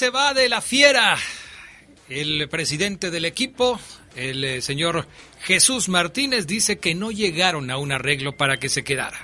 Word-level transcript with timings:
Se 0.00 0.08
va 0.08 0.32
de 0.32 0.48
la 0.48 0.62
fiera. 0.62 1.18
El 2.08 2.48
presidente 2.48 3.10
del 3.10 3.26
equipo, 3.26 3.78
el 4.16 4.42
eh, 4.44 4.62
señor 4.62 5.06
Jesús 5.42 5.90
Martínez, 5.90 6.46
dice 6.46 6.78
que 6.78 6.94
no 6.94 7.10
llegaron 7.10 7.70
a 7.70 7.76
un 7.76 7.92
arreglo 7.92 8.34
para 8.34 8.56
que 8.56 8.70
se 8.70 8.82
quedara. 8.82 9.18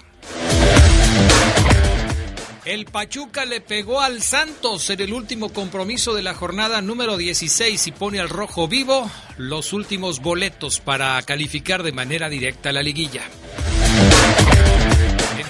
El 2.66 2.84
Pachuca 2.84 3.46
le 3.46 3.62
pegó 3.62 4.02
al 4.02 4.20
Santos 4.20 4.90
en 4.90 5.00
el 5.00 5.14
último 5.14 5.50
compromiso 5.50 6.12
de 6.12 6.22
la 6.22 6.34
jornada 6.34 6.82
número 6.82 7.16
16 7.16 7.86
y 7.86 7.92
pone 7.92 8.20
al 8.20 8.28
rojo 8.28 8.68
vivo 8.68 9.10
los 9.38 9.72
últimos 9.72 10.20
boletos 10.20 10.80
para 10.80 11.22
calificar 11.22 11.84
de 11.84 11.92
manera 11.92 12.28
directa 12.28 12.68
a 12.68 12.72
la 12.72 12.82
liguilla. 12.82 13.22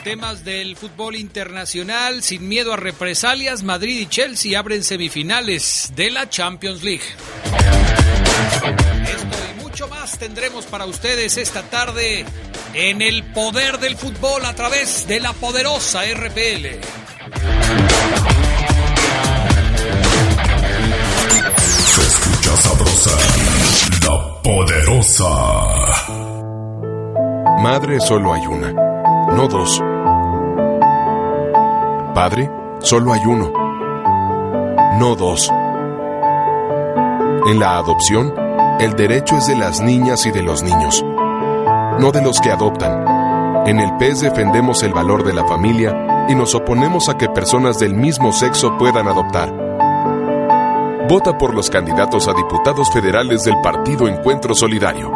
Temas 0.07 0.45
del 0.45 0.77
fútbol 0.77 1.17
internacional, 1.17 2.23
sin 2.23 2.47
miedo 2.49 2.73
a 2.73 2.77
represalias, 2.77 3.65
Madrid 3.65 4.03
y 4.03 4.07
Chelsea 4.07 4.57
abren 4.57 4.85
semifinales 4.85 5.91
de 5.97 6.13
la 6.13 6.31
Champions 6.31 6.85
League. 6.85 7.03
Esto 9.03 9.37
y 9.51 9.61
mucho 9.61 9.89
más 9.89 10.17
tendremos 10.17 10.65
para 10.67 10.87
ustedes 10.87 11.37
esta 11.39 11.63
tarde 11.63 12.25
en 12.73 13.03
el 13.03 13.25
poder 13.25 13.81
del 13.81 13.97
fútbol 13.97 14.45
a 14.45 14.55
través 14.55 15.09
de 15.09 15.19
la 15.19 15.33
poderosa 15.33 16.03
RPL. 16.05 16.79
Se 21.85 22.01
escucha 22.01 22.57
sabrosa, 22.59 23.11
la 24.05 24.41
poderosa. 24.41 25.25
Madre 27.61 27.99
solo 27.99 28.33
hay 28.33 28.47
una, 28.47 28.73
no 29.33 29.49
dos. 29.49 29.83
Padre 32.17 32.51
solo 32.79 33.13
hay 33.13 33.21
uno, 33.27 33.53
no 34.99 35.15
dos. 35.17 35.53
En 37.47 37.61
la 37.61 37.77
adopción, 37.77 38.33
el 38.81 38.95
derecho 38.97 39.37
es 39.37 39.47
de 39.49 39.55
las 39.55 39.83
niñas 39.83 40.25
y 40.25 40.31
de 40.31 40.43
los 40.43 40.63
niños, 40.63 41.05
no 42.01 42.13
de 42.13 42.23
los 42.23 42.41
que 42.41 42.51
adoptan. 42.51 43.67
En 43.67 43.81
el 43.81 43.99
PES 43.99 44.23
defendemos 44.23 44.83
el 44.83 44.95
valor 44.95 45.25
de 45.25 45.35
la 45.35 45.45
familia 45.45 46.27
y 46.31 46.35
nos 46.35 46.55
oponemos 46.55 47.11
a 47.11 47.19
que 47.19 47.29
personas 47.29 47.79
del 47.79 47.93
mismo 47.93 48.33
sexo 48.33 48.79
puedan 48.79 49.09
adoptar. 49.09 49.53
Vota 51.11 51.37
por 51.37 51.53
los 51.53 51.69
candidatos 51.69 52.29
a 52.29 52.33
diputados 52.33 52.91
federales 52.95 53.45
del 53.45 53.61
Partido 53.63 54.09
Encuentro 54.09 54.55
Solidario. 54.55 55.16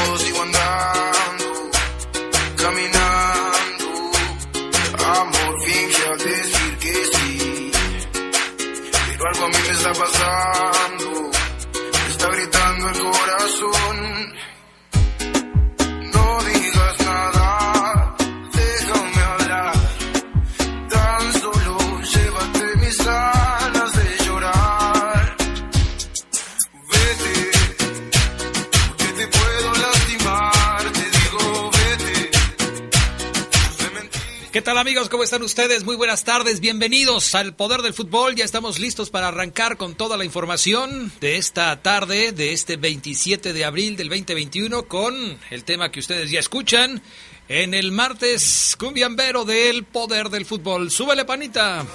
están 35.31 35.43
ustedes? 35.43 35.85
Muy 35.85 35.95
buenas 35.95 36.25
tardes, 36.25 36.59
bienvenidos 36.59 37.35
al 37.35 37.53
Poder 37.53 37.83
del 37.83 37.93
Fútbol. 37.93 38.35
Ya 38.35 38.43
estamos 38.43 38.79
listos 38.79 39.09
para 39.09 39.29
arrancar 39.29 39.77
con 39.77 39.95
toda 39.95 40.17
la 40.17 40.25
información 40.25 41.09
de 41.21 41.37
esta 41.37 41.81
tarde, 41.81 42.33
de 42.33 42.51
este 42.51 42.75
27 42.75 43.53
de 43.53 43.63
abril 43.63 43.95
del 43.95 44.09
2021, 44.09 44.89
con 44.89 45.39
el 45.49 45.63
tema 45.63 45.89
que 45.89 46.01
ustedes 46.01 46.31
ya 46.31 46.41
escuchan 46.41 47.01
en 47.47 47.73
el 47.73 47.93
martes 47.93 48.75
cumbiambero 48.77 49.45
del 49.45 49.85
Poder 49.85 50.27
del 50.27 50.45
Fútbol. 50.45 50.91
Súbele, 50.91 51.23
panita. 51.23 51.85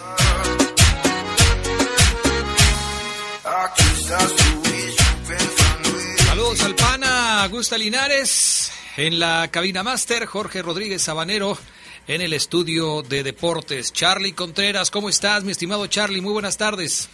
Saludos 6.26 6.62
al 6.62 6.74
pana 6.74 7.42
Augusta 7.42 7.76
Linares, 7.76 8.72
en 8.96 9.18
la 9.18 9.50
cabina 9.50 9.82
máster, 9.82 10.24
Jorge 10.24 10.62
Rodríguez 10.62 11.02
Sabanero 11.02 11.58
en 12.06 12.20
el 12.20 12.32
estudio 12.32 13.02
de 13.02 13.22
deportes. 13.22 13.92
Charlie 13.92 14.32
Contreras, 14.32 14.90
¿cómo 14.90 15.08
estás, 15.08 15.44
mi 15.44 15.50
estimado 15.50 15.86
Charlie? 15.86 16.20
Muy 16.20 16.32
buenas 16.32 16.56
tardes. 16.56 17.10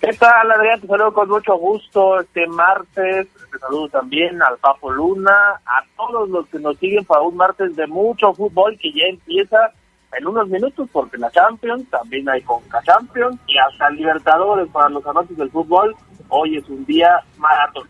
¿Qué 0.00 0.14
tal, 0.14 0.50
Adrián? 0.50 0.80
Te 0.80 0.86
saludo 0.86 1.12
con 1.12 1.28
mucho 1.28 1.54
gusto 1.56 2.20
este 2.20 2.46
martes. 2.46 3.28
Te 3.52 3.58
saludo 3.58 3.88
también 3.90 4.42
al 4.42 4.56
Papo 4.56 4.90
Luna, 4.90 5.60
a 5.66 5.84
todos 5.96 6.28
los 6.30 6.46
que 6.48 6.58
nos 6.58 6.78
siguen 6.78 7.04
para 7.04 7.20
un 7.20 7.36
martes 7.36 7.76
de 7.76 7.86
mucho 7.86 8.32
fútbol 8.32 8.78
que 8.80 8.90
ya 8.92 9.04
empieza 9.10 9.72
en 10.16 10.26
unos 10.26 10.48
minutos, 10.48 10.88
porque 10.90 11.18
la 11.18 11.30
Champions, 11.30 11.88
también 11.90 12.28
hay 12.28 12.40
Conca 12.42 12.82
Champions 12.82 13.38
y 13.46 13.58
hasta 13.58 13.90
Libertadores 13.90 14.68
para 14.70 14.88
los 14.88 15.06
amantes 15.06 15.36
del 15.36 15.50
fútbol. 15.50 15.94
Hoy 16.28 16.56
es 16.56 16.68
un 16.68 16.84
día 16.86 17.22
maratón. 17.36 17.88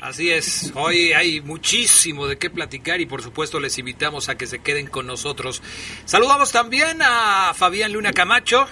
Así 0.00 0.30
es, 0.30 0.72
hoy 0.76 1.12
hay 1.12 1.42
muchísimo 1.42 2.26
de 2.26 2.38
qué 2.38 2.48
platicar 2.48 3.02
y 3.02 3.06
por 3.06 3.20
supuesto 3.20 3.60
les 3.60 3.78
invitamos 3.78 4.30
a 4.30 4.38
que 4.38 4.46
se 4.46 4.62
queden 4.62 4.86
con 4.86 5.06
nosotros. 5.06 5.62
Saludamos 6.06 6.52
también 6.52 7.02
a 7.02 7.52
Fabián 7.54 7.92
Luna 7.92 8.12
Camacho, 8.12 8.66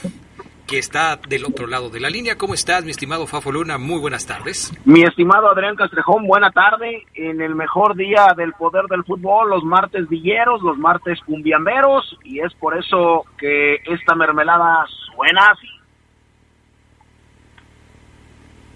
que 0.66 0.78
está 0.78 1.16
del 1.16 1.44
otro 1.44 1.66
lado 1.66 1.90
de 1.90 2.00
la 2.00 2.08
línea. 2.08 2.38
¿Cómo 2.38 2.54
estás, 2.54 2.82
mi 2.84 2.92
estimado 2.92 3.26
Fafo 3.26 3.52
Luna? 3.52 3.76
Muy 3.76 3.98
buenas 3.98 4.26
tardes. 4.26 4.72
Mi 4.86 5.02
estimado 5.02 5.50
Adrián 5.50 5.76
Castrejón, 5.76 6.26
buena 6.26 6.50
tarde. 6.50 7.06
En 7.12 7.42
el 7.42 7.54
mejor 7.54 7.94
día 7.94 8.28
del 8.34 8.54
poder 8.54 8.86
del 8.86 9.04
fútbol, 9.04 9.50
los 9.50 9.64
martes 9.64 10.08
villeros, 10.08 10.62
los 10.62 10.78
martes 10.78 11.18
cumbiamberos, 11.26 12.16
y 12.24 12.40
es 12.40 12.54
por 12.54 12.78
eso 12.78 13.26
que 13.36 13.76
esta 13.84 14.14
mermelada 14.14 14.86
suena 15.14 15.50
así. 15.50 15.68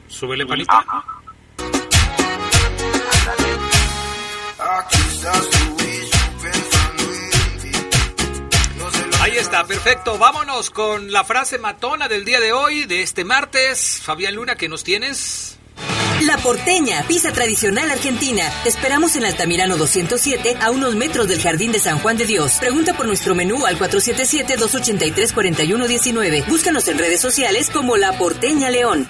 Súbele, 0.08 0.44
panita. 0.44 0.84
Ahí 9.20 9.38
está, 9.38 9.64
perfecto. 9.64 10.18
Vámonos 10.18 10.70
con 10.70 11.12
la 11.12 11.22
frase 11.22 11.58
matona 11.58 12.08
del 12.08 12.24
día 12.24 12.40
de 12.40 12.52
hoy, 12.52 12.86
de 12.86 13.02
este 13.02 13.24
martes. 13.24 14.00
Fabián 14.02 14.34
Luna, 14.34 14.56
¿qué 14.56 14.68
nos 14.68 14.82
tienes? 14.82 15.58
La 16.26 16.38
Porteña, 16.38 17.04
pizza 17.08 17.32
tradicional 17.32 17.90
argentina. 17.90 18.44
Te 18.62 18.68
esperamos 18.68 19.16
en 19.16 19.24
Altamirano 19.24 19.76
207, 19.76 20.56
a 20.60 20.70
unos 20.70 20.94
metros 20.96 21.28
del 21.28 21.40
Jardín 21.40 21.72
de 21.72 21.78
San 21.78 22.00
Juan 22.00 22.16
de 22.16 22.26
Dios. 22.26 22.56
Pregunta 22.60 22.96
por 22.96 23.06
nuestro 23.06 23.34
menú 23.34 23.66
al 23.66 23.78
477-283-4119. 23.78 26.46
Búscanos 26.46 26.86
en 26.88 26.98
redes 26.98 27.20
sociales 27.20 27.70
como 27.70 27.96
La 27.96 28.18
Porteña 28.18 28.70
León. 28.70 29.08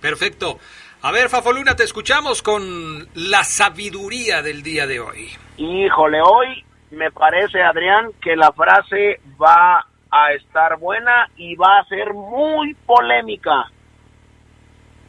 Perfecto. 0.00 0.58
A 1.04 1.10
ver, 1.10 1.28
Fafoluna, 1.28 1.74
te 1.74 1.82
escuchamos 1.82 2.42
con 2.42 3.08
la 3.14 3.42
sabiduría 3.42 4.40
del 4.40 4.62
día 4.62 4.86
de 4.86 5.00
hoy. 5.00 5.30
Híjole, 5.56 6.20
hoy 6.22 6.64
me 6.92 7.10
parece, 7.10 7.60
Adrián, 7.60 8.12
que 8.20 8.36
la 8.36 8.52
frase 8.52 9.20
va 9.40 9.84
a 10.12 10.32
estar 10.32 10.78
buena 10.78 11.28
y 11.36 11.56
va 11.56 11.80
a 11.80 11.84
ser 11.86 12.14
muy 12.14 12.74
polémica. 12.86 13.64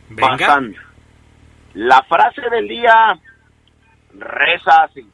Venga. 0.09 0.29
Bastante. 0.31 0.79
La 1.75 2.01
frase 2.09 2.41
del 2.49 2.67
día 2.67 3.19
reza 4.15 4.85
así. 4.85 5.07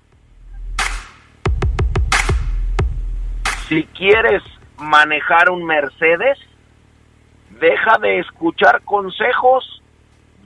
Si 3.67 3.83
quieres 3.87 4.41
manejar 4.77 5.49
un 5.49 5.65
Mercedes, 5.65 6.39
deja 7.59 7.97
de 7.97 8.19
escuchar 8.19 8.81
consejos 8.83 9.78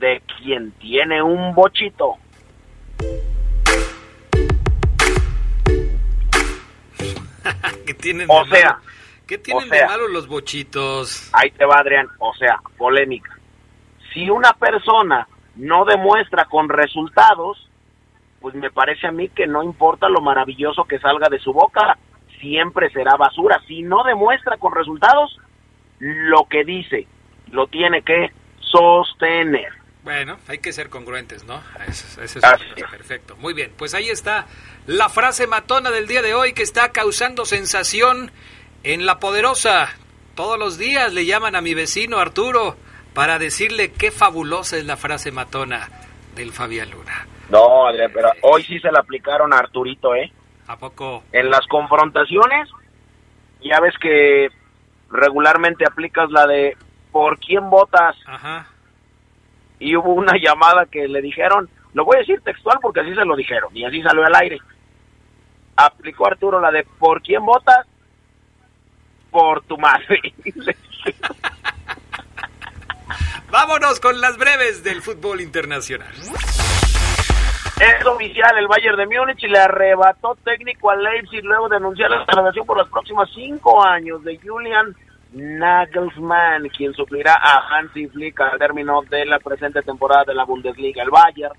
de 0.04 0.22
quien 0.38 0.72
tiene 0.74 1.24
un 1.24 1.56
bochito. 1.56 2.18
¿Qué 7.86 7.94
tienen 7.94 8.28
O 8.30 8.44
de 8.44 8.50
sea, 8.50 8.72
malo? 8.72 8.82
¿Qué 9.26 9.38
tienen 9.38 9.64
o 9.64 9.68
sea. 9.68 9.80
de 9.80 9.88
malo 9.88 10.10
los 10.10 10.28
bochitos? 10.28 11.30
Ahí 11.32 11.52
te 11.52 11.64
va, 11.64 11.78
Adrián. 11.78 12.10
O 12.20 12.34
sea, 12.34 12.60
polémica. 12.78 13.38
Si 14.14 14.30
una 14.30 14.52
persona 14.52 15.26
no 15.56 15.86
demuestra 15.86 16.44
con 16.46 16.68
resultados, 16.68 17.70
pues 18.42 18.54
me 18.56 18.72
parece 18.72 19.08
a 19.08 19.12
mí 19.14 19.30
que 19.30 19.48
no 19.48 19.64
importa 19.64 20.10
lo 20.10 20.20
maravilloso 20.20 20.84
que 20.84 21.00
salga 21.00 21.30
de 21.30 21.40
su 21.40 21.54
boca, 21.54 21.98
siempre 22.42 22.90
será 22.90 23.16
basura. 23.16 23.62
Si 23.70 23.84
no 23.84 24.04
demuestra 24.04 24.58
con 24.58 24.76
resultados, 24.76 25.40
lo 26.00 26.44
que 26.50 26.66
dice 26.66 27.08
lo 27.52 27.68
tiene 27.68 28.02
que 28.02 28.34
sostener. 28.60 29.83
Bueno, 30.04 30.38
hay 30.48 30.58
que 30.58 30.74
ser 30.74 30.90
congruentes, 30.90 31.46
¿no? 31.46 31.62
Eso, 31.88 32.22
eso 32.22 32.40
es 32.40 32.86
perfecto. 32.92 33.38
Muy 33.38 33.54
bien, 33.54 33.72
pues 33.78 33.94
ahí 33.94 34.10
está 34.10 34.48
la 34.86 35.08
frase 35.08 35.48
matona 35.48 35.92
del 35.92 36.08
día 36.08 36.22
de 36.22 36.34
hoy 36.34 36.54
que 36.54 36.64
está 36.64 36.92
causando 36.92 37.46
sensación 37.46 38.32
en 38.84 39.06
La 39.06 39.20
Poderosa. 39.20 39.90
Todos 40.36 40.60
los 40.60 40.78
días 40.78 41.14
le 41.14 41.26
llaman 41.26 41.56
a 41.56 41.62
mi 41.62 41.74
vecino 41.74 42.20
Arturo 42.20 42.76
para 43.14 43.40
decirle 43.40 43.94
qué 43.94 44.12
fabulosa 44.12 44.78
es 44.78 44.86
la 44.86 44.98
frase 44.98 45.32
matona 45.32 45.90
del 46.36 46.52
Fabián 46.52 46.92
Luna. 46.92 47.26
No, 47.50 47.88
Adrián, 47.88 48.12
pero 48.14 48.30
hoy 48.42 48.64
sí 48.64 48.80
se 48.80 48.92
la 48.92 49.00
aplicaron 49.00 49.54
a 49.54 49.60
Arturito, 49.60 50.16
¿eh? 50.16 50.32
¿A 50.68 50.78
poco? 50.78 51.24
En 51.32 51.50
las 51.50 51.66
confrontaciones, 51.68 52.70
ya 53.62 53.80
ves 53.80 53.94
que 54.02 54.50
regularmente 55.12 55.86
aplicas 55.86 56.30
la 56.32 56.48
de 56.48 56.76
¿por 57.12 57.40
quién 57.40 57.70
votas? 57.70 58.16
Ajá. 58.26 58.68
Y 59.84 59.98
hubo 59.98 60.14
una 60.14 60.38
llamada 60.38 60.86
que 60.86 61.10
le 61.10 61.22
dijeron, 61.22 61.70
lo 61.94 62.06
voy 62.06 62.16
a 62.16 62.20
decir 62.20 62.40
textual 62.40 62.78
porque 62.82 63.02
así 63.02 63.14
se 63.14 63.26
lo 63.26 63.36
dijeron, 63.36 63.70
y 63.76 63.84
así 63.84 64.02
salió 64.02 64.26
al 64.26 64.36
aire. 64.36 64.58
Aplicó 65.76 66.26
Arturo 66.26 66.62
la 66.62 66.72
de 66.72 66.86
¿por 66.98 67.22
quién 67.22 67.46
votas? 67.46 67.86
Por 69.30 69.62
tu 69.64 69.78
madre. 69.78 70.22
Vámonos 73.52 74.00
con 74.00 74.22
las 74.22 74.38
breves 74.38 74.86
del 74.86 75.02
fútbol 75.02 75.42
internacional. 75.42 76.14
Es 77.82 78.06
oficial, 78.06 78.58
el 78.58 78.68
Bayern 78.68 78.96
de 78.96 79.06
Múnich 79.06 79.44
le 79.44 79.60
arrebató 79.60 80.38
técnico 80.46 80.92
al 80.92 81.04
Leipzig 81.04 81.44
luego 81.44 81.68
de 81.68 81.76
anunciar 81.76 82.10
la 82.10 82.24
renovación 82.24 82.66
por 82.66 82.78
los 82.78 82.88
próximos 82.88 83.30
cinco 83.36 83.84
años 83.84 84.24
de 84.24 84.40
Julian 84.40 84.96
Nagelsmann, 85.34 86.70
quien 86.70 86.94
suplirá 86.94 87.34
a 87.34 87.68
Hansi 87.68 88.08
Flick 88.08 88.40
al 88.40 88.60
término 88.60 89.02
de 89.10 89.26
la 89.26 89.40
presente 89.40 89.82
temporada 89.82 90.26
de 90.28 90.36
la 90.36 90.46
Bundesliga. 90.46 91.02
El 91.02 91.10
Bayern 91.10 91.54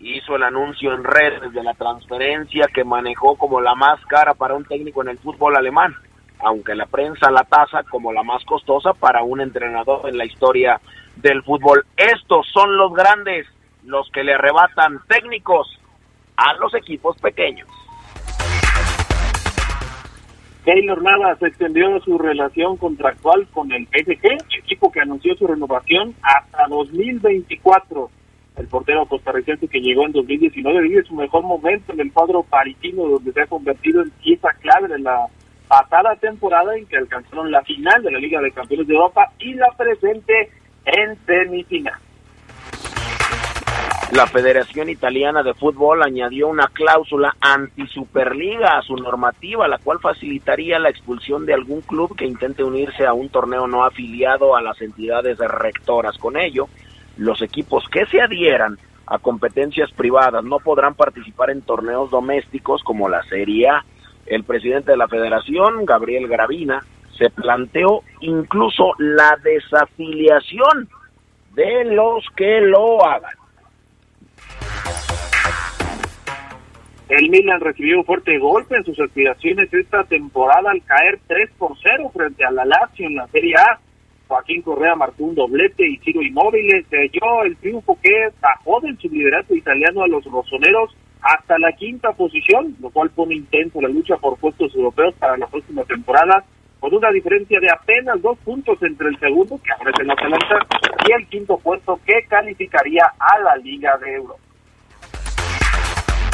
hizo 0.00 0.36
el 0.36 0.42
anuncio 0.42 0.92
en 0.94 1.04
redes 1.04 1.52
de 1.52 1.62
la 1.62 1.74
transferencia 1.74 2.66
que 2.72 2.84
manejó 2.84 3.36
como 3.36 3.60
la 3.60 3.74
más 3.74 4.04
cara 4.06 4.34
para 4.34 4.54
un 4.54 4.64
técnico 4.64 5.02
en 5.02 5.08
el 5.08 5.18
fútbol 5.18 5.56
alemán, 5.56 5.94
aunque 6.40 6.74
la 6.74 6.86
prensa 6.86 7.30
la 7.30 7.44
tasa 7.44 7.82
como 7.84 8.12
la 8.12 8.22
más 8.22 8.44
costosa 8.44 8.94
para 8.94 9.22
un 9.22 9.40
entrenador 9.40 10.08
en 10.08 10.16
la 10.16 10.24
historia 10.24 10.80
del 11.16 11.42
fútbol. 11.42 11.84
Estos 11.96 12.46
son 12.52 12.76
los 12.76 12.92
grandes, 12.94 13.46
los 13.84 14.10
que 14.10 14.24
le 14.24 14.34
arrebatan 14.34 15.00
técnicos 15.06 15.78
a 16.36 16.54
los 16.54 16.74
equipos 16.74 17.16
pequeños. 17.18 17.68
Keylor 20.64 21.02
Navas 21.02 21.42
extendió 21.42 21.98
su 22.00 22.18
relación 22.18 22.76
contractual 22.76 23.48
con 23.52 23.72
el 23.72 23.86
PSG, 23.86 24.58
equipo 24.58 24.92
que 24.92 25.00
anunció 25.00 25.34
su 25.34 25.46
renovación 25.48 26.14
hasta 26.22 26.68
2024. 26.68 28.08
El 28.56 28.68
portero 28.68 29.06
costarricense 29.06 29.66
que 29.66 29.80
llegó 29.80 30.06
en 30.06 30.12
2019 30.12 30.82
vive 30.82 31.02
su 31.02 31.14
mejor 31.14 31.42
momento 31.42 31.92
en 31.92 32.00
el 32.00 32.12
cuadro 32.12 32.44
parisino, 32.44 33.08
donde 33.08 33.32
se 33.32 33.40
ha 33.40 33.46
convertido 33.46 34.02
en 34.02 34.10
pieza 34.10 34.50
clave 34.60 34.86
de 34.86 35.00
la 35.00 35.26
pasada 35.66 36.14
temporada 36.16 36.76
en 36.76 36.86
que 36.86 36.98
alcanzaron 36.98 37.50
la 37.50 37.62
final 37.62 38.00
de 38.02 38.12
la 38.12 38.18
Liga 38.20 38.40
de 38.40 38.52
Campeones 38.52 38.86
de 38.86 38.94
Europa 38.94 39.32
y 39.40 39.54
la 39.54 39.68
presente 39.76 40.50
en 40.84 41.16
semifinal. 41.26 41.98
La 44.12 44.26
Federación 44.26 44.90
Italiana 44.90 45.42
de 45.42 45.54
Fútbol 45.54 46.02
añadió 46.02 46.48
una 46.48 46.66
cláusula 46.66 47.34
anti-superliga 47.40 48.76
a 48.76 48.82
su 48.82 48.94
normativa, 48.94 49.66
la 49.66 49.78
cual 49.78 50.00
facilitaría 50.00 50.78
la 50.78 50.90
expulsión 50.90 51.46
de 51.46 51.54
algún 51.54 51.80
club 51.80 52.14
que 52.14 52.26
intente 52.26 52.62
unirse 52.62 53.06
a 53.06 53.14
un 53.14 53.30
torneo 53.30 53.66
no 53.66 53.86
afiliado 53.86 54.54
a 54.54 54.60
las 54.60 54.82
entidades 54.82 55.38
rectoras. 55.38 56.18
Con 56.18 56.36
ello, 56.36 56.68
los 57.16 57.40
equipos 57.40 57.88
que 57.88 58.04
se 58.04 58.20
adhieran 58.20 58.76
a 59.06 59.18
competencias 59.18 59.90
privadas 59.92 60.44
no 60.44 60.58
podrán 60.58 60.94
participar 60.94 61.48
en 61.48 61.62
torneos 61.62 62.10
domésticos 62.10 62.82
como 62.82 63.08
la 63.08 63.22
Serie 63.22 63.70
A. 63.70 63.82
El 64.26 64.44
presidente 64.44 64.90
de 64.90 64.98
la 64.98 65.08
federación, 65.08 65.86
Gabriel 65.86 66.28
Gravina, 66.28 66.84
se 67.16 67.30
planteó 67.30 68.02
incluso 68.20 68.92
la 68.98 69.38
desafiliación 69.42 70.90
de 71.54 71.86
los 71.86 72.26
que 72.36 72.60
lo 72.60 73.02
hagan. 73.06 73.41
El 77.12 77.28
Milan 77.28 77.60
recibió 77.60 77.98
un 77.98 78.06
fuerte 78.06 78.38
golpe 78.38 78.74
en 78.74 78.84
sus 78.84 78.98
aspiraciones 78.98 79.68
esta 79.74 80.02
temporada 80.04 80.70
al 80.70 80.82
caer 80.82 81.20
3 81.26 81.50
por 81.58 81.76
0 81.82 82.10
frente 82.10 82.42
a 82.42 82.50
la 82.50 82.64
Lazio 82.64 83.06
en 83.06 83.16
la 83.16 83.26
Serie 83.26 83.54
A. 83.54 83.78
Joaquín 84.28 84.62
Correa 84.62 84.94
marcó 84.94 85.24
un 85.24 85.34
doblete 85.34 85.86
y 85.86 85.98
Ciro 85.98 86.22
Inmóvil 86.22 86.70
selló 86.88 87.42
el 87.44 87.58
triunfo 87.58 87.98
que 88.02 88.30
bajó 88.40 88.80
del 88.80 88.96
subliderato 88.96 89.54
italiano 89.54 90.02
a 90.02 90.08
los 90.08 90.24
rosoneros 90.24 90.96
hasta 91.20 91.58
la 91.58 91.72
quinta 91.72 92.12
posición, 92.12 92.74
lo 92.80 92.88
cual 92.88 93.10
pone 93.10 93.34
intenso 93.34 93.82
la 93.82 93.88
lucha 93.88 94.16
por 94.16 94.38
puestos 94.38 94.74
europeos 94.74 95.14
para 95.16 95.36
la 95.36 95.46
próxima 95.48 95.84
temporada, 95.84 96.42
con 96.80 96.94
una 96.94 97.10
diferencia 97.10 97.60
de 97.60 97.70
apenas 97.70 98.22
dos 98.22 98.38
puntos 98.38 98.82
entre 98.82 99.08
el 99.08 99.18
segundo, 99.18 99.60
que 99.62 99.72
ahora 99.72 99.90
es 99.90 100.00
el 100.00 101.10
y 101.10 101.12
el 101.12 101.28
quinto 101.28 101.58
puesto 101.58 102.00
que 102.06 102.24
calificaría 102.26 103.04
a 103.18 103.38
la 103.38 103.56
Liga 103.56 103.98
de 103.98 104.14
Europa. 104.14 104.51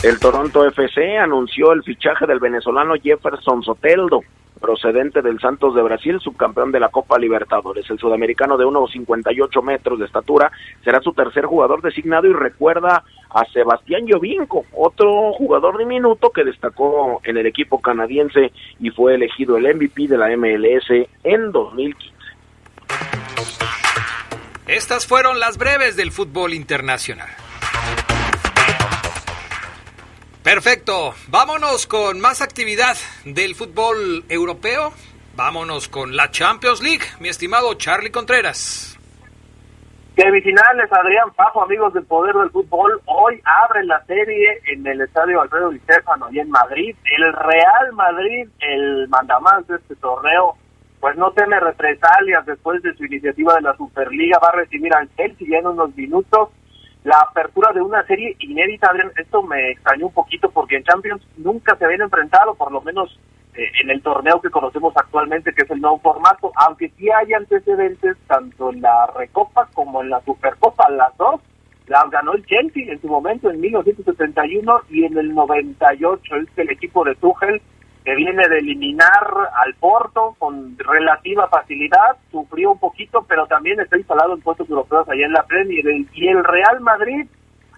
El 0.01 0.21
Toronto 0.21 0.65
FC 0.65 1.19
anunció 1.19 1.73
el 1.73 1.83
fichaje 1.83 2.25
del 2.25 2.39
venezolano 2.39 2.95
Jefferson 3.03 3.65
Soteldo, 3.65 4.21
procedente 4.61 5.23
del 5.23 5.41
Santos 5.41 5.75
de 5.75 5.83
Brasil, 5.83 6.21
subcampeón 6.21 6.71
de 6.71 6.79
la 6.79 6.89
Copa 6.89 7.19
Libertadores. 7.19 7.91
El 7.91 7.99
sudamericano 7.99 8.57
de 8.57 8.65
1,58 8.65 9.61
metros 9.61 9.99
de 9.99 10.07
estatura 10.07 10.53
será 10.85 11.01
su 11.01 11.13
tercer 11.15 11.47
jugador 11.47 11.83
designado 11.83 12.29
y 12.29 12.33
recuerda 12.33 13.03
a 13.31 13.45
Sebastián 13.53 14.07
Llovinco, 14.07 14.67
otro 14.73 15.33
jugador 15.33 15.77
diminuto 15.79 16.31
que 16.31 16.45
destacó 16.45 17.21
en 17.25 17.37
el 17.37 17.47
equipo 17.47 17.81
canadiense 17.81 18.53
y 18.79 18.91
fue 18.91 19.17
elegido 19.17 19.57
el 19.57 19.75
MVP 19.75 20.07
de 20.07 20.17
la 20.17 20.29
MLS 20.37 21.09
en 21.25 21.51
2015. 21.51 22.15
Estas 24.69 25.09
fueron 25.09 25.41
las 25.41 25.59
breves 25.59 25.97
del 25.97 26.13
fútbol 26.13 26.55
internacional. 26.55 27.48
Perfecto, 30.49 31.13
vámonos 31.29 31.87
con 31.87 32.21
más 32.21 32.41
actividad 32.41 32.97
del 33.27 33.55
fútbol 33.55 34.25
europeo. 34.31 34.95
Vámonos 35.37 35.91
con 35.91 36.17
la 36.17 36.31
Champions 36.31 36.83
League, 36.83 37.05
mi 37.21 37.29
estimado 37.29 37.75
Charlie 37.75 38.11
Contreras. 38.11 38.99
Semifinales, 40.17 40.91
Adrián 40.91 41.35
Pajo, 41.37 41.63
amigos 41.63 41.93
del 41.93 42.05
Poder 42.05 42.35
del 42.35 42.49
Fútbol. 42.49 42.99
Hoy 43.05 43.39
abre 43.45 43.85
la 43.85 44.03
serie 44.07 44.63
en 44.73 44.87
el 44.87 45.03
Estadio 45.03 45.43
Alfredo 45.43 45.69
Di 45.69 45.81
Stefano 45.81 46.29
y 46.31 46.39
en 46.39 46.49
Madrid. 46.49 46.97
El 47.05 47.31
Real 47.35 47.93
Madrid, 47.93 48.49
el 48.61 49.07
mandamás 49.09 49.67
de 49.67 49.77
este 49.77 49.97
torneo, 49.97 50.57
pues 50.99 51.15
no 51.19 51.31
teme 51.33 51.61
represalias 51.61 52.47
después 52.47 52.83
de 52.83 52.95
su 52.95 53.05
iniciativa 53.05 53.53
de 53.53 53.61
la 53.61 53.77
Superliga. 53.77 54.39
Va 54.43 54.49
a 54.49 54.57
recibir 54.57 54.95
al 54.95 55.15
Chelsea 55.15 55.47
ya 55.47 55.59
en 55.59 55.67
unos 55.67 55.95
minutos 55.95 56.49
la 57.05 57.19
apertura 57.29 57.73
de 57.73 57.81
una 57.81 58.05
serie 58.05 58.37
inédita, 58.41 58.91
Adrián, 58.91 59.13
esto 59.17 59.43
me 59.43 59.71
extrañó 59.71 60.07
un 60.07 60.13
poquito 60.13 60.51
porque 60.51 60.77
en 60.77 60.85
Champions 60.85 61.23
nunca 61.37 61.77
se 61.77 61.85
habían 61.85 62.03
enfrentado, 62.03 62.55
por 62.55 62.73
lo 62.73 62.81
menos 62.81 63.19
eh, 63.55 63.67
en 63.83 63.91
el 63.91 64.03
torneo 64.03 64.41
que 64.41 64.51
conocemos 64.51 64.93
actualmente, 64.97 65.53
que 65.53 65.63
es 65.63 65.71
el 65.71 65.81
nuevo 65.81 65.99
formato, 66.01 66.53
aunque 66.57 66.91
sí 66.91 67.09
hay 67.11 67.33
antecedentes 67.33 68.17
tanto 68.27 68.71
en 68.71 68.83
la 68.83 69.07
Recopa 69.17 69.69
como 69.75 70.03
en 70.03 70.11
la 70.11 70.21
Supercopa, 70.23 70.91
las 70.91 71.17
dos 71.17 71.41
las 71.89 72.11
ganó 72.11 72.35
el 72.35 72.45
Chelsea 72.45 72.93
en 72.93 73.01
su 73.01 73.09
momento 73.09 73.51
en 73.51 73.61
1971 73.61 74.81
y 74.91 75.05
en 75.05 75.17
el 75.17 75.35
98 75.35 76.37
es 76.37 76.49
el 76.59 76.71
equipo 76.71 77.03
de 77.03 77.15
Tuchel 77.15 77.63
que 78.09 78.15
viene 78.15 78.49
de 78.49 78.61
eliminar 78.61 79.29
al 79.63 79.75
Porto 79.75 80.35
con 80.39 80.79
relativa 80.79 81.47
facilidad, 81.49 82.17
sufrió 82.31 82.73
un 82.73 82.79
poquito, 82.79 83.27
pero 83.29 83.47
también 83.47 83.79
está 83.81 83.99
instalado 83.99 84.33
en 84.33 84.41
puestos 84.41 84.67
europeos 84.71 85.07
allá 85.11 85.27
en 85.27 85.35
la 85.35 85.43
Premier. 85.43 85.85
Y 86.15 86.29
el 86.29 86.43
Real 86.43 86.81
Madrid, 86.81 87.27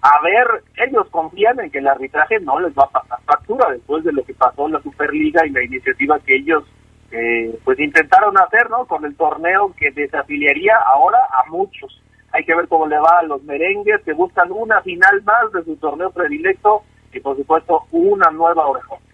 a 0.01 0.21
ver, 0.21 0.63
ellos 0.87 1.05
confían 1.11 1.59
en 1.59 1.69
que 1.69 1.79
el 1.79 1.87
arbitraje 1.89 2.39
no 2.39 2.61
les 2.61 2.71
va 2.73 2.83
a 2.83 3.01
pasar 3.01 3.19
factura 3.25 3.71
después 3.71 4.05
de 4.05 4.13
lo 4.13 4.23
que 4.23 4.33
pasó 4.33 4.67
en 4.67 4.71
la 4.71 4.81
Superliga 4.81 5.45
y 5.45 5.49
la 5.49 5.65
iniciativa 5.65 6.17
que 6.21 6.37
ellos 6.37 6.63
eh, 7.11 7.59
pues 7.65 7.77
intentaron 7.81 8.37
hacer, 8.37 8.69
¿no? 8.69 8.85
Con 8.85 9.03
el 9.03 9.17
torneo 9.17 9.73
que 9.77 9.91
desafiliaría 9.91 10.77
ahora 10.77 11.19
a 11.29 11.49
muchos. 11.49 12.01
Hay 12.31 12.45
que 12.45 12.55
ver 12.55 12.69
cómo 12.69 12.87
le 12.87 12.97
va 12.99 13.19
a 13.19 13.23
los 13.23 13.43
merengues 13.43 14.01
que 14.05 14.13
buscan 14.13 14.49
una 14.49 14.81
final 14.81 15.23
más 15.23 15.51
de 15.51 15.65
su 15.65 15.75
torneo 15.75 16.09
predilecto 16.09 16.83
y 17.11 17.19
por 17.19 17.35
supuesto 17.35 17.83
una 17.91 18.31
nueva 18.31 18.65
orejón. 18.65 19.10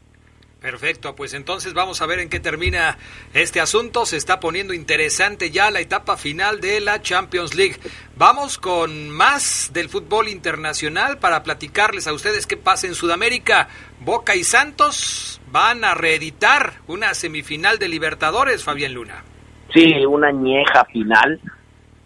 Perfecto, 0.61 1.15
pues 1.15 1.35
entonces 1.35 1.75
vamos 1.75 2.01
a 2.01 2.07
ver 2.07 2.17
en 2.19 2.29
qué 2.29 2.39
termina 2.39 2.97
este 3.33 3.61
asunto. 3.61 4.07
Se 4.07 4.17
está 4.17 4.39
poniendo 4.39 4.73
interesante 4.73 5.51
ya 5.51 5.69
la 5.69 5.81
etapa 5.81 6.17
final 6.17 6.59
de 6.61 6.79
la 6.79 6.99
Champions 6.99 7.53
League. 7.53 7.75
Vamos 8.17 8.57
con 8.57 9.11
más 9.11 9.69
del 9.71 9.87
fútbol 9.87 10.27
internacional 10.27 11.19
para 11.19 11.43
platicarles 11.43 12.07
a 12.07 12.13
ustedes 12.13 12.47
qué 12.47 12.57
pasa 12.57 12.87
en 12.87 12.95
Sudamérica. 12.95 13.67
Boca 13.99 14.35
y 14.35 14.43
Santos 14.43 15.39
van 15.51 15.83
a 15.83 15.93
reeditar 15.93 16.73
una 16.87 17.13
semifinal 17.13 17.77
de 17.77 17.89
Libertadores, 17.89 18.63
Fabián 18.63 18.95
Luna. 18.95 19.23
Sí, 19.71 19.93
una 20.07 20.29
añeja 20.29 20.85
final 20.85 21.39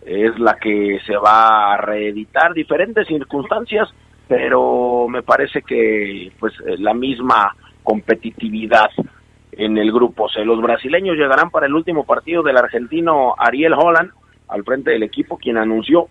es 0.06 0.38
la 0.40 0.58
que 0.58 1.00
se 1.06 1.16
va 1.16 1.74
a 1.74 1.78
reeditar, 1.78 2.54
diferentes 2.54 3.08
circunstancias, 3.08 3.88
pero 4.28 5.08
me 5.08 5.24
parece 5.24 5.62
que 5.62 6.34
pues 6.38 6.54
la 6.80 6.94
misma 6.94 7.56
competitividad 7.84 8.90
en 9.52 9.78
el 9.78 9.92
grupo 9.92 10.30
C. 10.30 10.46
Los 10.46 10.62
brasileños 10.62 11.18
llegarán 11.18 11.50
para 11.50 11.66
el 11.66 11.74
último 11.74 12.06
partido 12.06 12.44
del 12.44 12.58
argentino 12.58 13.36
Ariel 13.38 13.74
Holland 13.74 14.12
al 14.48 14.64
frente 14.64 14.92
del 14.92 15.04
equipo, 15.04 15.38
quien 15.38 15.58
anunció 15.58 16.08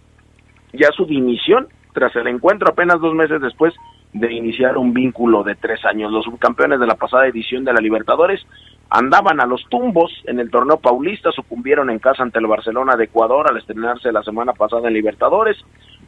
ya 0.72 0.88
su 0.96 1.04
dimisión 1.04 1.68
tras 1.92 2.14
el 2.16 2.28
encuentro 2.28 2.70
apenas 2.70 3.00
dos 3.00 3.14
meses 3.14 3.40
después 3.40 3.74
de 4.12 4.32
iniciar 4.32 4.76
un 4.76 4.92
vínculo 4.92 5.42
de 5.42 5.54
tres 5.54 5.84
años. 5.84 6.12
Los 6.12 6.24
subcampeones 6.24 6.80
de 6.80 6.86
la 6.86 6.94
pasada 6.94 7.26
edición 7.26 7.64
de 7.64 7.72
la 7.72 7.80
Libertadores 7.80 8.44
andaban 8.88 9.40
a 9.40 9.46
los 9.46 9.64
tumbos 9.68 10.12
en 10.26 10.40
el 10.40 10.50
torneo 10.50 10.78
paulista, 10.78 11.30
sucumbieron 11.30 11.90
en 11.90 12.00
casa 12.00 12.22
ante 12.22 12.38
el 12.38 12.46
Barcelona 12.46 12.96
de 12.96 13.04
Ecuador 13.04 13.48
al 13.48 13.58
estrenarse 13.58 14.12
la 14.12 14.22
semana 14.22 14.52
pasada 14.52 14.88
en 14.88 14.94
Libertadores. 14.94 15.56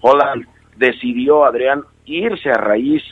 Holland 0.00 0.47
decidió, 0.76 1.45
Adrián, 1.45 1.83
irse 2.04 2.50
a 2.50 2.54
raíz 2.54 3.02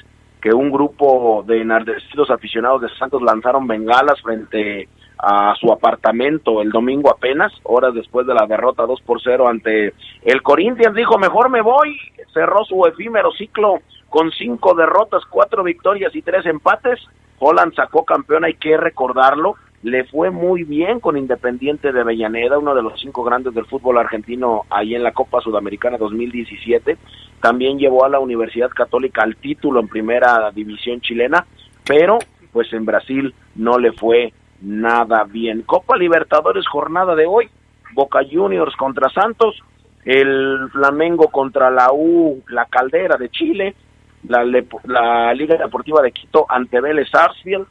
que 0.40 0.52
un 0.52 0.70
grupo 0.70 1.44
de 1.46 1.60
enardecidos 1.60 2.30
aficionados 2.30 2.82
de 2.82 2.88
Santos 2.98 3.22
lanzaron 3.22 3.66
bengalas 3.66 4.20
frente 4.22 4.88
a 5.18 5.54
su 5.60 5.70
apartamento 5.70 6.62
el 6.62 6.70
domingo 6.70 7.10
apenas, 7.10 7.52
horas 7.64 7.92
después 7.94 8.26
de 8.26 8.34
la 8.34 8.46
derrota 8.46 8.86
2 8.86 9.02
por 9.02 9.20
0 9.22 9.48
ante 9.48 9.92
el 10.22 10.42
Corinthians, 10.42 10.94
dijo 10.94 11.18
mejor 11.18 11.50
me 11.50 11.60
voy, 11.60 11.96
cerró 12.32 12.64
su 12.64 12.86
efímero 12.86 13.30
ciclo 13.32 13.80
con 14.08 14.30
cinco 14.32 14.74
derrotas, 14.74 15.22
cuatro 15.28 15.62
victorias 15.62 16.14
y 16.16 16.22
tres 16.22 16.46
empates, 16.46 16.98
Holland 17.38 17.74
sacó 17.74 18.04
campeón, 18.04 18.44
hay 18.44 18.54
que 18.54 18.76
recordarlo, 18.76 19.56
le 19.82 20.04
fue 20.04 20.30
muy 20.30 20.64
bien 20.64 21.00
con 21.00 21.16
Independiente 21.16 21.92
de 21.92 22.00
Avellaneda, 22.00 22.58
uno 22.58 22.74
de 22.74 22.82
los 22.82 23.00
cinco 23.00 23.24
grandes 23.24 23.54
del 23.54 23.64
fútbol 23.64 23.98
argentino 23.98 24.62
ahí 24.68 24.94
en 24.94 25.02
la 25.02 25.12
Copa 25.12 25.40
Sudamericana 25.40 25.96
2017. 25.96 26.98
También 27.40 27.78
llevó 27.78 28.04
a 28.04 28.10
la 28.10 28.20
Universidad 28.20 28.70
Católica 28.70 29.22
al 29.22 29.36
título 29.36 29.80
en 29.80 29.88
primera 29.88 30.50
división 30.50 31.00
chilena, 31.00 31.46
pero 31.86 32.18
pues 32.52 32.70
en 32.72 32.84
Brasil 32.84 33.34
no 33.54 33.78
le 33.78 33.92
fue 33.92 34.34
nada 34.60 35.24
bien. 35.24 35.62
Copa 35.62 35.96
Libertadores 35.96 36.66
jornada 36.68 37.14
de 37.14 37.24
hoy, 37.26 37.48
Boca 37.94 38.20
Juniors 38.30 38.76
contra 38.76 39.08
Santos, 39.08 39.62
el 40.04 40.68
Flamengo 40.72 41.28
contra 41.28 41.70
la 41.70 41.88
U, 41.92 42.42
la 42.48 42.66
Caldera 42.66 43.16
de 43.16 43.30
Chile, 43.30 43.74
la, 44.28 44.44
la 44.84 45.32
Liga 45.32 45.56
Deportiva 45.56 46.02
de 46.02 46.12
Quito 46.12 46.44
ante 46.48 46.82
Vélez 46.82 47.08
Sarsfield, 47.10 47.66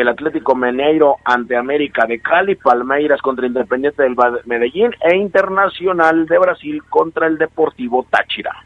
el 0.00 0.08
Atlético 0.08 0.54
Mineiro 0.54 1.16
ante 1.24 1.56
América 1.56 2.04
de 2.06 2.20
Cali, 2.20 2.54
Palmeiras 2.54 3.22
contra 3.22 3.46
Independiente 3.46 4.02
del 4.02 4.14
Medellín 4.44 4.90
e 5.00 5.16
Internacional 5.16 6.26
de 6.26 6.38
Brasil 6.38 6.82
contra 6.90 7.26
el 7.26 7.38
Deportivo 7.38 8.06
Táchira. 8.10 8.62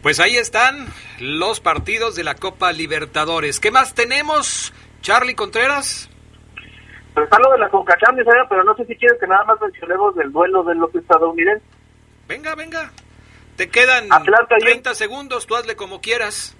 Pues 0.00 0.20
ahí 0.20 0.36
están 0.36 0.86
los 1.18 1.58
partidos 1.58 2.14
de 2.14 2.22
la 2.22 2.36
Copa 2.36 2.70
Libertadores. 2.70 3.58
¿Qué 3.58 3.72
más 3.72 3.94
tenemos, 3.94 4.72
Charlie 5.00 5.34
Contreras? 5.34 6.08
Pues 7.14 7.24
está 7.24 7.38
lo 7.40 7.50
de 7.50 7.58
la 7.58 7.68
Conca 7.70 7.96
pero 8.48 8.62
no 8.62 8.76
sé 8.76 8.84
si 8.84 8.94
quieres 8.94 9.18
que 9.18 9.26
nada 9.26 9.44
más 9.44 9.60
mencionemos 9.60 10.14
del 10.14 10.30
duelo 10.30 10.62
de 10.62 10.76
los 10.76 10.94
estadounidenses. 10.94 11.66
Venga, 12.28 12.54
venga. 12.54 12.92
Te 13.56 13.68
quedan 13.68 14.08
30 14.60 14.94
segundos, 14.94 15.48
tú 15.48 15.56
hazle 15.56 15.74
como 15.74 16.00
quieras. 16.00 16.56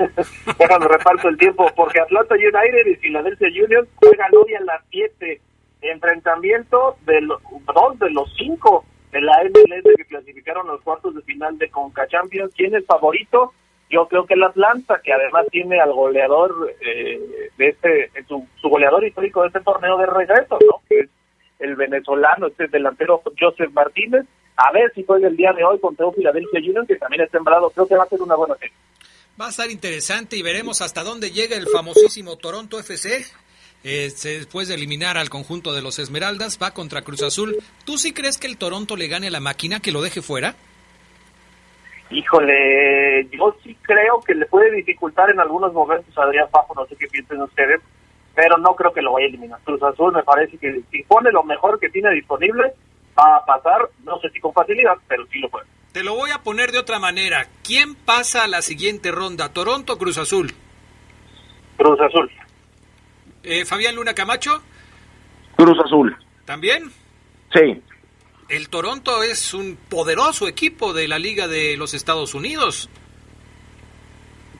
Déjame 0.58 0.88
reparto 0.88 1.28
el 1.28 1.38
tiempo, 1.38 1.70
porque 1.76 2.00
Atlanta 2.00 2.34
United 2.34 2.86
y 2.86 2.96
Philadelphia 2.96 3.48
Union 3.64 3.88
juegan 3.96 4.30
hoy 4.34 4.54
a 4.54 4.60
las 4.60 4.82
7. 4.90 5.40
Enfrentamiento 5.82 6.96
de 7.06 7.20
los, 7.22 7.40
dos 7.42 7.98
de 7.98 8.10
los 8.10 8.32
cinco 8.36 8.84
de 9.12 9.20
la 9.20 9.32
MLS 9.44 9.96
que 9.96 10.04
clasificaron 10.04 10.66
los 10.66 10.82
cuartos 10.82 11.14
de 11.14 11.22
final 11.22 11.56
de 11.58 11.70
Conca 11.70 12.06
Champions. 12.06 12.52
¿Quién 12.54 12.74
es 12.74 12.84
favorito? 12.84 13.52
Yo 13.88 14.06
creo 14.06 14.24
que 14.24 14.34
el 14.34 14.44
Atlanta, 14.44 15.00
que 15.02 15.12
además 15.12 15.46
tiene 15.50 15.80
al 15.80 15.92
goleador 15.92 16.74
eh, 16.80 17.50
de 17.56 17.68
este, 17.68 18.10
su, 18.28 18.46
su, 18.60 18.68
goleador 18.68 19.04
histórico 19.04 19.40
de 19.40 19.48
este 19.48 19.60
torneo 19.60 19.96
de 19.96 20.06
regreso, 20.06 20.58
¿no? 20.64 20.80
Que 20.88 21.00
es 21.00 21.10
el 21.58 21.74
venezolano, 21.74 22.46
este 22.46 22.68
delantero 22.68 23.22
Joseph 23.38 23.72
Martínez. 23.72 24.26
A 24.56 24.70
ver 24.72 24.92
si 24.94 25.02
juega 25.04 25.26
el 25.26 25.36
día 25.36 25.52
de 25.52 25.64
hoy 25.64 25.80
contra 25.80 26.06
un 26.06 26.14
Philadelphia 26.14 26.60
Union, 26.60 26.86
que 26.86 26.96
también 26.96 27.22
está 27.22 27.38
sembrado. 27.38 27.70
Creo 27.70 27.88
que 27.88 27.96
va 27.96 28.04
a 28.04 28.08
ser 28.08 28.20
una 28.20 28.36
buena 28.36 28.54
serie. 28.56 28.74
Va 29.40 29.46
a 29.46 29.48
estar 29.48 29.70
interesante 29.70 30.36
y 30.36 30.42
veremos 30.42 30.82
hasta 30.82 31.02
dónde 31.02 31.30
llega 31.30 31.56
el 31.56 31.66
famosísimo 31.66 32.36
Toronto 32.36 32.78
FC. 32.78 33.24
Eh, 33.82 34.10
después 34.22 34.68
de 34.68 34.74
eliminar 34.74 35.16
al 35.16 35.30
conjunto 35.30 35.72
de 35.72 35.80
los 35.80 35.98
Esmeraldas, 35.98 36.58
va 36.62 36.72
contra 36.72 37.00
Cruz 37.00 37.22
Azul. 37.22 37.56
¿Tú 37.86 37.96
sí 37.96 38.12
crees 38.12 38.36
que 38.36 38.46
el 38.46 38.58
Toronto 38.58 38.96
le 38.96 39.08
gane 39.08 39.28
a 39.28 39.30
la 39.30 39.40
máquina, 39.40 39.80
que 39.80 39.92
lo 39.92 40.02
deje 40.02 40.20
fuera? 40.20 40.56
Híjole, 42.10 43.30
yo 43.30 43.56
sí 43.64 43.74
creo 43.80 44.20
que 44.26 44.34
le 44.34 44.44
puede 44.44 44.72
dificultar 44.72 45.30
en 45.30 45.40
algunos 45.40 45.72
momentos 45.72 46.18
a 46.18 46.24
Adrián 46.24 46.50
Fafo, 46.50 46.74
no 46.74 46.84
sé 46.84 46.96
qué 46.96 47.06
piensen 47.06 47.40
ustedes, 47.40 47.80
pero 48.34 48.58
no 48.58 48.76
creo 48.76 48.92
que 48.92 49.00
lo 49.00 49.12
vaya 49.14 49.24
a 49.24 49.28
eliminar. 49.30 49.60
Cruz 49.64 49.82
Azul 49.82 50.12
me 50.12 50.22
parece 50.22 50.58
que 50.58 50.82
si 50.90 51.02
pone 51.04 51.32
lo 51.32 51.44
mejor 51.44 51.80
que 51.80 51.88
tiene 51.88 52.10
disponible, 52.10 52.74
va 53.18 53.36
a 53.36 53.44
pasar, 53.46 53.88
no 54.04 54.20
sé 54.20 54.28
si 54.28 54.38
con 54.38 54.52
facilidad, 54.52 54.98
pero 55.08 55.24
sí 55.28 55.38
lo 55.38 55.48
puede. 55.48 55.79
Te 55.92 56.04
lo 56.04 56.14
voy 56.14 56.30
a 56.30 56.38
poner 56.38 56.70
de 56.70 56.78
otra 56.78 57.00
manera. 57.00 57.46
¿Quién 57.64 57.96
pasa 57.96 58.44
a 58.44 58.48
la 58.48 58.62
siguiente 58.62 59.10
ronda, 59.10 59.52
Toronto 59.52 59.94
o 59.94 59.98
Cruz 59.98 60.18
Azul? 60.18 60.52
Cruz 61.76 62.00
Azul. 62.00 62.30
Eh, 63.42 63.64
Fabián 63.64 63.96
Luna 63.96 64.14
Camacho, 64.14 64.62
Cruz 65.56 65.78
Azul. 65.84 66.16
¿también? 66.44 66.90
Sí. 67.52 67.82
El 68.48 68.68
Toronto 68.68 69.22
es 69.22 69.54
un 69.54 69.78
poderoso 69.88 70.46
equipo 70.46 70.92
de 70.92 71.08
la 71.08 71.18
Liga 71.18 71.48
de 71.48 71.76
los 71.76 71.94
Estados 71.94 72.34
Unidos. 72.34 72.88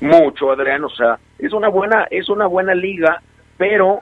Mucho, 0.00 0.50
Adrián, 0.50 0.82
o 0.84 0.88
sea, 0.90 1.18
es 1.38 1.52
una 1.52 1.68
buena, 1.68 2.06
es 2.10 2.28
una 2.28 2.46
buena 2.46 2.74
liga, 2.74 3.20
pero 3.58 4.00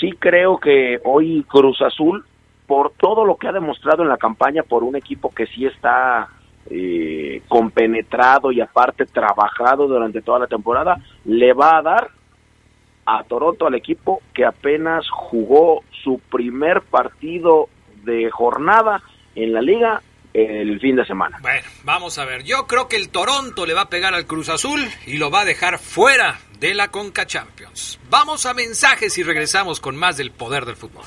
sí 0.00 0.12
creo 0.18 0.58
que 0.58 1.00
hoy 1.04 1.44
Cruz 1.48 1.82
Azul, 1.82 2.24
por 2.66 2.92
todo 2.92 3.24
lo 3.24 3.36
que 3.36 3.48
ha 3.48 3.52
demostrado 3.52 4.02
en 4.02 4.08
la 4.08 4.18
campaña, 4.18 4.62
por 4.62 4.84
un 4.84 4.94
equipo 4.94 5.34
que 5.34 5.46
sí 5.46 5.66
está 5.66 6.28
eh, 6.70 7.42
compenetrado 7.48 8.52
y 8.52 8.60
aparte 8.60 9.06
trabajado 9.06 9.88
durante 9.88 10.22
toda 10.22 10.40
la 10.40 10.46
temporada, 10.46 10.96
le 11.24 11.52
va 11.52 11.78
a 11.78 11.82
dar 11.82 12.10
a 13.04 13.24
Toronto 13.24 13.66
al 13.66 13.74
equipo 13.74 14.22
que 14.32 14.44
apenas 14.44 15.06
jugó 15.10 15.82
su 16.04 16.20
primer 16.30 16.82
partido 16.82 17.68
de 18.04 18.30
jornada 18.30 19.02
en 19.34 19.52
la 19.52 19.60
liga 19.60 20.02
el 20.34 20.80
fin 20.80 20.96
de 20.96 21.04
semana. 21.04 21.38
Bueno, 21.42 21.66
vamos 21.84 22.18
a 22.18 22.24
ver. 22.24 22.42
Yo 22.42 22.66
creo 22.66 22.88
que 22.88 22.96
el 22.96 23.10
Toronto 23.10 23.66
le 23.66 23.74
va 23.74 23.82
a 23.82 23.88
pegar 23.90 24.14
al 24.14 24.26
Cruz 24.26 24.48
Azul 24.48 24.80
y 25.06 25.18
lo 25.18 25.30
va 25.30 25.40
a 25.40 25.44
dejar 25.44 25.78
fuera 25.78 26.38
de 26.58 26.74
la 26.74 26.88
Conca 26.88 27.26
Champions. 27.26 27.98
Vamos 28.08 28.46
a 28.46 28.54
mensajes 28.54 29.18
y 29.18 29.22
regresamos 29.22 29.80
con 29.80 29.96
más 29.96 30.16
del 30.16 30.30
poder 30.30 30.64
del 30.64 30.76
fútbol. 30.76 31.04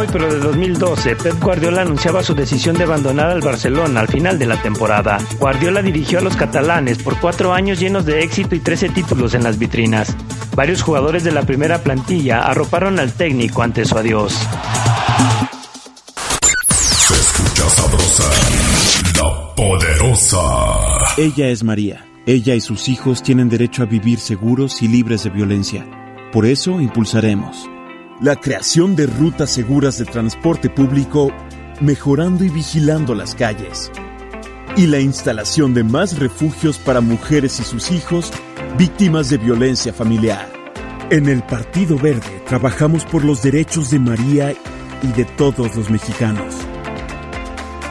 Hoy, 0.00 0.06
pero 0.10 0.32
de 0.32 0.38
2012, 0.38 1.16
Pep 1.16 1.42
Guardiola 1.42 1.82
anunciaba 1.82 2.22
su 2.22 2.34
decisión 2.34 2.76
de 2.76 2.84
abandonar 2.84 3.30
al 3.30 3.42
Barcelona 3.42 4.00
al 4.00 4.08
final 4.08 4.38
de 4.38 4.46
la 4.46 4.60
temporada. 4.62 5.18
Guardiola 5.38 5.82
dirigió 5.82 6.18
a 6.18 6.22
los 6.22 6.36
catalanes 6.36 6.98
por 6.98 7.20
cuatro 7.20 7.52
años 7.52 7.78
llenos 7.78 8.06
de 8.06 8.22
éxito 8.22 8.54
y 8.54 8.60
13 8.60 8.90
títulos 8.90 9.34
en 9.34 9.42
las 9.42 9.58
vitrinas. 9.58 10.16
Varios 10.56 10.82
jugadores 10.82 11.22
de 11.22 11.32
la 11.32 11.42
primera 11.42 11.82
plantilla 11.82 12.40
arroparon 12.40 12.98
al 12.98 13.12
técnico 13.12 13.62
ante 13.62 13.84
su 13.84 13.96
adiós. 13.98 14.32
Se 16.70 17.14
escucha 17.14 17.68
sabrosa, 17.68 18.24
la 19.16 19.54
poderosa. 19.54 20.42
Ella 21.18 21.48
es 21.48 21.62
María. 21.62 22.06
Ella 22.26 22.54
y 22.54 22.60
sus 22.60 22.88
hijos 22.88 23.22
tienen 23.22 23.48
derecho 23.48 23.82
a 23.82 23.86
vivir 23.86 24.18
seguros 24.18 24.80
y 24.82 24.88
libres 24.88 25.24
de 25.24 25.30
violencia. 25.30 25.86
Por 26.32 26.46
eso 26.46 26.80
impulsaremos 26.80 27.68
la 28.20 28.36
creación 28.36 28.96
de 28.96 29.06
rutas 29.06 29.50
seguras 29.50 29.98
de 29.98 30.04
transporte 30.04 30.68
público, 30.68 31.32
mejorando 31.80 32.44
y 32.44 32.50
vigilando 32.50 33.14
las 33.14 33.34
calles. 33.34 33.90
Y 34.76 34.86
la 34.86 35.00
instalación 35.00 35.72
de 35.72 35.84
más 35.84 36.18
refugios 36.18 36.78
para 36.78 37.00
mujeres 37.00 37.58
y 37.60 37.64
sus 37.64 37.90
hijos 37.90 38.30
víctimas 38.76 39.30
de 39.30 39.38
violencia 39.38 39.92
familiar. 39.92 40.52
En 41.10 41.28
el 41.28 41.42
Partido 41.42 41.98
Verde 41.98 42.42
trabajamos 42.46 43.04
por 43.04 43.24
los 43.24 43.42
derechos 43.42 43.90
de 43.90 43.98
María 43.98 44.54
y 45.02 45.06
de 45.08 45.24
todos 45.24 45.74
los 45.74 45.90
mexicanos. 45.90 46.54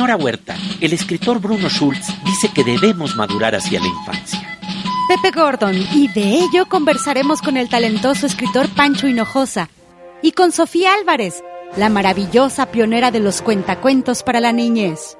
Nora 0.00 0.16
Huerta, 0.16 0.56
el 0.80 0.94
escritor 0.94 1.40
Bruno 1.42 1.68
Schultz 1.68 2.06
dice 2.24 2.50
que 2.54 2.64
debemos 2.64 3.16
madurar 3.16 3.54
hacia 3.54 3.80
la 3.80 3.86
infancia. 3.86 4.58
Pepe 5.08 5.30
Gordon, 5.30 5.76
y 5.92 6.08
de 6.08 6.38
ello 6.38 6.64
conversaremos 6.70 7.42
con 7.42 7.58
el 7.58 7.68
talentoso 7.68 8.24
escritor 8.24 8.70
Pancho 8.70 9.08
Hinojosa 9.08 9.68
y 10.22 10.32
con 10.32 10.52
Sofía 10.52 10.94
Álvarez, 10.94 11.44
la 11.76 11.90
maravillosa 11.90 12.70
pionera 12.70 13.10
de 13.10 13.20
los 13.20 13.42
cuentacuentos 13.42 14.22
para 14.22 14.40
la 14.40 14.52
niñez. 14.52 15.18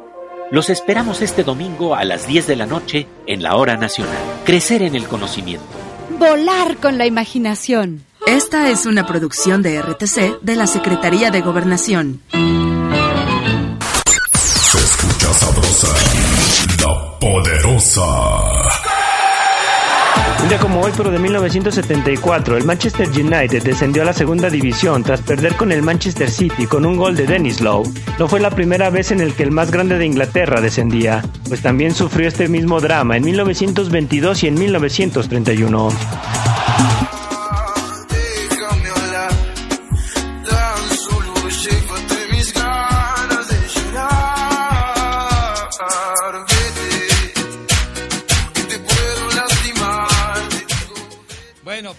Los 0.50 0.70
esperamos 0.70 1.20
este 1.20 1.44
domingo 1.44 1.94
a 1.94 2.02
las 2.04 2.26
10 2.26 2.46
de 2.46 2.56
la 2.56 2.64
noche 2.64 3.06
en 3.26 3.42
la 3.42 3.56
Hora 3.56 3.76
Nacional. 3.76 4.16
Crecer 4.46 4.80
en 4.80 4.94
el 4.94 5.06
conocimiento. 5.08 5.66
Volar 6.18 6.78
con 6.78 6.96
la 6.96 7.04
imaginación. 7.04 8.02
Esta 8.26 8.70
es 8.70 8.86
una 8.86 9.06
producción 9.06 9.60
de 9.60 9.82
RTC 9.82 10.40
de 10.40 10.56
la 10.56 10.66
Secretaría 10.66 11.30
de 11.30 11.42
Gobernación. 11.42 12.22
Poderosa. 17.20 18.00
Un 20.42 20.48
día 20.48 20.58
como 20.58 20.80
hoy, 20.80 20.90
pero 20.96 21.10
de 21.10 21.18
1974, 21.18 22.56
el 22.56 22.64
Manchester 22.64 23.08
United 23.08 23.62
descendió 23.62 24.02
a 24.02 24.06
la 24.06 24.14
segunda 24.14 24.48
división 24.48 25.02
tras 25.02 25.20
perder 25.20 25.54
con 25.54 25.70
el 25.70 25.82
Manchester 25.82 26.30
City 26.30 26.66
con 26.66 26.86
un 26.86 26.96
gol 26.96 27.14
de 27.14 27.26
Dennis 27.26 27.60
Lowe. 27.60 27.92
No 28.18 28.26
fue 28.26 28.40
la 28.40 28.50
primera 28.50 28.88
vez 28.88 29.10
en 29.10 29.20
el 29.20 29.34
que 29.34 29.42
el 29.42 29.50
más 29.50 29.70
grande 29.70 29.98
de 29.98 30.06
Inglaterra 30.06 30.62
descendía, 30.62 31.22
pues 31.46 31.60
también 31.60 31.94
sufrió 31.94 32.26
este 32.26 32.48
mismo 32.48 32.80
drama 32.80 33.18
en 33.18 33.24
1922 33.24 34.42
y 34.42 34.48
en 34.48 34.54
1931. 34.54 35.90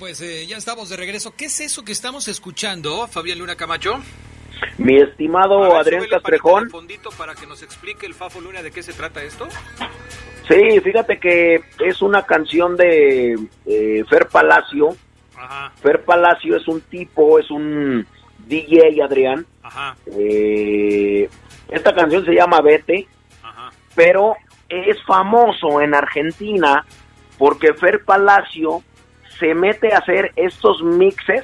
Pues 0.01 0.19
eh, 0.21 0.47
ya 0.47 0.57
estamos 0.57 0.89
de 0.89 0.97
regreso. 0.97 1.35
¿Qué 1.37 1.45
es 1.45 1.59
eso 1.59 1.85
que 1.85 1.91
estamos 1.91 2.27
escuchando, 2.27 3.07
Fabián 3.07 3.37
Luna 3.37 3.55
Camacho? 3.55 3.99
Mi 4.79 4.97
estimado 4.97 5.77
Adrián 5.77 6.07
Castrejón. 6.09 6.71
fondito 6.71 7.11
para 7.11 7.35
que 7.35 7.45
nos 7.45 7.61
explique 7.61 8.07
el 8.07 8.15
Fafo 8.15 8.41
Luna 8.41 8.63
de 8.63 8.71
qué 8.71 8.81
se 8.81 8.93
trata 8.93 9.21
esto. 9.21 9.47
Sí, 10.47 10.79
fíjate 10.79 11.19
que 11.19 11.61
es 11.85 12.01
una 12.01 12.25
canción 12.25 12.75
de 12.77 13.37
eh, 13.67 14.03
Fer 14.09 14.27
Palacio. 14.27 14.97
Fer 15.83 16.03
Palacio 16.03 16.57
es 16.57 16.67
un 16.67 16.81
tipo, 16.81 17.37
es 17.37 17.51
un 17.51 18.03
DJ, 18.47 19.03
Adrián. 19.03 19.45
Eh, 20.07 21.29
esta 21.69 21.93
canción 21.93 22.25
se 22.25 22.33
llama 22.33 22.59
Vete, 22.61 23.07
pero 23.93 24.35
es 24.67 24.97
famoso 25.05 25.79
en 25.79 25.93
Argentina 25.93 26.83
porque 27.37 27.75
Fer 27.75 28.03
Palacio 28.03 28.81
se 29.41 29.55
mete 29.55 29.91
a 29.91 29.97
hacer 29.97 30.31
estos 30.35 30.83
mixes 30.83 31.43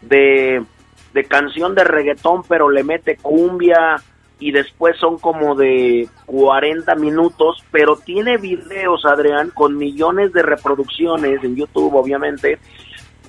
de, 0.00 0.64
de 1.12 1.24
canción 1.24 1.74
de 1.74 1.84
reggaetón, 1.84 2.42
pero 2.48 2.70
le 2.70 2.82
mete 2.82 3.16
cumbia 3.16 4.02
y 4.40 4.52
después 4.52 4.96
son 4.96 5.18
como 5.18 5.54
de 5.54 6.08
40 6.24 6.94
minutos, 6.94 7.62
pero 7.70 7.96
tiene 7.96 8.38
videos, 8.38 9.04
Adrián, 9.04 9.50
con 9.50 9.76
millones 9.76 10.32
de 10.32 10.42
reproducciones 10.42 11.44
en 11.44 11.56
YouTube, 11.56 11.94
obviamente, 11.94 12.58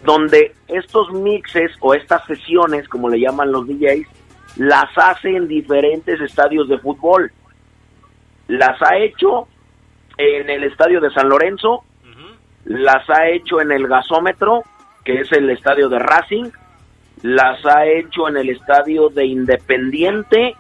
donde 0.06 0.54
estos 0.68 1.12
mixes 1.12 1.72
o 1.82 1.94
estas 1.94 2.26
sesiones, 2.28 2.88
como 2.88 3.10
le 3.10 3.20
llaman 3.20 3.52
los 3.52 3.68
DJs, 3.68 4.08
las 4.56 4.90
hace 4.96 5.36
en 5.36 5.50
diferentes 5.50 6.22
estadios 6.22 6.70
de 6.70 6.80
fútbol. 6.80 7.32
Las 8.48 8.82
ha 8.82 8.98
hecho 8.98 9.48
en 10.18 10.50
el 10.50 10.64
estadio 10.64 11.02
de 11.02 11.12
San 11.12 11.28
Lorenzo, 11.28 11.84
las 12.70 13.10
ha 13.10 13.28
hecho 13.28 13.60
en 13.60 13.72
el 13.72 13.88
gasómetro, 13.88 14.64
que 15.04 15.22
es 15.22 15.32
el 15.32 15.50
estadio 15.50 15.90
de 15.90 16.00
Racing, 16.00 16.50
las 17.24 17.66
ha 17.66 17.86
hecho 17.86 18.30
en 18.30 18.38
el 18.38 18.50
estadio 18.50 19.10
de 19.10 19.26
Independiente 19.26 20.56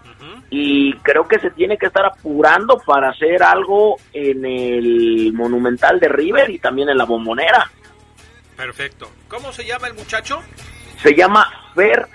y 0.49 0.93
creo 0.95 1.27
que 1.27 1.39
se 1.39 1.51
tiene 1.51 1.77
que 1.77 1.85
estar 1.85 2.05
apurando 2.05 2.79
para 2.85 3.11
hacer 3.11 3.41
algo 3.43 3.97
en 4.11 4.43
el 4.43 5.31
Monumental 5.33 5.99
de 5.99 6.09
River 6.09 6.49
y 6.49 6.59
también 6.59 6.89
en 6.89 6.97
la 6.97 7.05
Bombonera. 7.05 7.69
Perfecto. 8.57 9.09
¿Cómo 9.27 9.53
se 9.53 9.63
llama 9.63 9.87
el 9.87 9.93
muchacho? 9.93 10.41
Se 11.01 11.15
llama 11.15 11.47
Fer 11.75 12.07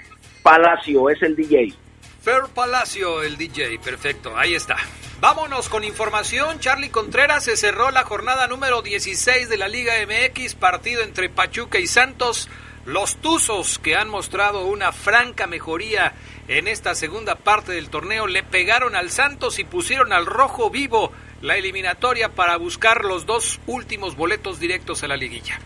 Palacio 0.43 1.09
es 1.09 1.23
el 1.23 1.35
DJ. 1.35 1.73
Fer 2.21 2.43
Palacio, 2.55 3.23
el 3.23 3.39
DJ, 3.39 3.79
perfecto, 3.79 4.37
ahí 4.37 4.55
está. 4.55 4.77
Vámonos 5.21 5.69
con 5.69 5.85
información. 5.85 6.59
Charlie 6.59 6.91
Contreras 6.91 7.45
se 7.45 7.57
cerró 7.57 7.91
la 7.91 8.03
jornada 8.03 8.47
número 8.47 8.83
16 8.83 9.49
de 9.49 9.57
la 9.57 9.69
Liga 9.69 9.95
MX, 10.07 10.55
partido 10.55 11.03
entre 11.03 11.31
Pachuca 11.31 11.79
y 11.79 11.87
Santos. 11.87 12.51
Los 12.85 13.17
Tuzos, 13.17 13.79
que 13.79 13.97
han 13.97 14.11
mostrado 14.11 14.67
una 14.67 14.93
franca 14.93 15.47
mejoría 15.47 16.13
en 16.49 16.69
esta 16.69 16.95
segunda 16.95 17.37
parte 17.37 17.73
del 17.73 17.89
torneo, 17.89 18.27
le 18.27 18.43
pegaron 18.43 18.95
al 18.95 19.09
Santos 19.11 19.59
y 19.59 19.65
pusieron 19.65 20.13
al 20.13 20.27
rojo 20.27 20.69
vivo 20.69 21.11
la 21.41 21.57
eliminatoria 21.57 22.31
para 22.31 22.59
buscar 22.59 23.05
los 23.05 23.25
dos 23.25 23.61
últimos 23.67 24.17
boletos 24.17 24.61
directos 24.61 25.03
a 25.05 25.09
la 25.09 25.17
liguilla. 25.17 25.59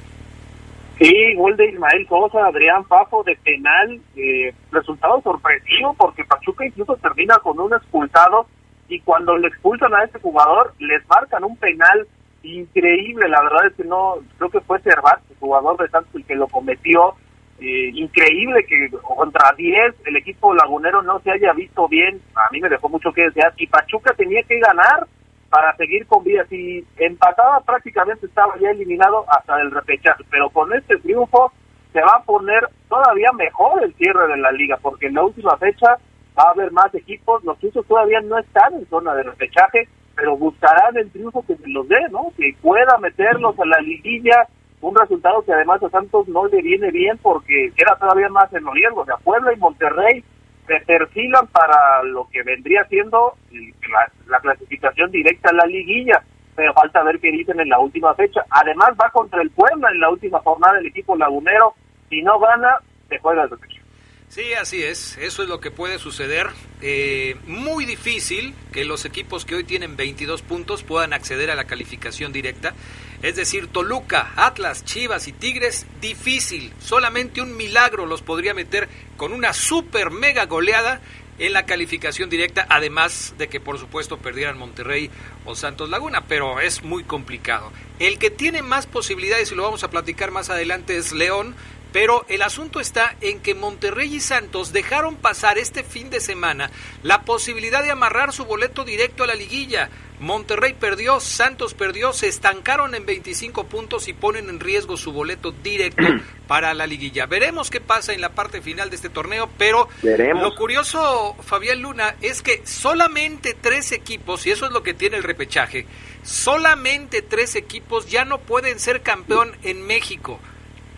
Sí, 0.98 1.34
gol 1.36 1.56
de 1.56 1.70
Ismael 1.70 2.06
Sosa, 2.08 2.46
Adrián 2.46 2.84
Pafo 2.84 3.22
de 3.24 3.36
penal, 3.36 4.00
eh, 4.16 4.52
resultado 4.70 5.20
sorpresivo 5.22 5.94
porque 5.94 6.24
Pachuca 6.24 6.66
incluso 6.66 6.96
termina 6.96 7.38
con 7.38 7.58
un 7.58 7.72
expulsado 7.72 8.46
y 8.88 9.00
cuando 9.00 9.36
le 9.36 9.48
expulsan 9.48 9.94
a 9.94 10.04
este 10.04 10.18
jugador 10.18 10.74
les 10.78 11.06
marcan 11.08 11.44
un 11.44 11.56
penal 11.56 12.06
increíble, 12.42 13.28
la 13.28 13.42
verdad 13.42 13.66
es 13.66 13.74
que 13.74 13.84
no, 13.84 14.16
creo 14.38 14.50
que 14.50 14.60
fue 14.60 14.80
Cervantes, 14.80 15.30
el 15.30 15.36
jugador 15.38 15.76
de 15.78 15.88
Santos 15.88 16.14
el 16.14 16.24
que 16.24 16.34
lo 16.34 16.48
cometió, 16.48 17.14
eh, 17.60 17.90
increíble 17.94 18.64
que 18.64 18.88
contra 19.02 19.52
10 19.56 19.94
el 20.06 20.16
equipo 20.16 20.54
lagunero 20.54 21.02
no 21.02 21.20
se 21.20 21.32
haya 21.32 21.52
visto 21.52 21.88
bien, 21.88 22.20
a 22.34 22.50
mí 22.50 22.60
me 22.60 22.68
dejó 22.68 22.88
mucho 22.88 23.12
que 23.12 23.22
desear. 23.22 23.52
Y 23.56 23.66
Pachuca 23.66 24.14
tenía 24.14 24.42
que 24.44 24.58
ganar 24.60 25.06
para 25.50 25.74
seguir 25.76 26.06
con 26.06 26.22
vida, 26.24 26.44
si 26.48 26.84
empataba 26.98 27.60
prácticamente 27.60 28.26
estaba 28.26 28.56
ya 28.58 28.70
eliminado 28.70 29.24
hasta 29.28 29.60
el 29.60 29.70
repechaje, 29.70 30.22
pero 30.30 30.50
con 30.50 30.72
este 30.74 30.98
triunfo 30.98 31.52
se 31.92 32.00
va 32.02 32.18
a 32.18 32.22
poner 32.22 32.68
todavía 32.88 33.32
mejor 33.32 33.82
el 33.82 33.94
cierre 33.94 34.28
de 34.28 34.36
la 34.36 34.52
liga, 34.52 34.76
porque 34.80 35.06
en 35.06 35.14
la 35.14 35.24
última 35.24 35.56
fecha 35.56 35.96
va 36.38 36.44
a 36.48 36.52
haber 36.52 36.70
más 36.72 36.94
equipos, 36.94 37.42
los 37.44 37.58
Tuzos 37.58 37.86
todavía 37.86 38.20
no 38.20 38.38
están 38.38 38.74
en 38.74 38.86
zona 38.88 39.14
de 39.14 39.24
repechaje, 39.24 39.88
pero 40.14 40.36
buscarán 40.36 40.96
el 40.96 41.10
triunfo 41.10 41.44
que 41.46 41.56
se 41.56 41.68
los 41.68 41.88
dé, 41.88 42.00
¿no? 42.10 42.32
Que 42.36 42.54
pueda 42.62 42.96
meterlos 42.98 43.58
a 43.58 43.66
la 43.66 43.78
liguilla, 43.80 44.46
un 44.80 44.94
resultado 44.94 45.42
que 45.42 45.52
además 45.52 45.82
a 45.82 45.90
Santos 45.90 46.28
no 46.28 46.46
le 46.46 46.62
viene 46.62 46.90
bien 46.90 47.18
porque 47.18 47.72
queda 47.76 47.96
todavía 47.98 48.28
más 48.28 48.52
en 48.52 48.64
los 48.64 48.74
riesgos. 48.74 49.02
O 49.02 49.06
sea, 49.06 49.16
Puebla 49.16 49.52
y 49.52 49.56
Monterrey 49.56 50.24
se 50.66 50.80
perfilan 50.86 51.46
para 51.48 52.02
lo 52.04 52.28
que 52.30 52.42
vendría 52.42 52.84
siendo 52.84 53.34
la, 53.50 54.12
la 54.28 54.40
clasificación 54.40 55.10
directa 55.10 55.50
a 55.50 55.54
la 55.54 55.66
liguilla, 55.66 56.22
pero 56.54 56.74
falta 56.74 57.02
ver 57.02 57.18
qué 57.18 57.32
dicen 57.32 57.58
en 57.58 57.68
la 57.68 57.78
última 57.78 58.14
fecha. 58.14 58.44
Además 58.50 58.90
va 59.00 59.10
contra 59.10 59.42
el 59.42 59.50
Puebla 59.50 59.88
en 59.90 60.00
la 60.00 60.10
última 60.10 60.38
jornada 60.40 60.74
del 60.74 60.86
equipo 60.86 61.16
lagunero, 61.16 61.74
si 62.08 62.22
no 62.22 62.38
gana, 62.38 62.76
se 63.08 63.18
juega 63.18 63.44
el 63.44 63.50
repechaje. 63.50 63.87
Sí, 64.30 64.52
así 64.52 64.82
es. 64.82 65.16
Eso 65.18 65.42
es 65.42 65.48
lo 65.48 65.58
que 65.58 65.70
puede 65.70 65.98
suceder. 65.98 66.48
Eh, 66.82 67.36
muy 67.46 67.86
difícil 67.86 68.54
que 68.72 68.84
los 68.84 69.06
equipos 69.06 69.46
que 69.46 69.54
hoy 69.54 69.64
tienen 69.64 69.96
22 69.96 70.42
puntos 70.42 70.82
puedan 70.82 71.14
acceder 71.14 71.50
a 71.50 71.54
la 71.54 71.64
calificación 71.64 72.30
directa. 72.30 72.74
Es 73.22 73.36
decir, 73.36 73.68
Toluca, 73.68 74.32
Atlas, 74.36 74.84
Chivas 74.84 75.28
y 75.28 75.32
Tigres, 75.32 75.86
difícil. 76.02 76.72
Solamente 76.78 77.40
un 77.40 77.56
milagro 77.56 78.04
los 78.04 78.20
podría 78.20 78.52
meter 78.52 78.88
con 79.16 79.32
una 79.32 79.54
super 79.54 80.10
mega 80.10 80.44
goleada 80.44 81.00
en 81.38 81.52
la 81.52 81.66
calificación 81.66 82.28
directa, 82.28 82.66
además 82.68 83.34
de 83.38 83.48
que 83.48 83.60
por 83.60 83.78
supuesto 83.78 84.18
perdieran 84.18 84.58
Monterrey 84.58 85.10
o 85.44 85.54
Santos 85.54 85.88
Laguna, 85.88 86.24
pero 86.26 86.60
es 86.60 86.82
muy 86.82 87.04
complicado. 87.04 87.72
El 87.98 88.18
que 88.18 88.30
tiene 88.30 88.62
más 88.62 88.86
posibilidades, 88.86 89.52
y 89.52 89.54
lo 89.54 89.62
vamos 89.62 89.84
a 89.84 89.90
platicar 89.90 90.30
más 90.30 90.50
adelante, 90.50 90.96
es 90.96 91.12
León, 91.12 91.54
pero 91.92 92.24
el 92.28 92.42
asunto 92.42 92.80
está 92.80 93.16
en 93.20 93.40
que 93.40 93.54
Monterrey 93.54 94.14
y 94.14 94.20
Santos 94.20 94.72
dejaron 94.72 95.16
pasar 95.16 95.58
este 95.58 95.82
fin 95.84 96.10
de 96.10 96.20
semana 96.20 96.70
la 97.02 97.22
posibilidad 97.22 97.82
de 97.82 97.90
amarrar 97.90 98.32
su 98.32 98.44
boleto 98.44 98.84
directo 98.84 99.24
a 99.24 99.26
la 99.26 99.34
liguilla. 99.34 99.88
Monterrey 100.20 100.74
perdió, 100.74 101.20
Santos 101.20 101.74
perdió, 101.74 102.12
se 102.12 102.26
estancaron 102.26 102.96
en 102.96 103.06
25 103.06 103.68
puntos 103.68 104.08
y 104.08 104.12
ponen 104.12 104.48
en 104.48 104.58
riesgo 104.58 104.96
su 104.96 105.12
boleto 105.12 105.52
directo 105.52 106.02
para 106.48 106.74
la 106.74 106.88
liguilla. 106.88 107.26
Veremos 107.26 107.70
qué 107.70 107.80
pasa 107.80 108.12
en 108.12 108.20
la 108.20 108.30
parte 108.30 108.60
final 108.60 108.90
de 108.90 108.96
este 108.96 109.10
torneo, 109.10 109.48
pero 109.56 109.88
lo 110.02 110.54
curioso, 110.56 111.36
Fabián 111.40 111.82
Luna, 111.82 112.16
es 112.20 112.42
que 112.42 112.66
solamente 112.66 113.54
tres 113.54 113.92
equipos, 113.92 114.44
y 114.46 114.50
eso 114.50 114.66
es 114.66 114.72
lo 114.72 114.82
que 114.82 114.92
tiene 114.92 115.18
el 115.18 115.22
repechaje, 115.22 115.86
solamente 116.24 117.22
tres 117.22 117.54
equipos 117.54 118.10
ya 118.10 118.24
no 118.24 118.40
pueden 118.40 118.80
ser 118.80 119.02
campeón 119.02 119.56
en 119.62 119.86
México 119.86 120.40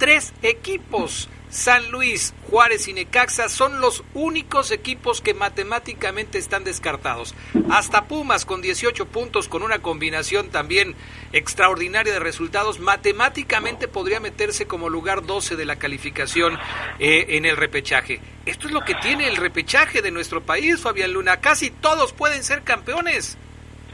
tres 0.00 0.32
equipos. 0.42 1.28
San 1.50 1.90
Luis, 1.90 2.32
Juárez 2.48 2.86
y 2.88 2.92
Necaxa 2.92 3.48
son 3.48 3.80
los 3.80 4.04
únicos 4.14 4.70
equipos 4.70 5.20
que 5.20 5.34
matemáticamente 5.34 6.38
están 6.38 6.64
descartados. 6.64 7.34
Hasta 7.70 8.04
Pumas 8.04 8.46
con 8.46 8.62
18 8.62 9.06
puntos, 9.06 9.48
con 9.48 9.62
una 9.62 9.80
combinación 9.80 10.48
también 10.50 10.94
extraordinaria 11.32 12.12
de 12.12 12.20
resultados, 12.20 12.78
matemáticamente 12.78 13.88
podría 13.88 14.20
meterse 14.20 14.66
como 14.66 14.88
lugar 14.88 15.26
12 15.26 15.56
de 15.56 15.66
la 15.66 15.76
calificación 15.76 16.56
eh, 16.98 17.26
en 17.30 17.44
el 17.44 17.56
repechaje. 17.56 18.20
Esto 18.46 18.68
es 18.68 18.72
lo 18.72 18.80
que 18.82 18.94
tiene 18.94 19.26
el 19.28 19.36
repechaje 19.36 20.02
de 20.02 20.12
nuestro 20.12 20.40
país, 20.40 20.80
Fabián 20.80 21.12
Luna. 21.12 21.38
Casi 21.40 21.70
todos 21.70 22.12
pueden 22.12 22.42
ser 22.44 22.62
campeones. 22.62 23.36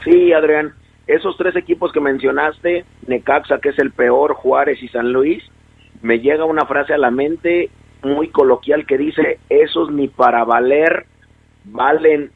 Sí, 0.03 0.31
Adrián. 0.31 0.73
Esos 1.07 1.35
tres 1.37 1.55
equipos 1.55 1.91
que 1.91 1.99
mencionaste, 1.99 2.85
Necaxa, 3.07 3.59
que 3.59 3.69
es 3.69 3.79
el 3.79 3.91
peor, 3.91 4.35
Juárez 4.35 4.81
y 4.83 4.89
San 4.89 5.11
Luis, 5.11 5.43
me 6.01 6.19
llega 6.19 6.45
una 6.45 6.65
frase 6.65 6.93
a 6.93 6.97
la 6.97 7.11
mente 7.11 7.69
muy 8.03 8.29
coloquial 8.29 8.85
que 8.85 8.97
dice, 8.97 9.39
esos 9.49 9.91
ni 9.91 10.07
para 10.07 10.43
valer 10.43 11.05
valen 11.65 12.31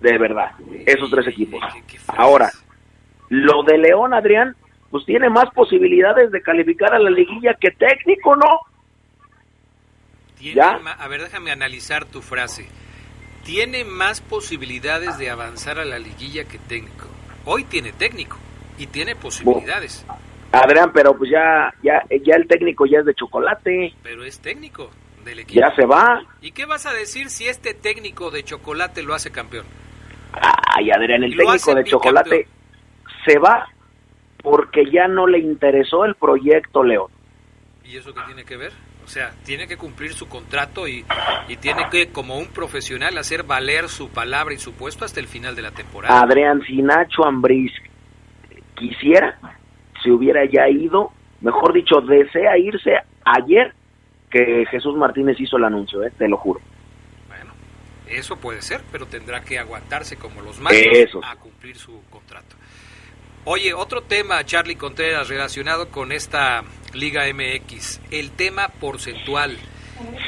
de 0.00 0.18
verdad, 0.18 0.52
esos 0.86 1.10
tres 1.10 1.26
equipos. 1.26 1.60
Ahora, 2.08 2.50
lo 3.28 3.62
de 3.62 3.78
León, 3.78 4.14
Adrián, 4.14 4.56
pues 4.90 5.04
tiene 5.04 5.28
más 5.28 5.50
posibilidades 5.54 6.30
de 6.30 6.42
calificar 6.42 6.94
a 6.94 6.98
la 6.98 7.10
liguilla 7.10 7.54
que 7.54 7.70
técnico, 7.70 8.34
¿no? 8.34 8.60
¿Ya? 10.40 10.80
A 10.98 11.08
ver, 11.08 11.22
déjame 11.22 11.50
analizar 11.50 12.06
tu 12.06 12.22
frase. 12.22 12.66
Tiene 13.44 13.84
más 13.84 14.20
posibilidades 14.22 15.18
de 15.18 15.30
avanzar 15.30 15.78
a 15.78 15.84
la 15.84 15.98
liguilla 15.98 16.44
que 16.44 16.58
técnico. 16.58 17.06
Hoy 17.44 17.64
tiene 17.64 17.92
técnico 17.92 18.38
y 18.78 18.86
tiene 18.86 19.16
posibilidades. 19.16 20.06
Adrián, 20.52 20.90
pero 20.92 21.16
pues 21.16 21.30
ya, 21.30 21.72
ya, 21.82 22.02
ya 22.24 22.34
el 22.34 22.46
técnico 22.46 22.86
ya 22.86 23.00
es 23.00 23.06
de 23.06 23.14
chocolate. 23.14 23.94
Pero 24.02 24.24
es 24.24 24.40
técnico 24.40 24.90
del 25.24 25.40
equipo. 25.40 25.60
Ya 25.60 25.74
se 25.74 25.86
va. 25.86 26.22
¿Y 26.40 26.52
qué 26.52 26.66
vas 26.66 26.86
a 26.86 26.92
decir 26.92 27.30
si 27.30 27.46
este 27.46 27.74
técnico 27.74 28.30
de 28.30 28.42
chocolate 28.42 29.02
lo 29.02 29.14
hace 29.14 29.30
campeón? 29.30 29.66
Ay, 30.32 30.90
Adrián, 30.90 31.24
el 31.24 31.36
técnico 31.36 31.74
de 31.74 31.84
chocolate 31.84 32.48
se 33.24 33.38
va 33.38 33.68
porque 34.42 34.90
ya 34.90 35.06
no 35.06 35.26
le 35.26 35.38
interesó 35.38 36.04
el 36.04 36.14
proyecto 36.14 36.82
León. 36.82 37.10
¿Y 37.84 37.96
eso 37.96 38.14
qué 38.14 38.20
tiene 38.26 38.44
que 38.44 38.56
ver? 38.56 38.72
O 39.04 39.08
sea, 39.08 39.32
tiene 39.44 39.66
que 39.66 39.76
cumplir 39.76 40.12
su 40.12 40.28
contrato 40.28 40.86
y, 40.86 41.04
y 41.48 41.56
tiene 41.56 41.88
que, 41.90 42.10
como 42.10 42.38
un 42.38 42.46
profesional, 42.46 43.18
hacer 43.18 43.42
valer 43.42 43.88
su 43.88 44.10
palabra 44.10 44.54
y 44.54 44.58
su 44.58 44.72
puesto 44.74 45.04
hasta 45.04 45.18
el 45.18 45.26
final 45.26 45.56
de 45.56 45.62
la 45.62 45.72
temporada. 45.72 46.20
Adrián, 46.20 46.62
si 46.62 46.80
Nacho 46.80 47.24
Ambriz 47.24 47.72
quisiera, 48.76 49.36
se 50.02 50.10
hubiera 50.10 50.44
ya 50.44 50.68
ido, 50.68 51.12
mejor 51.40 51.72
dicho, 51.72 52.00
desea 52.00 52.58
irse 52.58 52.92
ayer 53.24 53.74
que 54.30 54.64
Jesús 54.70 54.96
Martínez 54.96 55.38
hizo 55.40 55.56
el 55.56 55.64
anuncio, 55.64 56.02
¿eh? 56.04 56.12
te 56.16 56.28
lo 56.28 56.36
juro. 56.36 56.60
Bueno, 57.28 57.52
eso 58.08 58.36
puede 58.36 58.62
ser, 58.62 58.80
pero 58.92 59.06
tendrá 59.06 59.42
que 59.42 59.58
aguantarse 59.58 60.16
como 60.16 60.40
los 60.42 60.60
machos 60.60 61.18
a 61.24 61.36
cumplir 61.36 61.76
su 61.76 62.02
contrato. 62.10 62.56
Oye, 63.44 63.72
otro 63.72 64.02
tema, 64.02 64.44
Charlie 64.44 64.76
Contreras, 64.76 65.28
relacionado 65.28 65.88
con 65.88 66.12
esta 66.12 66.62
Liga 66.92 67.22
MX, 67.32 68.00
el 68.10 68.30
tema 68.32 68.68
porcentual. 68.68 69.56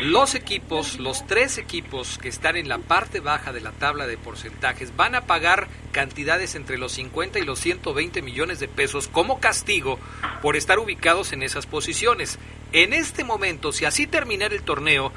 Los 0.02 0.34
equipos, 0.34 0.98
los 0.98 1.26
tres 1.26 1.58
equipos 1.58 2.18
que 2.18 2.28
están 2.28 2.56
en 2.56 2.68
la 2.68 2.78
parte 2.78 3.20
baja 3.20 3.52
de 3.52 3.60
la 3.60 3.70
tabla 3.72 4.06
de 4.06 4.18
porcentajes 4.18 4.96
van 4.96 5.14
a 5.14 5.26
pagar 5.26 5.68
cantidades 5.92 6.54
entre 6.54 6.78
los 6.78 6.92
50 6.92 7.38
y 7.38 7.44
los 7.44 7.60
120 7.60 8.20
millones 8.22 8.58
de 8.58 8.68
pesos 8.68 9.08
como 9.08 9.38
castigo 9.38 9.98
por 10.40 10.56
estar 10.56 10.78
ubicados 10.78 11.32
en 11.32 11.42
esas 11.42 11.66
posiciones. 11.66 12.38
En 12.72 12.92
este 12.92 13.22
momento, 13.22 13.72
si 13.72 13.84
así 13.84 14.06
terminara 14.06 14.54
el 14.54 14.62
torneo, 14.62 15.12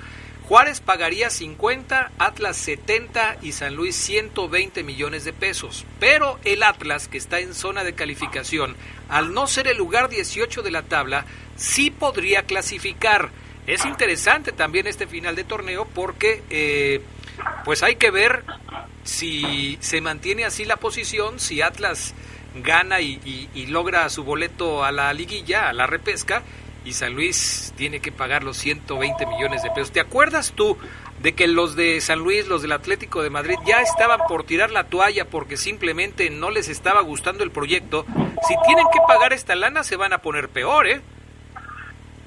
Juárez 0.47 0.79
pagaría 0.79 1.31
50, 1.31 2.11
Atlas 2.19 2.55
70 2.57 3.37
y 3.41 3.53
San 3.53 3.75
Luis 3.75 3.95
120 3.95 4.83
millones 4.83 5.25
de 5.25 5.33
pesos. 5.33 5.85
Pero 5.99 6.39
el 6.43 6.61
Atlas, 6.61 7.07
que 7.07 7.17
está 7.17 7.39
en 7.39 7.55
zona 7.55 7.83
de 7.83 7.93
calificación, 7.93 8.75
al 9.09 9.33
no 9.33 9.47
ser 9.47 9.67
el 9.67 9.77
lugar 9.77 10.09
18 10.09 10.61
de 10.61 10.69
la 10.69 10.83
tabla, 10.83 11.25
sí 11.55 11.89
podría 11.89 12.43
clasificar 12.43 13.31
es 13.67 13.85
interesante 13.85 14.51
también 14.51 14.87
este 14.87 15.07
final 15.07 15.35
de 15.35 15.43
torneo 15.43 15.85
porque 15.85 16.43
eh, 16.49 17.01
pues 17.63 17.83
hay 17.83 17.95
que 17.95 18.11
ver 18.11 18.43
si 19.03 19.77
se 19.81 20.01
mantiene 20.01 20.45
así 20.45 20.65
la 20.65 20.77
posición, 20.77 21.39
si 21.39 21.61
Atlas 21.61 22.13
gana 22.55 23.01
y, 23.01 23.67
logra 23.67 24.09
su 24.09 24.23
boleto 24.23 24.83
a 24.83 24.91
la 24.91 25.13
liguilla, 25.13 25.69
a 25.69 25.73
la 25.73 25.87
repesca, 25.87 26.43
y 26.85 26.93
San 26.93 27.13
Luis 27.13 27.73
tiene 27.75 27.99
que 27.99 28.11
pagar 28.11 28.43
los 28.43 28.57
120 28.57 29.25
millones 29.25 29.63
de 29.63 29.71
pesos. 29.71 29.91
¿Te 29.91 29.99
acuerdas 29.99 30.53
tú 30.55 30.77
de 31.21 31.33
que 31.33 31.47
los 31.47 31.75
de 31.75 32.01
San 32.01 32.19
Luis, 32.19 32.47
los 32.47 32.61
del 32.61 32.71
Atlético 32.71 33.23
de 33.23 33.29
Madrid, 33.29 33.55
ya 33.65 33.81
estaban 33.81 34.19
por 34.27 34.43
tirar 34.43 34.69
la 34.71 34.85
toalla 34.85 35.25
porque 35.25 35.57
simplemente 35.57 36.29
no 36.29 36.51
les 36.51 36.69
estaba 36.69 37.01
gustando 37.01 37.43
el 37.43 37.51
proyecto. 37.51 38.05
Si 38.47 38.53
tienen 38.67 38.85
que 38.93 38.99
pagar 39.07 39.33
esta 39.33 39.55
lana, 39.55 39.83
se 39.83 39.95
van 39.95 40.13
a 40.13 40.19
poner 40.19 40.49
peor, 40.49 40.87
¿eh? 40.87 41.01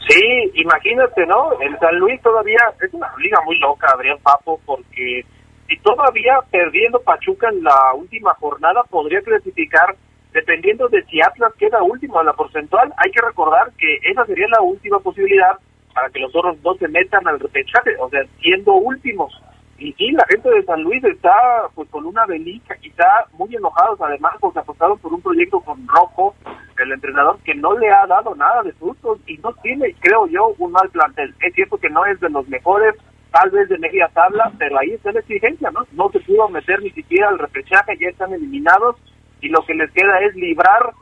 Sí, 0.07 0.53
imagínate, 0.55 1.27
¿no? 1.27 1.53
El 1.61 1.79
San 1.79 1.99
Luis 1.99 2.21
todavía 2.23 2.61
es 2.81 2.93
una 2.95 3.11
liga 3.19 3.39
muy 3.45 3.59
loca, 3.59 3.89
Adrián 3.93 4.19
Papo, 4.23 4.61
porque 4.65 5.25
si 5.67 5.77
todavía 5.79 6.39
perdiendo 6.51 7.01
Pachuca 7.01 7.49
en 7.51 7.65
la 7.65 7.95
última 7.95 8.35
jornada 8.35 8.83
podría 8.91 9.21
clasificar 9.23 9.97
dependiendo 10.33 10.89
de 10.89 11.03
si 11.05 11.21
Atlas 11.21 11.53
queda 11.59 11.83
último 11.83 12.21
en 12.21 12.27
la 12.27 12.33
porcentual. 12.33 12.93
Hay 12.97 13.11
que 13.11 13.25
recordar 13.27 13.73
que 13.79 13.99
esa 14.03 14.25
sería 14.27 14.47
la 14.49 14.61
última 14.61 14.99
posibilidad 15.01 15.59
para 15.95 16.11
que 16.11 16.21
los 16.21 16.35
otros 16.35 16.61
dos 16.63 16.79
se 16.79 16.89
metan 16.89 17.27
al 17.27 17.41
repechaje, 17.41 17.97
o 17.99 18.09
sea, 18.09 18.23
siendo 18.41 18.75
últimos. 18.75 19.33
Y 19.79 19.93
sí, 19.93 20.11
la 20.11 20.25
gente 20.29 20.51
de 20.51 20.65
San 20.65 20.83
Luis 20.83 21.03
está 21.05 21.33
pues 21.75 21.89
con 21.91 22.05
una 22.05 22.27
velita, 22.27 22.75
quizá 22.77 23.07
muy 23.35 23.55
enojados 23.55 24.01
además 24.01 24.33
porque 24.41 24.59
apostaron 24.59 24.99
por 24.99 25.13
un 25.13 25.23
proyecto 25.23 25.61
con 25.61 25.87
Rojo, 25.87 26.35
el 26.79 26.93
entrenador 26.93 27.39
que 27.45 27.55
no 27.55 27.79
le 27.79 27.89
ha 27.91 28.07
dado 28.07 28.35
nada 28.35 28.63
de 28.63 28.73
frutos 28.73 29.21
y 29.27 29.37
no 29.39 29.53
tiene, 29.63 29.95
creo 30.01 30.27
yo, 30.27 30.55
un 30.59 30.73
mal 30.73 30.89
plantel. 30.91 31.33
Es 31.41 31.55
cierto 31.55 31.77
que 31.79 31.91
no 31.91 32.05
es 32.07 32.19
de 32.21 32.29
los 32.29 32.49
mejores, 32.49 32.95
tal 33.31 33.51
vez 33.51 33.69
de 33.69 33.79
media 33.79 34.09
tabla, 34.13 34.53
pero 34.59 34.79
ahí 34.79 34.91
está 34.91 35.13
la 35.13 35.21
exigencia, 35.21 35.71
¿no? 35.71 35.87
No 35.93 36.11
se 36.11 36.21
pudo 36.21 36.49
meter 36.49 36.83
ni 36.83 36.91
siquiera 36.91 37.29
al 37.29 37.39
repechaje, 37.39 37.97
ya 37.99 38.09
están 38.09 38.33
eliminados 38.33 38.97
y 39.41 39.49
lo 39.49 39.65
que 39.65 39.75
les 39.75 39.91
queda 39.93 40.21
es 40.21 40.35
librar 40.35 40.93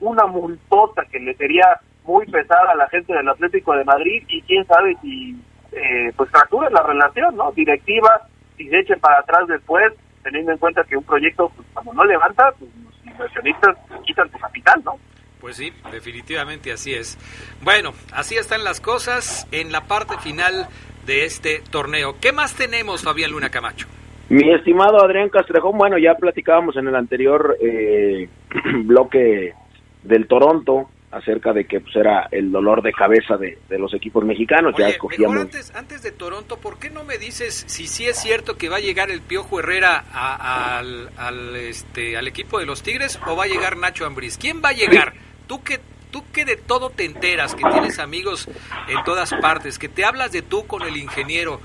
una 0.00 0.26
multota 0.26 1.04
que 1.10 1.18
le 1.18 1.34
sería 1.34 1.80
muy 2.04 2.26
pesada 2.26 2.72
a 2.72 2.76
la 2.76 2.88
gente 2.88 3.12
del 3.12 3.28
Atlético 3.28 3.74
de 3.74 3.84
Madrid 3.84 4.22
y 4.28 4.42
quién 4.42 4.66
sabe 4.66 4.96
si 5.02 5.36
eh, 5.72 6.12
pues 6.16 6.30
fracturen 6.30 6.72
la 6.72 6.82
relación, 6.82 7.36
¿no? 7.36 7.52
Directiva, 7.52 8.22
si 8.56 8.68
se 8.68 8.78
echen 8.80 9.00
para 9.00 9.20
atrás 9.20 9.46
después, 9.48 9.92
teniendo 10.22 10.52
en 10.52 10.58
cuenta 10.58 10.84
que 10.84 10.96
un 10.96 11.04
proyecto, 11.04 11.50
pues, 11.54 11.66
cuando 11.72 11.92
no 11.92 12.04
levanta, 12.04 12.52
pues, 12.58 12.70
los 12.84 13.06
inversionistas 13.06 13.76
quitan 14.04 14.30
su 14.30 14.38
capital, 14.38 14.82
¿no? 14.84 14.96
Pues 15.40 15.56
sí, 15.56 15.72
definitivamente 15.92 16.72
así 16.72 16.92
es. 16.94 17.16
Bueno, 17.62 17.92
así 18.12 18.36
están 18.36 18.64
las 18.64 18.80
cosas 18.80 19.46
en 19.52 19.70
la 19.70 19.82
parte 19.82 20.18
final 20.18 20.66
de 21.06 21.24
este 21.24 21.62
torneo. 21.70 22.16
¿Qué 22.20 22.32
más 22.32 22.54
tenemos, 22.54 23.04
Fabián 23.04 23.30
Luna 23.30 23.48
Camacho? 23.48 23.86
Mi 24.30 24.52
estimado 24.52 25.02
Adrián 25.02 25.30
Castrejón, 25.30 25.78
bueno, 25.78 25.96
ya 25.96 26.14
platicábamos 26.14 26.76
en 26.76 26.88
el 26.88 26.96
anterior 26.96 27.56
eh, 27.62 28.28
bloque 28.84 29.54
del 30.02 30.26
Toronto 30.26 30.90
acerca 31.10 31.52
de 31.52 31.64
que 31.64 31.80
pues, 31.80 31.94
era 31.96 32.28
el 32.30 32.52
dolor 32.52 32.82
de 32.82 32.92
cabeza 32.92 33.36
de, 33.36 33.58
los 33.78 33.94
equipos 33.94 34.24
mexicanos. 34.24 34.74
ya 34.78 34.88
escogíamos. 34.88 35.36
Antes, 35.36 35.74
antes 35.74 36.02
de 36.02 36.12
Toronto, 36.12 36.58
¿por 36.58 36.78
qué 36.78 36.90
no 36.90 37.04
me 37.04 37.18
dices 37.18 37.64
si 37.66 37.86
sí 37.86 38.06
es 38.06 38.18
cierto 38.18 38.56
que 38.56 38.68
va 38.68 38.76
a 38.76 38.80
llegar 38.80 39.10
el 39.10 39.20
Piojo 39.20 39.60
Herrera 39.60 40.04
al, 40.12 41.10
al, 41.16 41.56
este, 41.56 42.16
al 42.16 42.28
equipo 42.28 42.58
de 42.58 42.66
los 42.66 42.82
Tigres 42.82 43.18
o 43.26 43.36
va 43.36 43.44
a 43.44 43.48
llegar 43.48 43.76
Nacho 43.76 44.04
Ambriz? 44.04 44.36
¿Quién 44.36 44.62
va 44.62 44.70
a 44.70 44.74
llegar? 44.74 45.14
Tú 45.46 45.62
que 45.62 45.80
tú 46.10 46.24
que 46.32 46.46
de 46.46 46.56
todo 46.56 46.88
te 46.88 47.04
enteras, 47.04 47.54
que 47.54 47.64
tienes 47.70 47.98
amigos 47.98 48.48
en 48.88 49.04
todas 49.04 49.34
partes, 49.42 49.78
que 49.78 49.90
te 49.90 50.06
hablas 50.06 50.32
de 50.32 50.40
tú 50.40 50.66
con 50.66 50.82
el 50.82 50.96
ingeniero, 50.96 51.60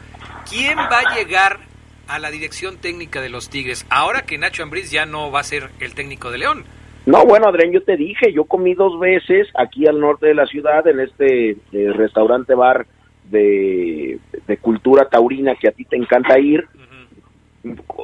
¿quién 0.50 0.78
va 0.78 1.00
a 1.00 1.16
llegar 1.16 1.62
a 2.08 2.20
la 2.20 2.32
dirección 2.32 2.78
técnica 2.78 3.22
de 3.22 3.30
los 3.30 3.50
Tigres, 3.50 3.86
ahora 3.90 4.24
que 4.24 4.38
Nacho 4.38 4.64
Ambriz 4.64 4.92
ya 4.92 5.06
no 5.06 5.32
va 5.32 5.40
a 5.40 5.44
ser 5.44 5.72
el 5.80 5.94
técnico 5.94 6.32
de 6.32 6.38
León. 6.40 6.66
No, 7.06 7.26
bueno, 7.26 7.48
Adrián, 7.48 7.72
yo 7.72 7.84
te 7.84 7.98
dije, 7.98 8.32
yo 8.32 8.46
comí 8.46 8.76
dos 8.76 8.98
veces 9.00 9.48
aquí 9.56 9.88
al 9.88 10.00
norte 10.00 10.28
de 10.28 10.36
la 10.36 10.46
ciudad 10.46 10.88
en 10.88 11.02
este 11.02 11.52
eh, 11.52 11.94
restaurante 11.94 12.56
bar 12.56 12.88
de, 13.30 14.20
cultura 14.62 15.10
taurina 15.10 15.56
que 15.56 15.68
a 15.68 15.72
ti 15.72 15.84
te 15.86 15.98
encanta 15.98 16.40
ir. 16.40 16.66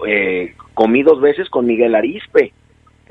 Eh, 0.08 0.56
comí 0.74 1.04
dos 1.04 1.22
veces 1.22 1.50
con 1.50 1.66
Miguel 1.66 1.96
Arispe, 1.96 2.54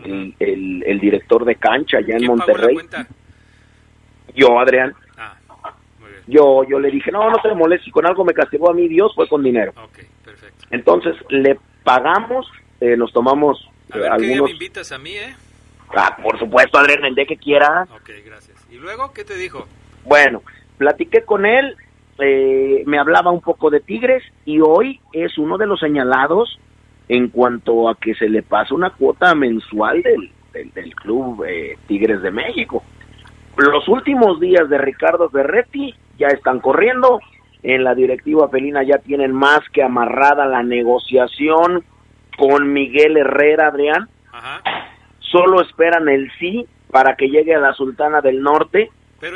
el, 0.05 0.85
el, 0.87 1.01
director 1.01 1.45
de 1.45 1.55
cancha 1.55 1.99
allá 1.99 2.17
en 2.17 2.27
Monterrey. 2.27 2.77
Yo, 4.35 4.59
Adrián. 4.59 4.95
Ah, 5.17 5.37
yo, 6.27 6.65
yo 6.69 6.79
le 6.79 6.91
dije, 6.91 7.11
no, 7.11 7.31
no 7.31 7.39
te 7.39 7.55
molestes, 7.55 7.87
si 7.87 7.91
con 7.91 8.07
algo 8.07 8.25
me 8.25 8.35
castigó 8.35 8.71
a 8.71 8.75
mí 8.75 8.89
Dios, 8.89 9.15
fue 9.15 9.27
con 9.27 9.43
dinero. 9.43 9.73
Entonces 10.71 11.17
le 11.31 11.59
pagamos, 11.83 12.47
eh, 12.81 12.97
nos 12.97 13.13
tomamos 13.13 13.67
a 13.91 13.97
ver, 13.97 14.13
algunos... 14.13 14.45
me 14.45 14.51
invitas 14.51 14.93
a 14.93 14.99
mí, 14.99 15.13
eh? 15.13 15.35
Ah, 15.97 16.17
por 16.23 16.39
supuesto, 16.39 16.79
Adrián, 16.79 17.05
el 17.05 17.27
que 17.27 17.37
quiera. 17.37 17.87
Ok, 17.95 18.11
gracias. 18.25 18.67
¿Y 18.71 18.77
luego 18.77 19.13
qué 19.13 19.25
te 19.25 19.37
dijo? 19.37 19.67
Bueno, 20.05 20.43
platiqué 20.77 21.23
con 21.23 21.47
él, 21.47 21.77
eh, 22.19 22.83
me 22.87 22.99
hablaba 22.99 23.31
un 23.31 23.41
poco 23.41 23.71
de 23.71 23.81
Tigres 23.81 24.23
y 24.45 24.61
hoy 24.61 25.01
es 25.13 25.39
uno 25.39 25.57
de 25.59 25.67
los 25.67 25.81
señalados 25.81 26.59
en 27.09 27.29
cuanto 27.29 27.89
a 27.89 27.95
que 27.95 28.15
se 28.15 28.29
le 28.29 28.43
pasa 28.43 28.75
una 28.75 28.91
cuota 28.91 29.35
mensual 29.35 30.03
del, 30.03 30.31
del, 30.75 30.95
club 30.95 31.45
eh, 31.49 31.79
Tigres 31.87 32.23
de 32.23 32.31
México. 32.31 32.83
Los 33.57 33.89
últimos 33.89 34.41
días 34.41 34.69
de 34.69 34.79
Ricardo 34.79 35.31
Ferretti 35.31 35.95
ya 36.19 36.29
están 36.29 36.61
corriendo, 36.61 37.21
en 37.63 37.83
la 37.83 37.95
directiva 37.95 38.49
felina 38.49 38.83
ya 38.83 38.99
tienen 38.99 39.33
más 39.33 39.61
que 39.73 39.83
amarrada 39.83 40.47
la 40.47 40.63
negociación 40.63 41.85
con 42.37 42.73
Miguel 42.73 43.17
Herrera, 43.17 43.69
Adrián. 43.69 44.09
Solo 45.31 45.61
esperan 45.61 46.09
el 46.09 46.31
sí 46.39 46.67
para 46.91 47.17
que 47.17 47.29
llegue 47.29 47.55
a 47.55 47.61
la 47.61 47.73
Sultana 47.75 48.21
del 48.21 48.43
Norte 48.43 48.91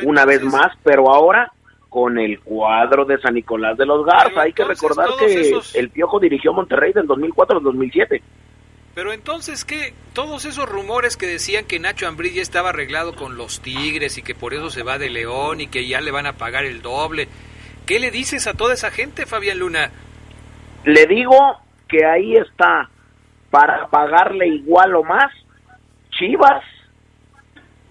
una 0.04 0.24
vez 0.24 0.42
más, 0.42 0.72
pero 0.82 1.12
ahora 1.12 1.52
con 1.88 2.18
el 2.18 2.40
cuadro 2.40 3.04
de 3.04 3.20
San 3.20 3.34
Nicolás 3.34 3.76
de 3.76 3.84
los 3.84 4.06
Garza. 4.06 4.42
Hay 4.42 4.54
que 4.54 4.64
recordar 4.64 5.08
que 5.18 5.52
el 5.74 5.90
Piojo 5.90 6.18
dirigió 6.18 6.54
Monterrey 6.54 6.92
del 6.94 7.06
2004 7.06 7.58
al 7.58 7.64
2007. 7.64 8.22
Pero 8.94 9.12
entonces, 9.12 9.64
¿qué? 9.64 9.92
Todos 10.14 10.44
esos 10.44 10.68
rumores 10.68 11.16
que 11.16 11.26
decían 11.26 11.66
que 11.66 11.78
Nacho 11.78 12.06
Ambriz 12.06 12.34
ya 12.34 12.42
estaba 12.42 12.70
arreglado 12.70 13.14
con 13.14 13.36
los 13.36 13.60
Tigres 13.60 14.16
y 14.18 14.22
que 14.22 14.34
por 14.34 14.54
eso 14.54 14.70
se 14.70 14.82
va 14.82 14.98
de 14.98 15.10
León 15.10 15.60
y 15.60 15.66
que 15.66 15.86
ya 15.86 16.00
le 16.00 16.10
van 16.10 16.26
a 16.26 16.34
pagar 16.34 16.64
el 16.64 16.80
doble. 16.82 17.28
¿Qué 17.86 17.98
le 17.98 18.10
dices 18.10 18.46
a 18.46 18.54
toda 18.54 18.74
esa 18.74 18.90
gente, 18.90 19.26
Fabián 19.26 19.58
Luna? 19.58 19.90
Le 20.84 21.06
digo 21.06 21.36
que 21.88 22.04
ahí 22.06 22.36
está 22.36 22.88
para 23.50 23.86
pagarle 23.88 24.48
igual 24.48 24.94
o 24.94 25.04
más 25.04 25.30
Chivas. 26.22 26.62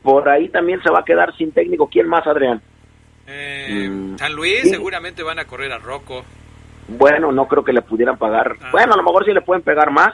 Por 0.02 0.30
ahí 0.30 0.48
también 0.48 0.82
se 0.82 0.90
va 0.90 1.00
a 1.00 1.06
quedar 1.06 1.36
sin 1.36 1.52
técnico. 1.52 1.88
¿Quién 1.88 2.08
más, 2.08 2.26
Adrián? 2.26 2.62
Eh, 3.28 3.90
mm, 3.90 4.18
San 4.18 4.34
Luis, 4.34 4.70
seguramente 4.70 5.22
van 5.22 5.38
a 5.40 5.46
correr 5.46 5.72
a 5.74 5.80
Rocco. 5.80 6.24
Bueno, 6.88 7.32
no 7.34 7.48
creo 7.48 7.64
que 7.64 7.74
le 7.74 7.82
pudieran 7.82 8.18
pagar. 8.18 8.56
Ah. 8.62 8.70
Bueno, 8.72 8.94
a 8.94 8.98
lo 8.98 9.04
mejor 9.04 9.26
sí 9.26 9.34
le 9.34 9.42
pueden 9.42 9.64
pegar 9.64 9.92
más. 9.92 10.14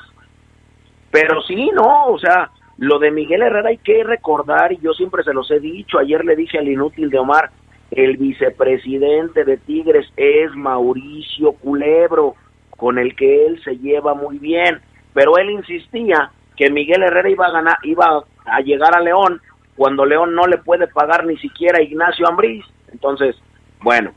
Pero 1.12 1.42
sí, 1.44 1.70
no, 1.74 2.08
o 2.08 2.20
sea, 2.20 2.50
lo 2.78 3.00
de 3.00 3.12
Miguel 3.12 3.44
Herrera 3.44 3.70
hay 3.70 3.78
que 3.78 4.04
recordar, 4.04 4.74
y 4.74 4.80
yo 4.80 4.94
siempre 4.94 5.24
se 5.24 5.34
los 5.34 5.50
he 5.52 5.60
dicho, 5.60 6.00
ayer 6.00 6.26
le 6.26 6.36
dije 6.36 6.58
al 6.58 6.68
inútil 6.68 7.10
de 7.10 7.20
Omar, 7.20 7.52
el 7.92 8.18
vicepresidente 8.18 9.46
de 9.46 9.58
Tigres 9.58 10.12
es 10.18 10.54
Mauricio 10.54 11.54
Culebro, 11.54 12.36
con 12.72 12.98
el 12.98 13.16
que 13.16 13.46
él 13.46 13.62
se 13.64 13.78
lleva 13.78 14.14
muy 14.16 14.38
bien, 14.38 14.82
pero 15.14 15.38
él 15.38 15.50
insistía 15.50 16.32
que 16.58 16.70
Miguel 16.70 17.04
Herrera 17.04 17.30
iba 17.30 17.46
a 17.46 17.52
ganar, 17.52 17.78
iba 17.84 18.24
a 18.46 18.60
llegar 18.62 18.96
a 18.96 19.02
León 19.02 19.42
cuando 19.76 20.06
León 20.06 20.34
no 20.34 20.48
le 20.48 20.58
puede 20.58 20.88
pagar 20.88 21.26
ni 21.26 21.38
siquiera 21.38 21.78
a 21.78 21.84
Ignacio 21.84 22.28
Ambriz. 22.28 22.66
Entonces, 22.92 23.36
bueno, 23.82 24.12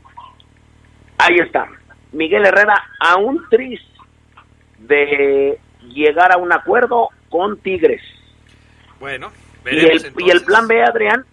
ahí 1.17 1.35
está. 1.37 1.67
Miguel 2.11 2.45
Herrera 2.45 2.75
a 2.99 3.17
un 3.17 3.47
tris 3.49 3.79
de 4.79 5.59
llegar 5.93 6.33
a 6.33 6.37
un 6.37 6.51
acuerdo 6.51 7.09
con 7.29 7.57
Tigres. 7.59 8.01
Bueno, 8.99 9.31
y 9.65 9.85
el, 9.85 10.13
y 10.17 10.29
el 10.29 10.43
plan 10.43 10.67
B, 10.67 10.83
Adrián, 10.83 11.25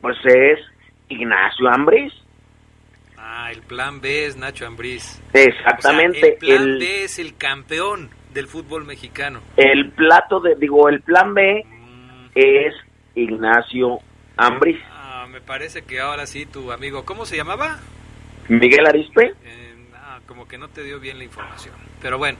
pues 0.00 0.16
es 0.24 0.58
Ignacio 1.08 1.68
Ambriz. 1.68 2.12
Ah, 3.16 3.50
el 3.52 3.62
plan 3.62 4.00
B 4.00 4.26
es 4.26 4.36
Nacho 4.36 4.66
Ambriz. 4.66 5.22
Exactamente. 5.32 6.34
el 6.34 6.38
plan 6.38 6.78
B 6.78 7.04
es 7.04 7.18
el 7.18 7.36
campeón 7.36 8.10
del 8.32 8.46
fútbol 8.46 8.84
mexicano. 8.84 9.40
El 9.56 9.90
plato 9.92 10.40
de, 10.40 10.54
digo, 10.56 10.88
el 10.88 11.00
plan 11.00 11.34
B 11.34 11.64
mm. 11.64 12.26
es 12.34 12.74
Ignacio 13.14 13.98
Ambriz. 14.36 14.78
Ah, 14.90 15.26
me 15.30 15.40
parece 15.40 15.82
que 15.82 16.00
ahora 16.00 16.26
sí 16.26 16.46
tu 16.46 16.72
amigo, 16.72 17.04
¿cómo 17.04 17.24
se 17.24 17.36
llamaba? 17.36 17.78
Miguel 18.48 18.86
Arispe. 18.86 19.34
Eh, 19.44 19.66
como 20.26 20.46
que 20.46 20.58
no 20.58 20.68
te 20.68 20.82
dio 20.82 21.00
bien 21.00 21.18
la 21.18 21.24
información. 21.24 21.74
Pero 22.02 22.18
bueno, 22.18 22.38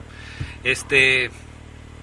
este, 0.63 1.29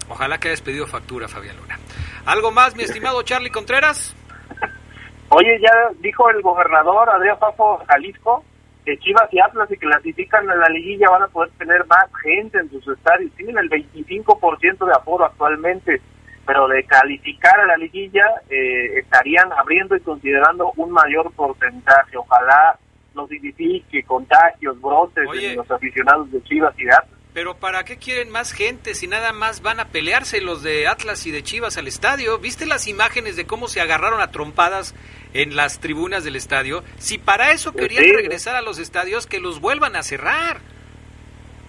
ojalá 0.09 0.39
que 0.39 0.49
hayas 0.49 0.63
pedido 0.63 0.87
factura, 0.87 1.29
Fabián 1.29 1.57
Luna. 1.57 1.79
¿Algo 2.27 2.51
más, 2.51 2.75
mi 2.75 2.83
estimado 2.83 3.23
Charlie 3.23 3.51
Contreras? 3.51 4.17
Oye, 5.29 5.59
ya 5.61 5.95
dijo 6.01 6.29
el 6.31 6.43
gobernador 6.43 7.11
Adrián 7.11 7.39
Fafo 7.39 7.83
Jalisco 7.89 8.45
que 8.85 8.99
Chivas 8.99 9.33
y 9.33 9.41
Atlas 9.41 9.69
si 9.69 9.77
clasifican 9.77 10.49
a 10.51 10.55
la 10.55 10.69
liguilla 10.69 11.09
van 11.11 11.23
a 11.23 11.29
poder 11.29 11.51
tener 11.59 11.87
más 11.87 12.07
gente 12.23 12.59
en 12.59 12.71
sus 12.71 12.87
estadios. 12.87 13.33
Tienen 13.33 13.59
el 13.59 13.71
25% 13.71 14.87
de 14.87 14.93
aforo 14.93 15.25
actualmente, 15.25 16.01
pero 16.47 16.69
de 16.69 16.85
calificar 16.85 17.59
a 17.61 17.67
la 17.67 17.77
liguilla 17.77 18.27
eh, 18.51 18.99
estarían 18.99 19.53
abriendo 19.53 19.97
y 19.97 20.01
considerando 20.01 20.73
un 20.77 20.91
mayor 20.91 21.33
porcentaje. 21.33 22.17
Ojalá 22.17 22.79
no 23.15 23.27
signifique 23.27 24.03
contagios, 24.05 24.81
brotes 24.81 25.31
de 25.31 25.55
los 25.55 25.71
aficionados 25.71 26.31
de 26.31 26.43
Chivas 26.43 26.79
y 26.79 26.87
Atlas. 26.89 27.14
Pero 27.35 27.57
¿para 27.57 27.85
qué 27.85 27.97
quieren 27.97 28.31
más 28.31 28.53
gente 28.53 28.95
si 28.95 29.09
nada 29.09 29.33
más 29.33 29.61
van 29.61 29.81
a 29.81 29.87
pelearse 29.87 30.41
los 30.41 30.63
de 30.63 30.87
Atlas 30.87 31.27
y 31.27 31.33
de 31.33 31.43
Chivas 31.43 31.77
al 31.77 31.89
estadio? 31.89 32.39
¿Viste 32.39 32.65
las 32.65 32.87
imágenes 32.87 33.35
de 33.35 33.45
cómo 33.45 33.67
se 33.67 33.81
agarraron 33.81 34.21
a 34.21 34.31
trompadas 34.31 34.95
en 35.33 35.57
las 35.57 35.81
tribunas 35.81 36.23
del 36.23 36.37
estadio? 36.37 36.85
Si 36.97 37.19
para 37.19 37.51
eso 37.51 37.73
Pues 37.73 37.89
querían 37.89 38.05
sí. 38.05 38.13
regresar 38.13 38.55
a 38.55 38.63
los 38.63 38.79
estadios, 38.79 39.27
que 39.27 39.41
los 39.41 39.61
vuelvan 39.61 39.97
a 39.97 40.05
cerrar. 40.05 40.59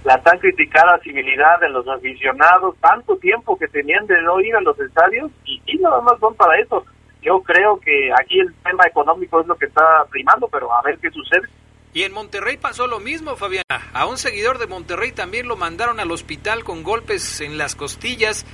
La 0.03 0.21
tan 0.21 0.37
criticada 0.37 0.99
civilidad 0.99 1.59
de 1.59 1.69
los 1.69 1.87
aficionados, 1.87 2.75
tanto 2.79 3.17
tiempo 3.17 3.57
que 3.57 3.67
tenían 3.67 4.05
de 4.05 4.21
no 4.21 4.39
ir 4.41 4.55
a 4.55 4.61
los 4.61 4.79
estadios 4.79 5.31
y, 5.45 5.59
y 5.65 5.79
nada 5.79 5.99
más 6.01 6.19
son 6.19 6.35
para 6.35 6.59
eso. 6.59 6.85
Yo 7.23 7.41
creo 7.41 7.79
que 7.79 8.11
aquí 8.13 8.39
el 8.39 8.53
tema 8.63 8.83
económico 8.85 9.41
es 9.41 9.47
lo 9.47 9.55
que 9.55 9.65
está 9.65 10.05
primando, 10.11 10.47
pero 10.47 10.71
a 10.71 10.83
ver 10.83 10.99
qué 10.99 11.09
sucede. 11.09 11.47
Y 11.95 12.03
en 12.03 12.11
Monterrey 12.11 12.57
pasó 12.57 12.87
lo 12.87 12.99
mismo, 12.99 13.37
Fabián. 13.37 13.63
A 13.93 14.05
un 14.05 14.17
seguidor 14.17 14.57
de 14.57 14.67
Monterrey 14.67 15.13
también 15.13 15.47
lo 15.47 15.55
mandaron 15.55 16.01
al 16.01 16.11
hospital 16.11 16.65
con 16.65 16.83
golpes 16.83 17.39
en 17.39 17.57
las 17.57 17.73
costillas. 17.73 18.45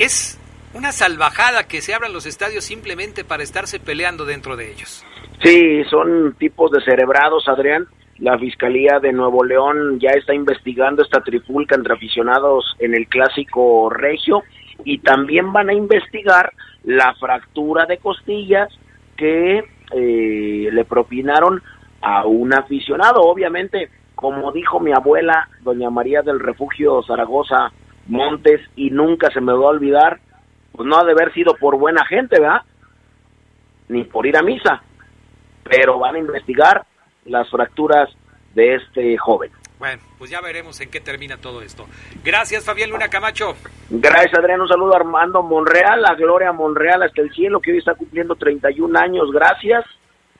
Es 0.00 0.40
una 0.74 0.90
salvajada 0.90 1.68
que 1.68 1.80
se 1.80 1.94
abran 1.94 2.12
los 2.12 2.26
estadios 2.26 2.64
simplemente 2.64 3.22
para 3.22 3.44
estarse 3.44 3.78
peleando 3.78 4.24
dentro 4.24 4.56
de 4.56 4.72
ellos. 4.72 5.06
Sí, 5.40 5.84
son 5.84 6.34
tipos 6.34 6.72
de 6.72 6.82
cerebrados, 6.82 7.46
Adrián. 7.46 7.86
La 8.18 8.36
Fiscalía 8.40 8.98
de 8.98 9.12
Nuevo 9.12 9.44
León 9.44 10.00
ya 10.00 10.10
está 10.10 10.34
investigando 10.34 11.04
esta 11.04 11.20
trifulca 11.20 11.76
entre 11.76 11.94
aficionados 11.94 12.74
en 12.80 12.96
el 12.96 13.06
clásico 13.06 13.88
regio 13.88 14.42
y 14.84 14.98
también 14.98 15.52
van 15.52 15.70
a 15.70 15.74
investigar 15.74 16.52
la 16.82 17.14
fractura 17.20 17.86
de 17.86 17.98
costillas 17.98 18.68
que 19.16 19.62
eh, 19.92 20.70
le 20.72 20.84
propinaron 20.84 21.62
a 22.04 22.26
un 22.26 22.52
aficionado. 22.52 23.22
Obviamente, 23.22 23.88
como 24.14 24.52
dijo 24.52 24.78
mi 24.78 24.92
abuela, 24.92 25.48
doña 25.62 25.88
María 25.90 26.20
del 26.20 26.38
Refugio 26.38 27.02
Zaragoza 27.02 27.72
Montes, 28.06 28.60
y 28.76 28.90
nunca 28.90 29.30
se 29.30 29.40
me 29.40 29.54
va 29.54 29.64
a 29.64 29.70
olvidar, 29.70 30.20
pues 30.72 30.86
no 30.86 30.98
ha 30.98 31.04
de 31.04 31.12
haber 31.12 31.32
sido 31.32 31.54
por 31.54 31.78
buena 31.78 32.04
gente, 32.04 32.38
¿verdad? 32.38 32.60
Ni 33.88 34.04
por 34.04 34.26
ir 34.26 34.36
a 34.36 34.42
misa, 34.42 34.82
pero 35.62 35.98
van 35.98 36.16
a 36.16 36.18
investigar 36.18 36.84
las 37.24 37.48
fracturas 37.50 38.10
de 38.54 38.74
este 38.74 39.16
joven. 39.16 39.50
Bueno, 39.78 40.02
pues 40.18 40.30
ya 40.30 40.42
veremos 40.42 40.78
en 40.82 40.90
qué 40.90 41.00
termina 41.00 41.38
todo 41.38 41.62
esto. 41.62 41.86
Gracias, 42.22 42.66
Fabián 42.66 42.90
Luna 42.90 43.08
Camacho. 43.08 43.54
Gracias, 43.88 44.38
Adrián. 44.38 44.60
Un 44.60 44.68
saludo 44.68 44.92
a 44.92 44.98
Armando 44.98 45.42
Monreal, 45.42 46.04
a 46.04 46.14
Gloria 46.14 46.52
Monreal 46.52 47.02
hasta 47.02 47.22
el 47.22 47.32
cielo, 47.32 47.60
que 47.60 47.72
hoy 47.72 47.78
está 47.78 47.94
cumpliendo 47.94 48.34
31 48.34 48.98
años. 48.98 49.32
Gracias. 49.32 49.84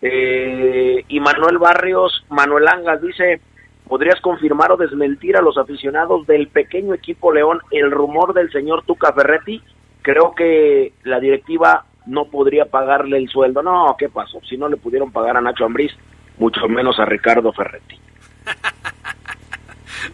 Eh, 0.02 1.04
y 1.08 1.20
Manuel 1.20 1.58
Barrios, 1.58 2.24
Manuel 2.28 2.68
Angas 2.68 3.00
dice, 3.00 3.40
¿podrías 3.88 4.20
confirmar 4.20 4.72
o 4.72 4.76
desmentir 4.76 5.36
a 5.36 5.42
los 5.42 5.56
aficionados 5.56 6.26
del 6.26 6.48
pequeño 6.48 6.94
equipo 6.94 7.32
León 7.32 7.60
el 7.70 7.90
rumor 7.90 8.34
del 8.34 8.50
señor 8.52 8.84
Tuca 8.84 9.12
Ferretti? 9.12 9.62
Creo 10.02 10.34
que 10.34 10.92
la 11.04 11.20
directiva 11.20 11.86
no 12.06 12.26
podría 12.26 12.66
pagarle 12.66 13.16
el 13.16 13.28
sueldo. 13.28 13.62
No, 13.62 13.96
¿qué 13.98 14.08
pasó? 14.10 14.40
Si 14.48 14.56
no 14.58 14.68
le 14.68 14.76
pudieron 14.76 15.10
pagar 15.10 15.36
a 15.38 15.40
Nacho 15.40 15.64
Ambriz, 15.64 15.92
mucho 16.38 16.68
menos 16.68 16.98
a 16.98 17.04
Ricardo 17.06 17.52
Ferretti. 17.52 17.98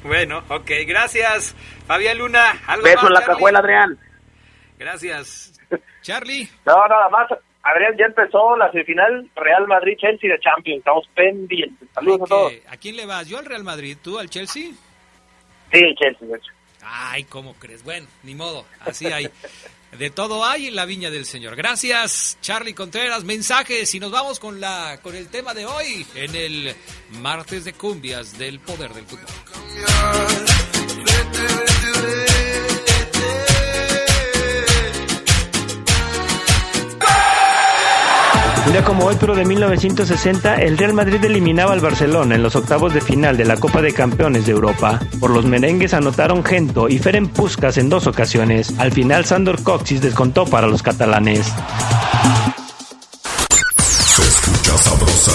Bueno, 0.05 0.39
ok, 0.49 0.71
gracias. 0.87 1.55
Fabián 1.87 2.19
Luna, 2.19 2.45
algo 2.69 2.85
Beso 2.85 2.97
más, 3.03 3.07
en 3.07 3.13
la 3.13 3.21
Charlie? 3.21 3.35
cajuela, 3.35 3.59
Adrián. 3.59 3.99
Gracias. 4.79 5.61
Charlie. 6.03 6.49
No, 6.65 6.87
nada 6.87 7.09
más. 7.09 7.29
Adrián, 7.63 7.95
ya 7.99 8.07
empezó 8.07 8.57
la 8.57 8.71
semifinal 8.73 9.29
Real 9.37 9.67
Madrid-Chelsea 9.67 10.31
de 10.31 10.41
Champions. 10.41 10.79
Estamos 10.79 11.09
pendientes. 11.15 11.89
Saludos 11.95 12.23
a 12.23 12.27
todos. 12.27 12.53
¿A 12.69 12.77
quién 12.77 12.97
le 12.97 13.07
vas? 13.07 13.29
¿Yo 13.29 13.39
al 13.39 13.45
Real 13.45 13.65
Madrid? 13.65 13.97
¿Tú 14.03 14.19
al 14.19 14.31
Chelsea? 14.31 14.71
Sí, 15.73 15.95
Chelsea, 16.01 16.27
de 16.27 16.37
hecho. 16.37 16.53
Ay, 16.83 17.25
¿cómo 17.25 17.55
crees? 17.55 17.85
Bueno, 17.85 18.07
ni 18.23 18.35
modo, 18.35 18.65
así 18.81 19.07
hay. 19.07 19.29
De 19.99 20.09
todo 20.09 20.45
hay 20.45 20.69
en 20.69 20.77
la 20.77 20.87
viña 20.87 21.11
del 21.11 21.25
Señor. 21.25 21.57
Gracias, 21.57 22.39
Charlie 22.41 22.75
Contreras. 22.75 23.25
Mensajes 23.25 23.93
y 23.95 24.01
nos 24.01 24.13
vamos 24.13 24.39
con 24.39 24.61
la 24.61 24.99
con 25.03 25.15
el 25.15 25.29
tema 25.29 25.53
de 25.53 25.67
hoy 25.67 26.07
en 26.15 26.35
el 26.35 26.75
martes 27.21 27.65
de 27.65 27.73
cumbias 27.73 28.39
del 28.39 28.61
poder 28.61 28.93
del 28.95 29.05
fútbol. 29.05 29.27
Un 38.71 38.75
día 38.75 38.85
como 38.85 39.07
hoy, 39.07 39.17
pero 39.19 39.35
de 39.35 39.45
1960, 39.45 40.63
el 40.63 40.79
Real 40.79 40.93
Madrid 40.93 41.25
eliminaba 41.25 41.73
al 41.73 41.81
Barcelona 41.81 42.37
en 42.37 42.43
los 42.45 42.55
octavos 42.55 42.95
de 42.95 43.01
final 43.01 43.37
de 43.37 43.45
la 43.45 43.57
Copa 43.57 43.83
de 43.83 43.93
Campeones 43.93 44.47
de 44.47 44.53
Europa. 44.53 45.01
Por 45.19 45.33
los 45.33 45.45
merengues 45.45 45.93
anotaron 45.93 46.45
Gento 46.45 46.89
y 46.89 47.01
Ferenc 47.01 47.33
Puskas 47.33 47.79
en 47.79 47.89
dos 47.89 48.07
ocasiones. 48.07 48.73
Al 48.79 48.93
final, 48.93 49.25
Sandor 49.25 49.61
Coxis 49.65 50.01
descontó 50.01 50.45
para 50.45 50.69
los 50.69 50.85
catalanes. 50.85 51.53
Se 53.89 54.23
escucha 54.23 54.79
sabrosa, 54.79 55.33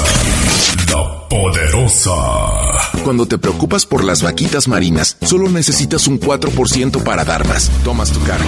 la 0.93 1.27
poderosa. 1.27 2.13
Cuando 3.03 3.25
te 3.25 3.37
preocupas 3.37 3.85
por 3.85 4.05
las 4.05 4.23
vaquitas 4.23 4.69
marinas, 4.69 5.17
solo 5.23 5.49
necesitas 5.49 6.07
un 6.07 6.21
4% 6.21 7.03
para 7.03 7.25
dar 7.25 7.45
más. 7.45 7.69
Tomas 7.83 8.11
tu 8.11 8.21
cargo. 8.23 8.47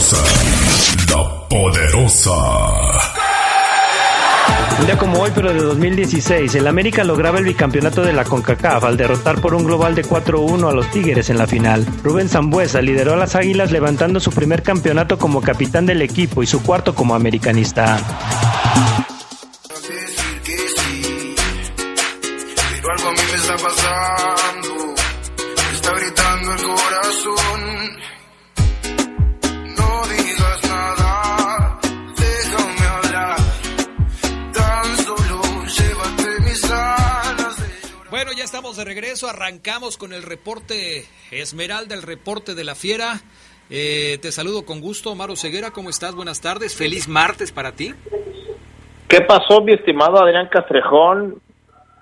La 0.00 1.48
poderosa. 1.48 2.30
Un 4.78 4.86
día 4.86 4.96
como 4.96 5.20
hoy, 5.20 5.30
pero 5.34 5.52
de 5.52 5.60
2016, 5.60 6.54
el 6.54 6.66
América 6.66 7.04
lograba 7.04 7.38
el 7.38 7.44
bicampeonato 7.44 8.00
de 8.00 8.14
la 8.14 8.24
CONCACAF 8.24 8.84
al 8.84 8.96
derrotar 8.96 9.42
por 9.42 9.54
un 9.54 9.64
global 9.64 9.94
de 9.94 10.02
4-1 10.02 10.70
a 10.70 10.72
los 10.72 10.90
Tigres 10.90 11.28
en 11.28 11.36
la 11.36 11.46
final. 11.46 11.84
Rubén 12.02 12.30
Zambuesa 12.30 12.80
lideró 12.80 13.12
a 13.12 13.16
las 13.16 13.36
Águilas 13.36 13.72
levantando 13.72 14.20
su 14.20 14.30
primer 14.30 14.62
campeonato 14.62 15.18
como 15.18 15.42
capitán 15.42 15.84
del 15.84 16.00
equipo 16.00 16.42
y 16.42 16.46
su 16.46 16.62
cuarto 16.62 16.94
como 16.94 17.14
americanista. 17.14 18.49
Estamos 38.60 38.76
de 38.76 38.84
regreso. 38.84 39.26
Arrancamos 39.26 39.96
con 39.96 40.12
el 40.12 40.22
reporte 40.22 41.06
Esmeralda, 41.30 41.94
el 41.94 42.02
reporte 42.02 42.54
de 42.54 42.62
la 42.62 42.74
fiera. 42.74 43.14
Eh, 43.70 44.18
te 44.20 44.30
saludo 44.32 44.66
con 44.66 44.82
gusto, 44.82 45.14
Maro 45.14 45.34
Ceguera. 45.34 45.70
¿Cómo 45.70 45.88
estás? 45.88 46.14
Buenas 46.14 46.42
tardes. 46.42 46.76
Feliz 46.76 47.08
martes 47.08 47.52
para 47.52 47.72
ti. 47.72 47.94
¿Qué 49.08 49.22
pasó, 49.22 49.62
mi 49.62 49.72
estimado 49.72 50.22
Adrián 50.22 50.50
Castrejón? 50.52 51.40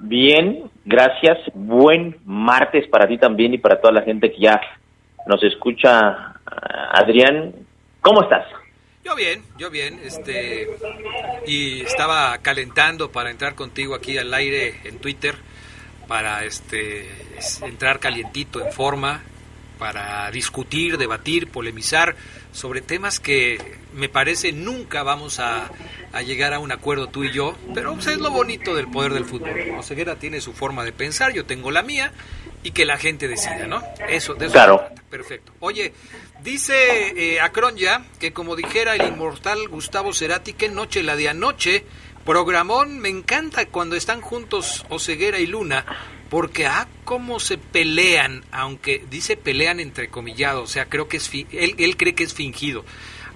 Bien, 0.01 0.69
gracias. 0.85 1.39
Buen 1.55 2.17
martes 2.25 2.89
para 2.89 3.07
ti 3.07 3.19
también 3.19 3.55
y 3.55 3.59
para 3.59 3.81
toda 3.81 3.93
la 3.93 4.03
gente 4.03 4.29
que 4.33 4.41
ya 4.41 4.61
nos 5.29 5.41
escucha. 5.45 6.35
Adrián, 6.91 7.55
¿cómo 8.01 8.23
estás? 8.23 8.49
Yo 9.05 9.15
bien, 9.15 9.45
yo 9.59 9.71
bien. 9.71 10.01
Este 10.03 10.67
y 11.47 11.83
estaba 11.83 12.37
calentando 12.39 13.13
para 13.13 13.31
entrar 13.31 13.55
contigo 13.55 13.95
aquí 13.95 14.19
al 14.19 14.35
aire 14.35 14.75
en 14.83 14.99
Twitter 14.99 15.37
para 16.09 16.45
este 16.45 17.07
es- 17.39 17.63
entrar 17.63 18.01
calientito 18.01 18.61
en 18.65 18.73
forma 18.73 19.23
para 19.79 20.29
discutir, 20.33 20.99
debatir, 20.99 21.47
polemizar 21.49 22.17
sobre 22.53 22.81
temas 22.81 23.21
que 23.21 23.77
me 23.95 24.09
parece 24.09 24.53
nunca 24.53 25.03
vamos 25.05 25.39
a 25.39 25.71
a 26.11 26.23
llegar 26.23 26.55
a 26.55 26.59
un 26.59 26.73
acuerdo 26.73 27.09
tú 27.09 27.23
y 27.25 27.31
yo, 27.33 27.55
pero 27.75 27.93
pues, 27.93 28.07
es 28.07 28.17
lo 28.19 28.31
bonito 28.31 28.75
del 28.75 28.89
poder 28.89 29.13
del 29.13 29.27
fútbol. 29.27 29.61
Oseguera 29.79 30.17
tiene 30.17 30.41
su 30.41 30.55
forma 30.55 30.83
de 30.83 30.91
pensar, 30.93 31.35
yo 31.35 31.45
tengo 31.45 31.71
la 31.71 31.83
mía 31.83 32.13
y 32.63 32.71
que 32.71 32.87
la 32.87 32.97
gente 32.97 33.29
decida, 33.29 33.67
¿no? 33.67 33.85
Eso, 34.09 34.35
de 34.35 34.47
eso 34.47 34.55
Claro. 34.55 34.79
trata. 34.79 35.03
Perfecto. 35.11 35.53
Oye, 35.61 35.93
dice 36.43 37.35
eh, 37.35 37.41
Acronya 37.41 38.05
que 38.19 38.33
como 38.33 38.57
dijera 38.57 38.95
el 38.97 39.05
inmortal 39.07 39.69
Gustavo 39.69 40.15
Cerati, 40.15 40.55
que 40.55 40.71
noche 40.71 41.03
la 41.03 41.15
de 41.15 41.29
anoche, 41.29 41.85
programón, 42.33 42.99
me 42.99 43.09
encanta 43.09 43.65
cuando 43.71 43.97
están 43.97 44.21
juntos 44.21 44.85
Oseguera 44.91 45.39
y 45.39 45.47
Luna, 45.47 45.87
porque 46.29 46.67
ah, 46.67 46.87
cómo 47.05 47.41
se 47.41 47.57
pelean, 47.57 48.45
aunque 48.53 49.03
dice 49.11 49.39
pelean 49.39 49.81
entrecomillado, 49.81 50.61
o 50.63 50.67
sea, 50.67 50.85
creo 50.91 51.09
que 51.09 51.17
es 51.17 51.27
fi- 51.31 51.47
él, 51.53 51.75
él 51.79 51.97
cree 51.97 52.15
que 52.15 52.25
es 52.25 52.35
fingido. 52.35 52.85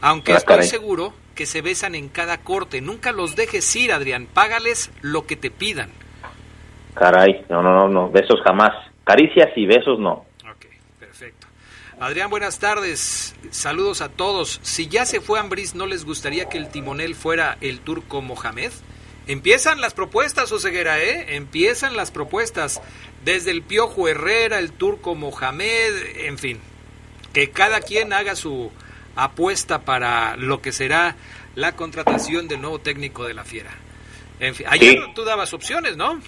Aunque 0.03 0.35
Ah, 0.35 0.37
estoy 0.37 0.57
caray. 0.57 0.69
seguro 0.69 1.15
que 1.35 1.47
se 1.47 1.63
besan 1.63 1.95
en 1.95 2.11
cada 2.11 2.37
corte. 2.43 2.83
Nunca 2.83 3.13
los 3.13 3.35
dejes 3.35 3.75
ir, 3.77 3.93
Adrián. 3.95 4.27
Págales 4.31 4.91
lo 5.01 5.25
que 5.27 5.37
te 5.37 5.51
pidan. 5.51 5.89
Caray, 6.93 7.47
no, 7.49 7.63
no, 7.63 7.73
no, 7.75 7.89
no, 7.89 8.11
besos 8.11 8.41
jamás. 8.45 8.73
Caricias 9.05 9.49
y 9.57 9.65
besos 9.65 9.99
no. 10.01 10.27
Adrián, 12.03 12.31
buenas 12.31 12.59
tardes. 12.59 13.37
Saludos 13.53 14.01
a 14.01 14.09
todos. 14.09 14.59
Si 14.65 14.89
ya 14.89 15.07
se 15.07 15.21
fue 15.21 15.39
Ambriz, 15.39 15.77
¿no 15.77 15.87
les 15.87 16.05
gustaría 16.05 16.49
que 16.49 16.59
el 16.59 16.69
timonel 16.69 17.15
fuera 17.15 17.57
el 17.61 17.79
turco 17.79 18.21
Mohamed? 18.21 18.73
Empiezan 19.29 19.81
las 19.81 19.95
propuestas, 19.95 20.51
Oseguera, 20.51 21.01
¿eh? 21.01 21.37
Empiezan 21.37 21.97
las 21.97 22.11
propuestas. 22.11 22.83
Desde 23.25 23.53
el 23.53 23.63
Piojo 23.63 24.09
Herrera, 24.09 24.59
el 24.59 24.73
turco 24.73 25.15
Mohamed, 25.15 25.93
en 26.27 26.39
fin. 26.39 26.59
Que 27.33 27.51
cada 27.51 27.81
quien 27.81 28.13
haga 28.13 28.35
su 28.35 28.73
apuesta 29.15 29.83
para 29.83 30.37
lo 30.37 30.61
que 30.61 30.73
será 30.73 31.15
la 31.55 31.77
contratación 31.77 32.49
del 32.49 32.63
nuevo 32.63 32.81
técnico 32.81 33.25
de 33.27 33.35
la 33.35 33.45
Fiera. 33.45 33.71
En 34.41 34.57
fin, 34.57 34.67
ayer 34.69 34.95
Sí. 34.95 35.13
tú 35.15 35.23
dabas 35.25 35.53
opciones, 35.55 35.97
¿no? 35.97 36.21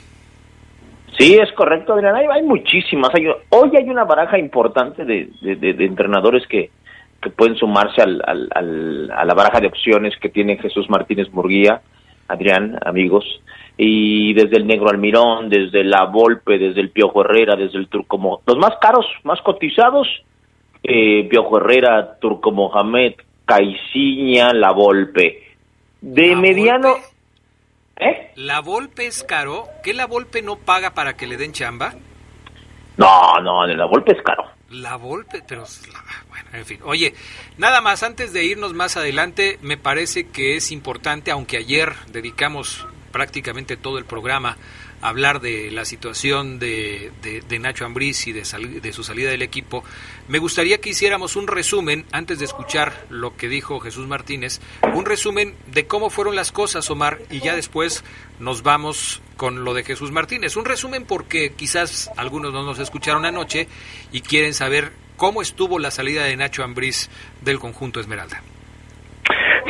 Sí, 1.19 1.35
es 1.41 1.53
correcto, 1.53 1.95
Adrián. 1.95 2.17
Hay, 2.17 2.27
hay 2.27 2.43
muchísimas. 2.43 3.15
Hay- 3.15 3.27
hoy 3.51 3.77
hay 3.77 3.89
una 3.89 4.05
baraja 4.05 4.39
importante 4.39 5.05
de, 5.05 5.29
de- 5.41 5.57
de- 5.57 5.75
de 5.75 5.85
entrenadores 5.85 6.47
que, 6.49 6.71
que 7.23 7.31
pueden 7.31 7.57
sumarse 7.57 8.03
al, 8.03 8.21
al- 8.27 8.49
al- 8.55 9.11
a 9.11 9.25
la 9.25 9.35
baraja 9.35 9.61
de 9.61 9.69
opciones 9.69 10.15
que 10.21 10.29
tiene 10.29 10.57
Jesús 10.59 10.91
Martínez 10.91 11.31
Murguía, 11.33 11.81
Adrián, 12.29 12.79
amigos. 12.85 13.25
Y 13.77 14.35
desde 14.35 14.57
el 14.57 14.67
Negro 14.67 14.89
Almirón, 14.89 15.49
desde 15.49 15.85
la 15.85 16.05
Volpe, 16.05 16.59
desde 16.59 16.81
el 16.81 16.91
Piojo 16.91 17.23
Herrera, 17.23 17.57
desde 17.57 17.79
el 17.79 17.89
Turco 17.89 18.41
Los 18.47 18.57
más 18.59 18.77
caros, 18.81 19.07
más 19.25 19.41
cotizados, 19.43 20.07
eh, 20.83 21.27
Piojo 21.31 21.59
Herrera, 21.59 22.17
Turco 22.21 22.51
Mohamed, 22.53 23.15
Caiciña, 23.45 24.53
la 24.53 24.73
Volpe. 24.73 25.43
De 26.01 26.37
mediano... 26.37 26.95
¿Eh? 27.97 28.33
La 28.37 28.61
Volpe 28.61 29.07
es 29.07 29.23
caro. 29.23 29.69
¿Qué 29.83 29.95
la 29.95 30.07
Volpe 30.07 30.43
no 30.43 30.57
paga 30.57 30.91
para 30.95 31.15
que 31.15 31.27
le 31.27 31.37
den 31.37 31.53
chamba? 31.53 31.95
No, 32.97 33.41
no, 33.41 33.67
la 33.67 33.85
Volpe 33.87 34.13
es 34.13 34.23
caro. 34.23 34.45
La 34.71 34.97
Volpe, 34.97 35.43
pero 35.47 35.65
bueno, 36.29 36.49
en 36.53 36.65
fin. 36.65 36.81
Oye, 36.85 37.15
nada 37.59 37.81
más 37.81 38.03
antes 38.03 38.33
de 38.33 38.45
irnos 38.45 38.75
más 38.75 38.97
adelante, 38.97 39.59
me 39.63 39.77
parece 39.77 40.29
que 40.29 40.57
es 40.57 40.73
importante, 40.73 41.31
aunque 41.31 41.59
ayer 41.59 41.93
dedicamos 42.09 42.87
prácticamente 43.13 43.77
todo 43.77 43.99
el 43.99 44.05
programa 44.05 44.57
hablar 45.05 45.41
de 45.41 45.71
la 45.71 45.85
situación 45.85 46.59
de, 46.59 47.13
de- 47.23 47.59
Nacho 47.59 47.85
Ambriz 47.85 48.27
y 48.27 48.33
de, 48.33 48.45
sali- 48.45 48.81
de 48.81 48.93
su 48.93 49.05
salida 49.05 49.31
del 49.31 49.43
equipo, 49.43 49.85
me 50.29 50.39
gustaría 50.39 50.79
que 50.81 50.91
hiciéramos 50.91 51.37
un 51.37 51.47
resumen, 51.47 52.05
antes 52.11 52.39
de 52.39 52.47
escuchar 52.47 52.93
lo 53.11 53.37
que 53.37 53.49
dijo 53.49 53.81
Jesús 53.81 54.07
Martínez, 54.09 54.61
un 54.95 55.05
resumen 55.05 55.55
de 55.67 55.87
cómo 55.87 56.11
fueron 56.11 56.35
las 56.37 56.53
cosas, 56.53 56.91
Omar, 56.91 57.19
y 57.31 57.41
ya 57.41 57.55
después 57.55 58.05
nos 58.41 58.63
vamos 58.63 59.23
con 59.37 59.63
lo 59.65 59.75
de 59.75 59.85
Jesús 59.85 60.11
Martínez. 60.11 60.57
Un 60.57 60.65
resumen 60.65 61.05
porque 61.07 61.53
quizás 61.55 62.11
algunos 62.17 62.53
no 62.53 62.63
nos 62.63 62.79
escucharon 62.79 63.25
anoche 63.27 63.69
y 64.13 64.21
quieren 64.23 64.55
saber 64.55 64.93
cómo 65.17 65.43
estuvo 65.43 65.79
la 65.79 65.91
salida 65.91 66.25
de 66.25 66.37
Nacho 66.37 66.65
Ambriz 66.65 67.11
del 67.43 67.59
conjunto 67.59 68.01
Esmeralda. 68.01 68.43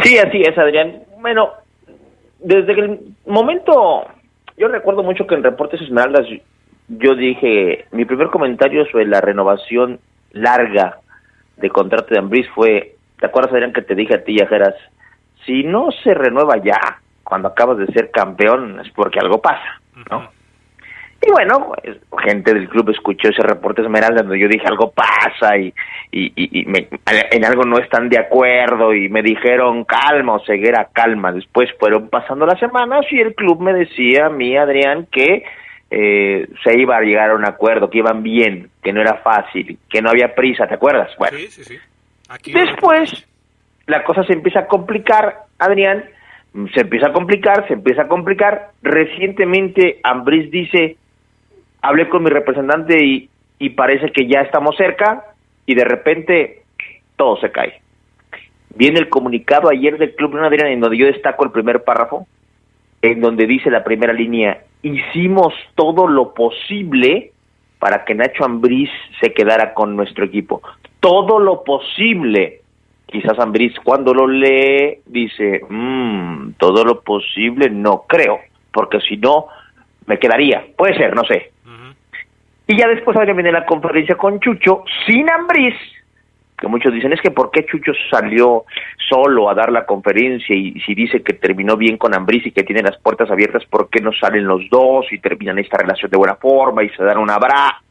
Sí, 0.03 0.17
así 0.19 0.43
es, 0.43 0.57
Adrián. 0.57 1.03
Bueno, 1.21 1.51
desde 2.41 2.73
el 2.73 3.01
momento, 3.27 4.05
yo 4.57 4.69
recuerdo 4.69 5.03
mucho 5.03 5.27
que 5.27 5.35
en 5.35 5.43
Reportes 5.43 5.81
Esmeraldas 5.81 6.27
yo 6.89 7.15
dije, 7.15 7.87
mi 7.93 8.05
primer 8.05 8.29
comentario 8.29 8.85
sobre 8.87 9.07
la 9.07 9.21
renovación 9.21 10.01
larga 10.33 10.99
de 11.57 11.71
contrato 11.71 12.09
de 12.11 12.19
Ambriz 12.19 12.47
fue, 12.55 12.97
¿te 13.19 13.27
acuerdas, 13.27 13.53
Adrián, 13.53 13.73
que 13.73 13.83
te 13.83 13.95
dije 13.95 14.15
a 14.15 14.25
ti, 14.25 14.41
Ajeras? 14.41 14.75
Si 15.47 15.63
no 15.63 15.91
se 16.03 16.15
renueva 16.15 16.57
ya, 16.63 16.79
cuando 17.23 17.49
acabas 17.49 17.79
de 17.79 17.87
ser 17.87 18.11
campeón, 18.11 18.81
es 18.81 18.91
porque 18.93 19.19
algo 19.19 19.41
pasa, 19.41 19.81
¿no? 20.11 20.29
Y 21.27 21.31
bueno, 21.31 21.73
pues, 21.83 21.97
gente 22.25 22.53
del 22.53 22.69
club 22.69 22.91
escuchó 22.91 23.29
ese 23.29 23.43
reporte 23.43 23.81
Esmeralda 23.83 24.23
donde 24.23 24.39
yo 24.39 24.49
dije 24.49 24.67
algo 24.67 24.93
pasa 24.93 25.57
y, 25.57 25.73
y, 26.13 26.27
y- 26.37 26.61
y 26.61 26.65
me- 26.67 26.89
en 27.31 27.45
algo 27.45 27.63
no 27.65 27.79
están 27.79 28.09
de 28.09 28.19
acuerdo 28.19 28.93
y 28.95 29.09
me 29.09 29.23
dijeron 29.23 29.85
calma 29.85 30.35
o 30.35 30.45
ceguera 30.45 30.89
calma. 30.93 31.33
Después 31.33 31.71
fueron 31.79 32.09
pasando 32.11 32.45
las 32.47 32.59
semanas 32.61 33.07
y 33.11 33.21
el 33.21 33.35
club 33.35 33.61
me 33.61 33.73
decía 33.73 34.27
a 34.27 34.31
mí, 34.31 34.57
Adrián, 34.57 35.07
que 35.11 35.45
eh, 35.91 36.49
se 36.65 36.79
iba 36.79 36.97
a 36.97 37.01
llegar 37.03 37.31
a 37.31 37.37
un 37.37 37.47
acuerdo, 37.47 37.89
que 37.89 37.99
iban 37.99 38.23
bien, 38.23 38.69
que 38.83 38.93
no 38.93 39.01
era 39.01 39.19
fácil, 39.19 39.79
que 39.89 40.03
no 40.03 40.11
había 40.11 40.35
prisa, 40.35 40.67
¿te 40.67 40.75
acuerdas? 40.75 41.11
Bueno, 41.19 41.39
Sí, 41.39 41.47
sí, 41.49 41.65
sí. 41.65 41.79
Aquí 42.29 42.53
Después, 42.53 43.27
la 43.87 44.03
cosa 44.03 44.25
se 44.25 44.33
empieza 44.33 44.61
a 44.61 44.67
complicar, 44.67 45.45
Adrián, 45.59 46.05
se 46.75 46.81
empieza 46.81 47.09
a 47.09 47.13
complicar, 47.13 47.67
se 47.69 47.75
empieza 47.75 48.03
a 48.03 48.09
complicar. 48.09 48.71
Recientemente, 48.83 50.01
Ambris 50.03 50.51
dice, 50.51 50.97
hablé 51.85 52.09
con 52.09 52.23
mi 52.23 52.31
representante 52.31 53.05
y, 53.05 53.29
parece 53.71 54.11
que 54.11 54.27
ya 54.27 54.41
estamos 54.41 54.77
cerca, 54.77 55.25
y 55.67 55.75
de 55.75 55.85
repente 55.85 56.63
todo 57.17 57.37
se 57.39 57.51
cae. 57.51 57.81
Viene 58.75 58.99
el 58.99 59.09
comunicado 59.09 59.71
ayer 59.71 59.99
del 59.99 60.15
Club 60.15 60.35
León 60.35 60.47
Adrián, 60.47 60.69
en 60.69 60.81
donde 60.81 60.97
yo 60.97 61.07
destaco 61.07 61.45
el 61.45 61.51
primer 61.51 61.85
párrafo, 61.85 62.27
en 63.03 63.21
donde 63.21 63.47
dice 63.47 63.71
la 63.71 63.85
primera 63.85 64.13
línea, 64.13 64.63
hicimos 64.83 65.55
todo 65.75 66.07
lo 66.07 66.35
posible 66.35 67.33
para 67.79 68.05
que 68.05 68.15
Nacho 68.15 68.45
Ambriz 68.45 68.91
se 69.21 69.33
quedara 69.33 69.75
con 69.75 69.95
nuestro 69.95 70.25
equipo. 70.25 70.63
Todo 71.01 71.39
lo 71.39 71.65
posible. 71.65 72.61
Quizás 73.07 73.39
Ambriz 73.39 73.75
cuando 73.85 74.15
lo 74.15 74.27
lee 74.27 75.01
dice, 75.07 75.61
"Mm, 75.69 76.53
todo 76.59 76.85
lo 76.85 77.03
posible 77.03 77.69
no 77.69 78.05
creo, 78.09 78.41
porque 78.73 79.01
si 79.01 79.19
no 79.19 79.47
me 80.07 80.19
quedaría. 80.19 80.65
Puede 80.77 80.97
ser, 80.97 81.15
no 81.15 81.25
sé. 81.25 81.54
Y 82.67 82.79
ya 82.79 82.89
después 82.89 83.17
ahora 83.17 83.35
viene 83.35 83.53
la 83.53 83.67
conferencia 83.67 84.17
con 84.17 84.41
Chucho 84.41 84.85
sin 85.07 85.31
Ambriz, 85.31 85.75
que 86.59 86.67
muchos 86.69 86.95
dicen, 86.95 87.13
es 87.13 87.21
que 87.21 87.31
¿por 87.31 87.51
qué 87.51 87.67
Chucho 87.67 87.93
salió 88.11 88.65
solo 89.09 89.51
a 89.51 89.55
dar 89.55 89.71
la 89.71 89.85
conferencia 89.85 90.55
y 90.57 90.81
si 90.81 90.95
dice 90.95 91.23
que 91.23 91.35
terminó 91.35 91.77
bien 91.77 91.99
con 91.99 92.15
Ambriz 92.15 92.47
y 92.47 92.53
que 92.53 92.63
tiene 92.63 92.83
las 92.83 92.97
puertas 92.99 93.31
abiertas, 93.31 93.65
¿por 93.67 93.91
qué 93.91 94.01
no 94.01 94.13
salen 94.13 94.47
los 94.47 94.63
dos 94.71 95.07
y 95.13 95.19
terminan 95.19 95.59
esta 95.59 95.77
relación 95.77 96.11
de 96.11 96.17
buena 96.17 96.37
forma 96.37 96.83
y 96.83 96.89
se 96.91 97.05
dan 97.05 97.19
un 97.19 97.31
abrazo? 97.31 97.85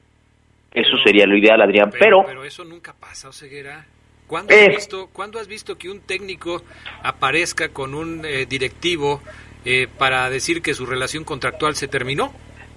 Eso 0.74 0.97
sería 1.03 1.28
lo 1.28 1.38
ideal, 1.38 1.61
Adrián, 1.61 1.91
pero... 1.91 2.24
Pero 2.26 2.43
eso 2.43 2.65
nunca 2.65 2.93
pasa, 2.99 3.30
Oseguera. 3.30 3.86
¿Cuándo, 4.26 4.51
Eh. 4.53 4.69
has 4.69 4.76
visto, 4.76 5.09
¿Cuándo 5.13 5.38
has 5.39 5.47
visto 5.47 5.78
que 5.78 5.91
un 5.91 5.99
técnico 5.99 6.63
aparezca 7.03 7.69
con 7.69 7.93
un 7.93 8.26
eh, 8.26 8.47
directivo 8.47 9.21
eh, 9.65 9.88
para 9.99 10.28
decir 10.32 10.63
que 10.63 10.74
su 10.74 10.88
relación 10.88 11.26
contractual 11.26 11.76
se 11.76 11.88
terminó? 11.88 12.34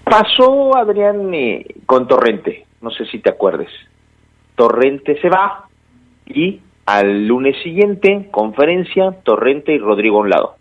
Pasó 0.09 0.77
Adrián 0.77 1.35
eh, 1.35 1.67
con 1.85 2.07
Torrente, 2.07 2.65
no 2.81 2.91
sé 2.93 3.07
si 3.07 3.19
te 3.19 3.31
acuerdes. 3.31 3.69
Torrente 4.55 5.21
se 5.21 5.29
va 5.29 5.65
y 6.27 6.61
al 6.87 7.27
lunes 7.27 7.61
siguiente, 7.65 8.29
conferencia, 8.31 9.11
Torrente 9.25 9.73
y 9.73 9.79
Rodrigo 9.79 10.19
a 10.19 10.21
un 10.21 10.31
lado. 10.31 10.55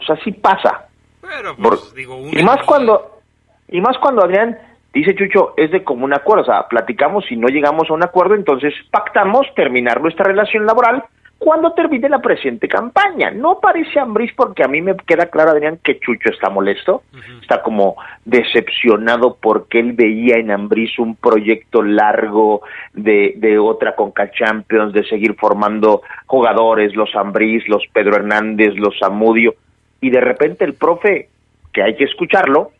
O 0.00 0.04
sea, 0.04 0.16
sí 0.22 0.32
pasa. 0.32 0.88
Pero, 1.22 1.56
Por- 1.56 1.78
pues, 1.78 1.94
digo, 1.94 2.20
y 2.30 2.42
más 2.42 2.62
cuando 2.66 3.20
y 3.68 3.80
más 3.80 3.96
cuando 3.98 4.22
Adrián 4.22 4.58
dice 4.92 5.14
Chucho 5.14 5.54
es 5.56 5.70
de 5.70 5.82
común 5.82 6.12
acuerdo, 6.12 6.42
o 6.42 6.46
sea, 6.46 6.68
platicamos 6.68 7.24
y 7.32 7.36
no 7.36 7.48
llegamos 7.48 7.88
a 7.88 7.94
un 7.94 8.04
acuerdo, 8.04 8.34
entonces 8.34 8.74
pactamos 8.90 9.46
terminar 9.56 10.00
nuestra 10.02 10.24
relación 10.26 10.66
laboral 10.66 11.04
cuando 11.46 11.74
termine 11.74 12.08
la 12.08 12.18
presente 12.18 12.66
campaña. 12.66 13.30
No 13.30 13.60
parece 13.60 14.00
Ambriz 14.00 14.32
porque 14.34 14.64
a 14.64 14.66
mí 14.66 14.82
me 14.82 14.96
queda 14.96 15.26
claro 15.26 15.52
Adrián 15.52 15.78
que 15.80 16.00
Chucho 16.00 16.30
está 16.30 16.50
molesto, 16.50 17.04
está 17.40 17.62
como 17.62 17.94
decepcionado 18.24 19.36
porque 19.40 19.78
él 19.78 19.92
veía 19.92 20.38
en 20.38 20.50
Ambriz 20.50 20.98
un 20.98 21.14
proyecto 21.14 21.84
largo 21.84 22.62
de, 22.94 23.34
de 23.36 23.60
otra 23.60 23.94
Conca 23.94 24.28
Champions, 24.32 24.92
de 24.92 25.04
seguir 25.04 25.36
formando 25.36 26.02
jugadores, 26.26 26.96
los 26.96 27.14
Ambriz, 27.14 27.62
los 27.68 27.84
Pedro 27.92 28.16
Hernández, 28.16 28.74
los 28.74 28.98
Zamudio, 28.98 29.54
y 30.00 30.10
de 30.10 30.20
repente 30.20 30.64
el 30.64 30.74
profe, 30.74 31.28
que 31.72 31.80
hay 31.80 31.94
que 31.94 32.06
escucharlo, 32.06 32.72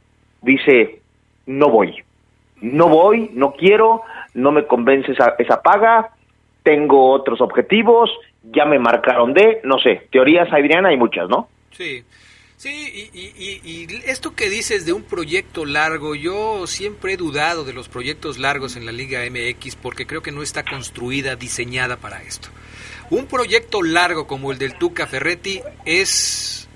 dice, 0.42 1.02
no 1.46 1.68
voy, 1.70 2.02
no 2.62 2.88
voy, 2.88 3.30
no 3.32 3.52
quiero, 3.52 4.02
no 4.34 4.50
me 4.50 4.66
convence 4.66 5.12
esa, 5.12 5.36
esa 5.38 5.62
paga, 5.62 6.10
tengo 6.64 7.12
otros 7.12 7.40
objetivos, 7.40 8.10
ya 8.54 8.64
me 8.64 8.78
marcaron 8.78 9.32
de, 9.32 9.60
no 9.64 9.78
sé, 9.78 10.08
teorías, 10.10 10.52
Adriana, 10.52 10.90
hay 10.90 10.96
muchas, 10.96 11.28
¿no? 11.28 11.48
Sí. 11.72 12.04
Sí, 12.56 13.10
y, 13.12 13.60
y, 13.70 13.86
esto 14.06 14.34
que 14.34 14.48
dices 14.48 14.86
de 14.86 14.94
un 14.94 15.02
proyecto 15.02 15.66
largo, 15.66 16.14
yo 16.14 16.66
siempre 16.66 17.12
he 17.12 17.16
dudado 17.18 17.64
de 17.64 17.74
los 17.74 17.90
proyectos 17.90 18.38
largos 18.38 18.76
en 18.76 18.86
la 18.86 18.92
Liga 18.92 19.20
MX 19.30 19.76
porque 19.76 20.06
creo 20.06 20.22
que 20.22 20.32
no 20.32 20.42
está 20.42 20.64
construida, 20.64 21.36
diseñada 21.36 21.98
para 21.98 22.22
esto. 22.22 22.48
Un 23.10 23.26
proyecto 23.26 23.82
largo 23.82 24.26
como 24.26 24.52
el 24.52 24.58
del 24.58 24.78
Tuca 24.78 25.06
Ferretti 25.06 25.60
es 25.84 26.66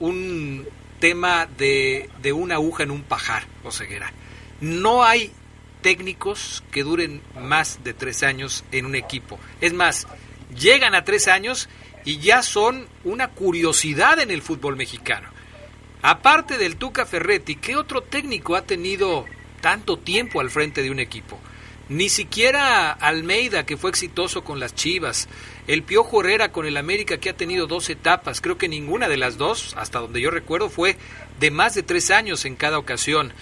un 0.00 0.66
tema 0.98 1.46
de, 1.46 2.10
de 2.20 2.32
una 2.32 2.56
aguja 2.56 2.82
en 2.82 2.90
un 2.90 3.02
pajar, 3.02 3.44
o 3.62 3.70
ceguera. 3.70 4.12
No 4.60 5.04
hay 5.04 5.30
técnicos 5.80 6.64
que 6.72 6.82
duren 6.82 7.20
más 7.40 7.84
de 7.84 7.94
tres 7.94 8.22
años 8.22 8.64
en 8.72 8.86
un 8.86 8.94
equipo. 8.94 9.38
Es 9.60 9.72
más, 9.74 10.08
llegan 10.58 10.94
a 10.94 11.04
tres 11.04 11.28
años 11.28 11.68
y 12.04 12.18
ya 12.18 12.42
son 12.42 12.86
una 13.04 13.28
curiosidad 13.28 14.18
en 14.20 14.30
el 14.30 14.42
fútbol 14.42 14.76
mexicano. 14.76 15.28
Aparte 16.02 16.58
del 16.58 16.76
Tuca 16.76 17.06
Ferretti, 17.06 17.56
¿qué 17.56 17.76
otro 17.76 18.02
técnico 18.02 18.56
ha 18.56 18.62
tenido 18.62 19.24
tanto 19.60 19.98
tiempo 19.98 20.40
al 20.40 20.50
frente 20.50 20.82
de 20.82 20.90
un 20.90 21.00
equipo? 21.00 21.40
Ni 21.88 22.08
siquiera 22.08 22.92
Almeida, 22.92 23.66
que 23.66 23.76
fue 23.76 23.90
exitoso 23.90 24.42
con 24.42 24.58
las 24.58 24.74
Chivas, 24.74 25.28
el 25.66 25.82
Piojo 25.82 26.20
Herrera 26.20 26.50
con 26.50 26.66
el 26.66 26.76
América, 26.76 27.18
que 27.18 27.30
ha 27.30 27.36
tenido 27.36 27.66
dos 27.66 27.90
etapas, 27.90 28.40
creo 28.40 28.56
que 28.56 28.68
ninguna 28.68 29.08
de 29.08 29.18
las 29.18 29.36
dos, 29.36 29.74
hasta 29.76 29.98
donde 29.98 30.20
yo 30.20 30.30
recuerdo, 30.30 30.70
fue 30.70 30.96
de 31.40 31.50
más 31.50 31.74
de 31.74 31.82
tres 31.82 32.10
años 32.10 32.44
en 32.44 32.56
cada 32.56 32.78
ocasión 32.78 33.32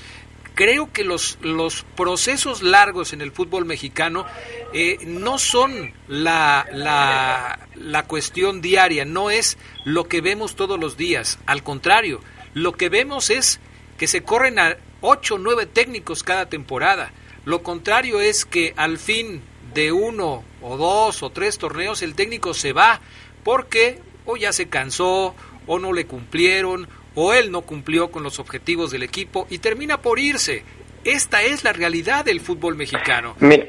creo 0.55 0.93
que 0.93 1.05
los, 1.05 1.39
los 1.43 1.85
procesos 1.97 2.63
largos 2.63 3.13
en 3.13 3.21
el 3.21 3.33
fútbol 3.33 3.65
mexicano 3.65 4.27
eh, 4.73 4.99
no 5.07 5.39
son 5.39 5.93
la, 6.09 6.67
la, 6.73 7.69
la 7.75 8.03
cuestión 8.05 8.61
diaria, 8.61 9.05
no 9.05 9.31
es 9.31 9.59
lo 9.85 10.09
que 10.09 10.21
vemos 10.21 10.57
todos 10.57 10.79
los 10.79 10.97
días. 10.97 11.39
Al 11.47 11.63
contrario, 11.63 12.21
lo 12.55 12.73
que 12.73 12.89
vemos 12.89 13.31
es 13.31 13.61
que 13.99 14.07
se 14.07 14.23
corren 14.23 14.59
a 14.59 14.77
ocho 15.01 15.35
o 15.35 15.39
nueve 15.39 15.67
técnicos 15.67 16.23
cada 16.23 16.47
temporada. 16.47 17.13
Lo 17.45 17.63
contrario 17.63 18.21
es 18.21 18.45
que 18.45 18.73
al 18.77 18.99
fin 18.99 19.43
de 19.75 19.93
uno 19.93 20.45
o 20.61 20.77
dos 20.77 21.23
o 21.23 21.31
tres 21.31 21.59
torneos 21.59 22.03
el 22.03 22.15
técnico 22.15 22.55
se 22.55 22.73
va 22.73 23.01
porque 23.43 24.01
o 24.27 24.37
ya 24.37 24.53
se 24.53 24.69
cansó 24.69 25.35
o 25.67 25.79
no 25.79 25.93
le 25.93 26.07
cumplieron 26.07 26.89
o 27.15 27.33
él 27.33 27.51
no 27.51 27.63
cumplió 27.63 28.11
con 28.11 28.23
los 28.23 28.39
objetivos 28.39 28.91
del 28.91 29.03
equipo 29.03 29.47
y 29.51 29.59
termina 29.59 29.99
por 29.99 30.19
irse. 30.19 30.63
Esta 31.05 31.43
es 31.43 31.65
la 31.65 31.73
realidad 31.73 32.25
del 32.25 32.41
fútbol 32.41 32.77
mexicano. 32.77 33.35
Mira, 33.41 33.67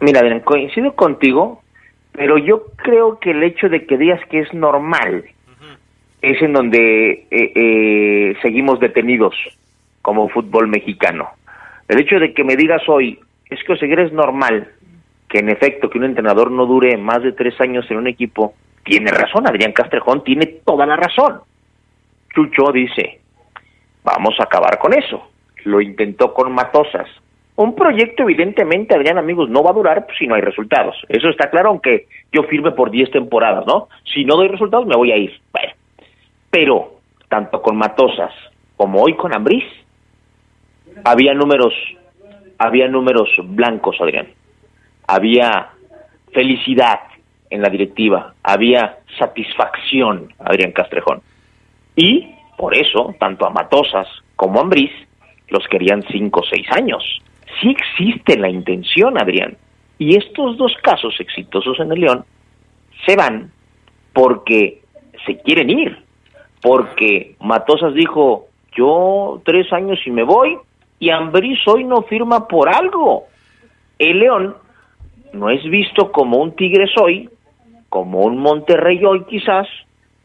mira 0.00 0.40
coincido 0.44 0.94
contigo, 0.94 1.62
pero 2.12 2.38
yo 2.38 2.66
creo 2.76 3.18
que 3.18 3.30
el 3.30 3.42
hecho 3.42 3.68
de 3.68 3.86
que 3.86 3.96
digas 3.96 4.20
que 4.30 4.40
es 4.40 4.52
normal 4.52 5.24
es 6.22 6.42
en 6.42 6.52
donde 6.52 7.26
eh, 7.30 7.52
eh, 7.54 8.36
seguimos 8.42 8.80
detenidos 8.80 9.34
como 10.02 10.28
fútbol 10.28 10.68
mexicano. 10.68 11.30
El 11.88 12.00
hecho 12.00 12.18
de 12.18 12.34
que 12.34 12.44
me 12.44 12.56
digas 12.56 12.82
hoy, 12.88 13.20
es 13.48 13.60
que 13.64 13.76
seguir 13.76 14.00
es 14.00 14.12
normal, 14.12 14.68
que 15.28 15.38
en 15.38 15.48
efecto 15.48 15.88
que 15.88 15.98
un 15.98 16.04
entrenador 16.04 16.50
no 16.50 16.66
dure 16.66 16.96
más 16.96 17.22
de 17.22 17.32
tres 17.32 17.60
años 17.60 17.86
en 17.90 17.98
un 17.98 18.06
equipo, 18.06 18.54
tiene 18.84 19.10
razón, 19.10 19.46
Adrián 19.46 19.72
Castrejón 19.72 20.24
tiene 20.24 20.46
toda 20.64 20.86
la 20.86 20.96
razón. 20.96 21.40
Chucho 22.36 22.70
dice, 22.70 23.20
vamos 24.04 24.34
a 24.38 24.42
acabar 24.42 24.78
con 24.78 24.92
eso. 24.92 25.30
Lo 25.64 25.80
intentó 25.80 26.34
con 26.34 26.52
Matosas. 26.52 27.08
Un 27.56 27.74
proyecto 27.74 28.24
evidentemente, 28.24 28.94
Adrián, 28.94 29.16
amigos, 29.16 29.48
no 29.48 29.62
va 29.62 29.70
a 29.70 29.72
durar 29.72 30.06
si 30.18 30.26
no 30.26 30.34
hay 30.34 30.42
resultados. 30.42 30.94
Eso 31.08 31.30
está 31.30 31.48
claro, 31.48 31.70
aunque 31.70 32.06
yo 32.30 32.42
firme 32.42 32.72
por 32.72 32.90
10 32.90 33.10
temporadas, 33.10 33.64
¿no? 33.66 33.88
Si 34.12 34.26
no 34.26 34.36
doy 34.36 34.48
resultados, 34.48 34.86
me 34.86 34.96
voy 34.96 35.12
a 35.12 35.16
ir. 35.16 35.40
Pero 36.50 36.96
tanto 37.28 37.62
con 37.62 37.76
Matosas 37.76 38.32
como 38.76 39.00
hoy 39.00 39.14
con 39.16 39.34
Ambriz, 39.34 39.64
había 41.04 41.32
números, 41.32 41.72
había 42.58 42.86
números 42.86 43.30
blancos, 43.44 43.96
Adrián. 43.98 44.28
Había 45.06 45.70
felicidad 46.34 47.00
en 47.48 47.62
la 47.62 47.70
directiva, 47.70 48.34
había 48.42 48.98
satisfacción, 49.18 50.34
Adrián 50.38 50.72
Castrejón. 50.72 51.22
Y 51.96 52.34
por 52.56 52.76
eso, 52.76 53.14
tanto 53.18 53.46
a 53.46 53.50
Matosas 53.50 54.06
como 54.36 54.58
a 54.58 54.62
Ambriz 54.62 54.90
los 55.48 55.66
querían 55.68 56.02
cinco 56.10 56.40
o 56.40 56.44
seis 56.44 56.66
años. 56.70 57.02
Sí 57.60 57.70
existe 57.70 58.36
la 58.36 58.48
intención, 58.48 59.20
Adrián. 59.20 59.56
Y 59.98 60.16
estos 60.16 60.56
dos 60.58 60.72
casos 60.82 61.14
exitosos 61.18 61.80
en 61.80 61.92
el 61.92 62.00
León 62.00 62.24
se 63.06 63.16
van 63.16 63.50
porque 64.12 64.82
se 65.24 65.38
quieren 65.38 65.70
ir. 65.70 65.98
Porque 66.60 67.36
Matosas 67.40 67.94
dijo, 67.94 68.46
yo 68.76 69.40
tres 69.44 69.72
años 69.72 69.98
y 70.04 70.10
me 70.10 70.22
voy, 70.22 70.58
y 70.98 71.10
Ambriz 71.10 71.58
hoy 71.66 71.84
no 71.84 72.02
firma 72.02 72.46
por 72.48 72.68
algo. 72.68 73.24
El 73.98 74.18
León 74.18 74.56
no 75.32 75.50
es 75.50 75.62
visto 75.64 76.10
como 76.12 76.38
un 76.38 76.56
Tigres 76.56 76.90
hoy, 77.00 77.30
como 77.88 78.20
un 78.20 78.38
Monterrey 78.38 79.04
hoy 79.04 79.24
quizás, 79.24 79.66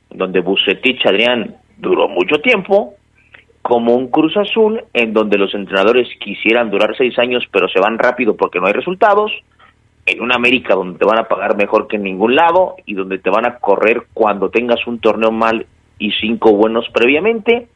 donde 0.09 0.41
Bucetich, 0.41 1.05
Adrián, 1.05 1.55
duró 1.81 2.07
mucho 2.07 2.39
tiempo, 2.41 2.93
como 3.61 3.95
un 3.95 4.07
Cruz 4.07 4.37
Azul, 4.37 4.83
en 4.93 5.13
donde 5.13 5.37
los 5.37 5.53
entrenadores 5.53 6.07
quisieran 6.19 6.69
durar 6.69 6.95
seis 6.97 7.17
años, 7.19 7.43
pero 7.51 7.67
se 7.67 7.79
van 7.79 7.97
rápido 7.97 8.35
porque 8.37 8.59
no 8.59 8.67
hay 8.67 8.73
resultados, 8.73 9.31
en 10.05 10.21
una 10.21 10.35
América 10.35 10.75
donde 10.75 10.97
te 10.97 11.05
van 11.05 11.19
a 11.19 11.27
pagar 11.27 11.55
mejor 11.57 11.87
que 11.87 11.97
en 11.97 12.03
ningún 12.03 12.35
lado 12.35 12.75
y 12.85 12.93
donde 12.93 13.19
te 13.19 13.29
van 13.29 13.45
a 13.45 13.57
correr 13.57 14.03
cuando 14.13 14.49
tengas 14.49 14.85
un 14.87 14.99
torneo 14.99 15.31
mal 15.31 15.65
y 15.99 16.11
cinco 16.13 16.53
buenos 16.53 16.87
previamente. 16.89 17.67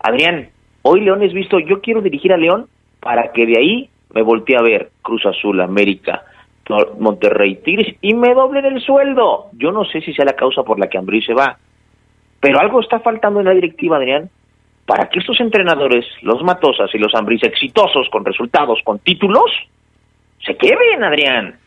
Adrián, 0.00 0.50
hoy 0.82 1.00
León 1.00 1.22
es 1.22 1.32
visto, 1.32 1.58
yo 1.58 1.80
quiero 1.80 2.00
dirigir 2.00 2.32
a 2.32 2.36
León 2.36 2.66
para 3.00 3.32
que 3.32 3.46
de 3.46 3.58
ahí 3.58 3.90
me 4.14 4.22
voltee 4.22 4.56
a 4.56 4.62
ver 4.62 4.90
Cruz 5.02 5.26
Azul, 5.26 5.60
América, 5.60 6.22
Monterrey, 6.98 7.56
Tigres 7.56 7.96
y 8.00 8.14
me 8.14 8.34
doblen 8.34 8.64
el 8.64 8.80
sueldo. 8.80 9.46
Yo 9.52 9.72
no 9.72 9.84
sé 9.84 10.00
si 10.00 10.12
sea 10.12 10.24
la 10.24 10.34
causa 10.34 10.62
por 10.62 10.78
la 10.78 10.88
que 10.88 10.98
Ambrí 10.98 11.22
se 11.22 11.34
va, 11.34 11.58
pero 12.40 12.60
algo 12.60 12.80
está 12.80 13.00
faltando 13.00 13.40
en 13.40 13.46
la 13.46 13.52
directiva, 13.52 13.96
Adrián, 13.96 14.30
para 14.86 15.08
que 15.08 15.18
estos 15.18 15.38
entrenadores, 15.40 16.06
los 16.22 16.42
Matosas 16.42 16.90
y 16.94 16.98
los 16.98 17.14
Ambris 17.14 17.42
exitosos 17.42 18.08
con 18.10 18.24
resultados, 18.24 18.80
con 18.84 18.98
títulos, 19.00 19.50
se 20.44 20.56
queden, 20.56 21.04
Adrián. 21.04 21.58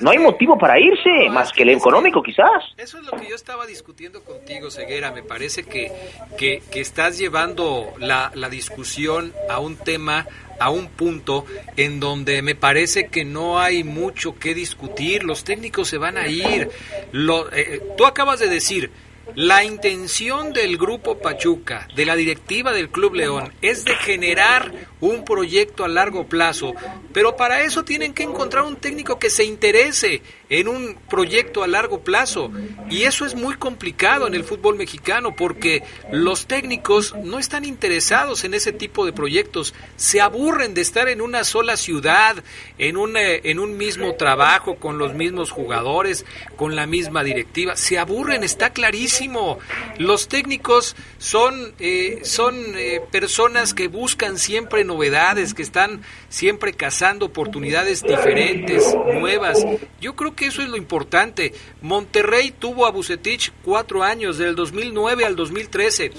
no 0.00 0.10
hay 0.10 0.18
motivo 0.18 0.58
para 0.58 0.80
irse, 0.80 1.28
más 1.30 1.52
que 1.52 1.62
el 1.62 1.68
económico 1.68 2.22
quizás. 2.22 2.64
Eso 2.76 2.98
es 2.98 3.04
lo 3.04 3.12
que 3.18 3.28
yo 3.28 3.36
estaba 3.36 3.66
discutiendo 3.66 4.24
contigo, 4.24 4.70
Ceguera. 4.70 5.12
Me 5.12 5.22
parece 5.22 5.62
que, 5.64 5.92
que, 6.36 6.62
estás 6.80 7.18
llevando 7.18 7.92
la, 8.00 8.32
la 8.34 8.48
discusión 8.48 9.32
a 9.48 9.60
un 9.60 9.76
tema 9.76 10.26
a 10.58 10.70
un 10.70 10.88
punto 10.88 11.44
en 11.76 12.00
donde 12.00 12.42
me 12.42 12.54
parece 12.54 13.08
que 13.08 13.24
no 13.24 13.58
hay 13.58 13.84
mucho 13.84 14.38
que 14.38 14.54
discutir, 14.54 15.24
los 15.24 15.44
técnicos 15.44 15.88
se 15.88 15.98
van 15.98 16.16
a 16.16 16.28
ir. 16.28 16.70
Lo, 17.12 17.52
eh, 17.52 17.82
tú 17.96 18.06
acabas 18.06 18.40
de 18.40 18.48
decir, 18.48 18.90
la 19.34 19.64
intención 19.64 20.52
del 20.52 20.78
Grupo 20.78 21.18
Pachuca, 21.18 21.88
de 21.96 22.06
la 22.06 22.14
directiva 22.14 22.72
del 22.72 22.90
Club 22.90 23.14
León, 23.14 23.52
es 23.62 23.84
de 23.84 23.94
generar 23.96 24.72
un 25.00 25.24
proyecto 25.24 25.84
a 25.84 25.88
largo 25.88 26.26
plazo, 26.26 26.74
pero 27.12 27.36
para 27.36 27.62
eso 27.62 27.84
tienen 27.84 28.14
que 28.14 28.22
encontrar 28.22 28.64
un 28.64 28.76
técnico 28.76 29.18
que 29.18 29.30
se 29.30 29.44
interese 29.44 30.22
en 30.48 30.68
un 30.68 30.96
proyecto 31.08 31.62
a 31.62 31.66
largo 31.66 32.00
plazo. 32.00 32.50
Y 32.90 33.02
eso 33.02 33.24
es 33.24 33.34
muy 33.34 33.56
complicado 33.56 34.26
en 34.26 34.34
el 34.34 34.44
fútbol 34.44 34.76
mexicano 34.76 35.34
porque 35.36 35.82
los 36.12 36.46
técnicos 36.46 37.14
no 37.22 37.38
están 37.38 37.64
interesados 37.64 38.44
en 38.44 38.54
ese 38.54 38.72
tipo 38.72 39.06
de 39.06 39.12
proyectos, 39.12 39.74
se 39.96 40.20
aburren 40.20 40.74
de 40.74 40.80
estar 40.80 41.08
en 41.08 41.20
una 41.20 41.44
sola 41.44 41.76
ciudad, 41.76 42.36
en 42.78 42.96
un, 42.96 43.16
eh, 43.16 43.40
en 43.44 43.58
un 43.58 43.76
mismo 43.76 44.14
trabajo, 44.14 44.76
con 44.76 44.98
los 44.98 45.14
mismos 45.14 45.50
jugadores, 45.50 46.24
con 46.56 46.76
la 46.76 46.86
misma 46.86 47.24
directiva, 47.24 47.76
se 47.76 47.98
aburren, 47.98 48.44
está 48.44 48.70
clarísimo. 48.70 49.58
Los 49.98 50.28
técnicos 50.28 50.96
son, 51.18 51.74
eh, 51.78 52.20
son 52.22 52.54
eh, 52.76 53.00
personas 53.10 53.74
que 53.74 53.88
buscan 53.88 54.38
siempre 54.38 54.84
novedades, 54.84 55.54
que 55.54 55.62
están 55.62 56.02
siempre 56.28 56.72
cazando 56.72 57.26
oportunidades 57.26 58.02
diferentes, 58.02 58.94
nuevas. 59.14 59.64
Yo 60.00 60.16
creo 60.16 60.33
que 60.34 60.46
eso 60.46 60.62
es 60.62 60.68
lo 60.68 60.76
importante. 60.76 61.52
Monterrey 61.82 62.50
tuvo 62.50 62.86
a 62.86 62.90
Bucetich 62.90 63.52
cuatro 63.62 64.02
años, 64.02 64.38
del 64.38 64.54
2009 64.54 65.24
al 65.24 65.36
2013, 65.36 66.12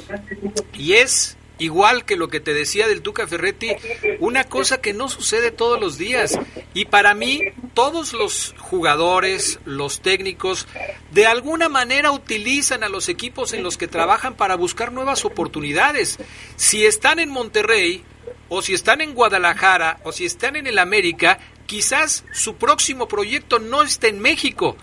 y 0.74 0.94
es 0.94 1.38
igual 1.58 2.04
que 2.06 2.18
lo 2.18 2.28
que 2.28 2.40
te 2.40 2.54
decía 2.54 2.88
del 2.88 3.02
Tuca 3.02 3.28
Ferretti, 3.28 3.72
una 4.20 4.44
cosa 4.44 4.82
que 4.82 4.94
no 4.94 5.08
sucede 5.08 5.52
todos 5.52 5.80
los 5.80 5.98
días. 5.98 6.38
Y 6.74 6.86
para 6.86 7.14
mí, 7.14 7.42
todos 7.74 8.14
los 8.14 8.54
jugadores, 8.58 9.60
los 9.66 10.02
técnicos, 10.02 10.68
de 11.12 11.26
alguna 11.26 11.70
manera 11.70 12.12
utilizan 12.12 12.84
a 12.84 12.90
los 12.90 13.08
equipos 13.08 13.54
en 13.54 13.64
los 13.64 13.78
que 13.78 13.88
trabajan 13.88 14.36
para 14.36 14.56
buscar 14.56 14.92
nuevas 14.92 15.24
oportunidades. 15.24 16.18
Si 16.58 16.86
están 16.86 17.20
en 17.20 17.30
Monterrey, 17.30 18.04
o 18.50 18.62
si 18.62 18.74
están 18.74 19.02
en 19.02 19.14
Guadalajara 19.14 20.00
o 20.04 20.12
si 20.12 20.26
están 20.26 20.56
en 20.56 20.68
el 20.68 20.78
América, 20.78 21.40
quizás 21.66 22.24
su 22.34 22.56
próximo 22.56 23.08
proyecto 23.08 23.60
no 23.60 23.84
esté 23.84 24.10
en 24.10 24.20
México, 24.20 24.76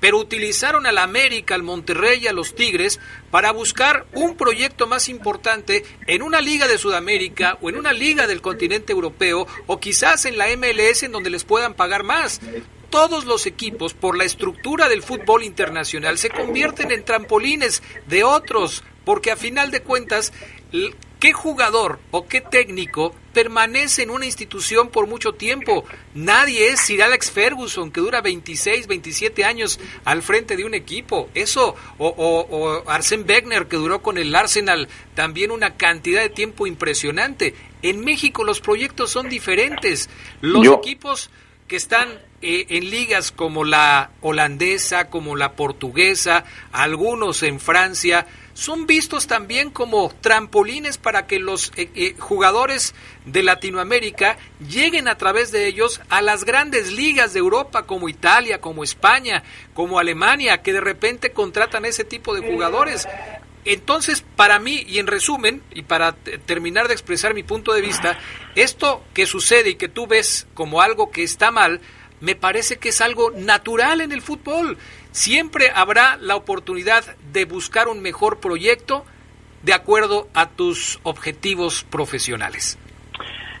pero 0.00 0.18
utilizaron 0.18 0.86
al 0.86 0.98
América, 0.98 1.54
al 1.54 1.62
Monterrey 1.62 2.20
y 2.22 2.26
a 2.28 2.32
los 2.32 2.54
Tigres 2.54 3.00
para 3.30 3.52
buscar 3.52 4.06
un 4.14 4.36
proyecto 4.36 4.86
más 4.86 5.08
importante 5.08 5.84
en 6.06 6.22
una 6.22 6.40
liga 6.40 6.68
de 6.68 6.78
Sudamérica 6.78 7.58
o 7.60 7.68
en 7.68 7.76
una 7.76 7.92
liga 7.92 8.26
del 8.26 8.40
continente 8.40 8.92
europeo 8.92 9.46
o 9.66 9.80
quizás 9.80 10.24
en 10.24 10.38
la 10.38 10.46
MLS 10.56 11.02
en 11.02 11.12
donde 11.12 11.30
les 11.30 11.44
puedan 11.44 11.74
pagar 11.74 12.04
más. 12.04 12.40
Todos 12.90 13.26
los 13.26 13.44
equipos, 13.44 13.92
por 13.92 14.16
la 14.16 14.24
estructura 14.24 14.88
del 14.88 15.02
fútbol 15.02 15.42
internacional, 15.42 16.16
se 16.16 16.30
convierten 16.30 16.90
en 16.90 17.04
trampolines 17.04 17.82
de 18.06 18.24
otros, 18.24 18.82
porque 19.04 19.30
a 19.30 19.36
final 19.36 19.70
de 19.70 19.82
cuentas 19.82 20.32
¿Qué 21.18 21.32
jugador 21.32 21.98
o 22.12 22.28
qué 22.28 22.40
técnico 22.40 23.12
permanece 23.38 24.02
en 24.02 24.10
una 24.10 24.26
institución 24.26 24.88
por 24.88 25.06
mucho 25.06 25.32
tiempo? 25.32 25.84
Nadie 26.12 26.70
es 26.70 26.80
Sir 26.80 27.04
Alex 27.04 27.30
Ferguson, 27.30 27.92
que 27.92 28.00
dura 28.00 28.20
26, 28.20 28.88
27 28.88 29.44
años 29.44 29.78
al 30.04 30.22
frente 30.22 30.56
de 30.56 30.64
un 30.64 30.74
equipo. 30.74 31.30
Eso, 31.34 31.76
o, 31.98 32.08
o, 32.08 32.90
Arsène 32.90 33.22
Wenger, 33.22 33.68
que 33.68 33.76
duró 33.76 34.02
con 34.02 34.18
el 34.18 34.34
Arsenal 34.34 34.88
también 35.14 35.52
una 35.52 35.76
cantidad 35.76 36.20
de 36.20 36.30
tiempo 36.30 36.66
impresionante. 36.66 37.54
En 37.82 38.00
México 38.00 38.42
los 38.42 38.60
proyectos 38.60 39.12
son 39.12 39.28
diferentes. 39.28 40.10
Los 40.40 40.66
equipos 40.66 41.30
que 41.68 41.76
están 41.76 42.08
eh, 42.42 42.66
en 42.70 42.90
ligas 42.90 43.30
como 43.30 43.62
la 43.62 44.10
holandesa, 44.20 45.10
como 45.10 45.36
la 45.36 45.52
portuguesa, 45.52 46.44
algunos 46.72 47.44
en 47.44 47.60
Francia, 47.60 48.26
son 48.58 48.88
vistos 48.88 49.28
también 49.28 49.70
como 49.70 50.12
trampolines 50.20 50.98
para 50.98 51.28
que 51.28 51.38
los 51.38 51.70
eh, 51.76 51.90
eh, 51.94 52.16
jugadores 52.18 52.92
de 53.24 53.44
Latinoamérica 53.44 54.36
lleguen 54.68 55.06
a 55.06 55.16
través 55.16 55.52
de 55.52 55.68
ellos 55.68 56.00
a 56.08 56.22
las 56.22 56.44
grandes 56.44 56.90
ligas 56.90 57.32
de 57.32 57.38
Europa 57.38 57.84
como 57.84 58.08
Italia, 58.08 58.60
como 58.60 58.82
España, 58.82 59.44
como 59.74 60.00
Alemania, 60.00 60.60
que 60.60 60.72
de 60.72 60.80
repente 60.80 61.30
contratan 61.30 61.84
ese 61.84 62.02
tipo 62.02 62.34
de 62.34 62.40
jugadores. 62.50 63.06
Entonces, 63.64 64.24
para 64.34 64.58
mí, 64.58 64.84
y 64.88 64.98
en 64.98 65.06
resumen, 65.06 65.62
y 65.72 65.82
para 65.82 66.16
terminar 66.44 66.88
de 66.88 66.94
expresar 66.94 67.34
mi 67.34 67.44
punto 67.44 67.72
de 67.72 67.80
vista, 67.80 68.18
esto 68.56 69.04
que 69.14 69.26
sucede 69.26 69.70
y 69.70 69.74
que 69.76 69.88
tú 69.88 70.08
ves 70.08 70.48
como 70.54 70.82
algo 70.82 71.12
que 71.12 71.22
está 71.22 71.52
mal, 71.52 71.80
me 72.20 72.34
parece 72.34 72.78
que 72.78 72.88
es 72.88 73.00
algo 73.00 73.30
natural 73.30 74.00
en 74.00 74.10
el 74.10 74.22
fútbol. 74.22 74.76
Siempre 75.18 75.64
habrá 75.74 76.16
la 76.20 76.36
oportunidad 76.36 77.02
de 77.32 77.44
buscar 77.44 77.88
un 77.88 78.00
mejor 78.00 78.38
proyecto 78.38 79.02
de 79.64 79.72
acuerdo 79.72 80.28
a 80.32 80.48
tus 80.50 81.00
objetivos 81.02 81.82
profesionales. 81.82 82.78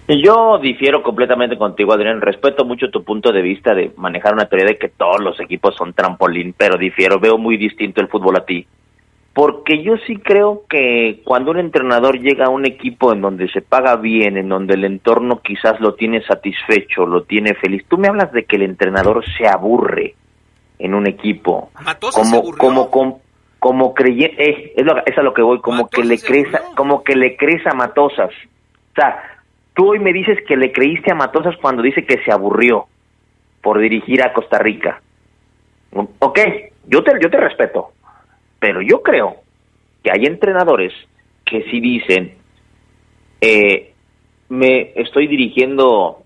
Yo 0.06 0.60
difiero 0.62 1.02
completamente 1.02 1.58
contigo, 1.58 1.92
Adrián. 1.92 2.20
Respeto 2.20 2.64
mucho 2.64 2.90
tu 2.92 3.02
punto 3.02 3.32
de 3.32 3.42
vista 3.42 3.74
de 3.74 3.90
manejar 3.96 4.34
una 4.34 4.48
teoría 4.48 4.68
de 4.68 4.78
que 4.78 4.88
todos 4.88 5.20
los 5.20 5.40
equipos 5.40 5.74
son 5.74 5.94
trampolín, 5.94 6.54
pero 6.56 6.78
difiero, 6.78 7.18
veo 7.18 7.38
muy 7.38 7.56
distinto 7.56 8.00
el 8.00 8.06
fútbol 8.06 8.36
a 8.36 8.44
ti. 8.44 8.64
Porque 9.34 9.82
yo 9.82 9.96
sí 10.06 10.14
creo 10.18 10.62
que 10.70 11.22
cuando 11.24 11.50
un 11.50 11.58
entrenador 11.58 12.20
llega 12.20 12.44
a 12.44 12.50
un 12.50 12.66
equipo 12.66 13.12
en 13.12 13.20
donde 13.20 13.48
se 13.48 13.62
paga 13.62 13.96
bien, 13.96 14.36
en 14.36 14.48
donde 14.48 14.74
el 14.74 14.84
entorno 14.84 15.40
quizás 15.42 15.80
lo 15.80 15.94
tiene 15.94 16.22
satisfecho, 16.22 17.04
lo 17.04 17.24
tiene 17.24 17.54
feliz, 17.54 17.84
tú 17.88 17.98
me 17.98 18.06
hablas 18.06 18.30
de 18.30 18.44
que 18.44 18.54
el 18.54 18.62
entrenador 18.62 19.24
se 19.36 19.48
aburre 19.48 20.14
en 20.78 20.94
un 20.94 21.06
equipo. 21.06 21.70
como, 22.12 22.52
como, 22.56 22.90
como, 22.90 23.20
como 23.58 23.94
creye, 23.94 24.34
eh, 24.38 24.72
es, 24.76 24.84
lo, 24.84 25.04
es 25.04 25.18
a 25.18 25.22
lo 25.22 25.34
que 25.34 25.42
voy, 25.42 25.60
como 25.60 25.88
que 25.88 26.04
le 26.04 26.18
crees, 26.18 26.48
como 26.76 27.02
que 27.02 27.16
le 27.16 27.36
crees 27.36 27.66
a 27.66 27.74
Matosas. 27.74 28.30
O 28.30 28.94
sea, 28.94 29.22
tú 29.74 29.90
hoy 29.90 29.98
me 29.98 30.12
dices 30.12 30.38
que 30.46 30.56
le 30.56 30.72
creíste 30.72 31.12
a 31.12 31.16
Matosas 31.16 31.56
cuando 31.60 31.82
dice 31.82 32.04
que 32.04 32.22
se 32.24 32.32
aburrió 32.32 32.86
por 33.62 33.78
dirigir 33.78 34.22
a 34.22 34.32
Costa 34.32 34.58
Rica. 34.58 35.00
Ok, 36.18 36.38
yo 36.86 37.02
te, 37.02 37.12
yo 37.20 37.30
te 37.30 37.38
respeto, 37.38 37.92
pero 38.58 38.80
yo 38.82 39.02
creo 39.02 39.36
que 40.02 40.10
hay 40.12 40.26
entrenadores 40.26 40.92
que 41.44 41.62
sí 41.70 41.80
dicen, 41.80 42.34
eh, 43.40 43.92
me 44.48 44.92
estoy 44.96 45.26
dirigiendo 45.26 46.22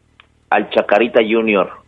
al 0.51 0.69
Chacarita 0.71 1.21
Junior 1.21 1.82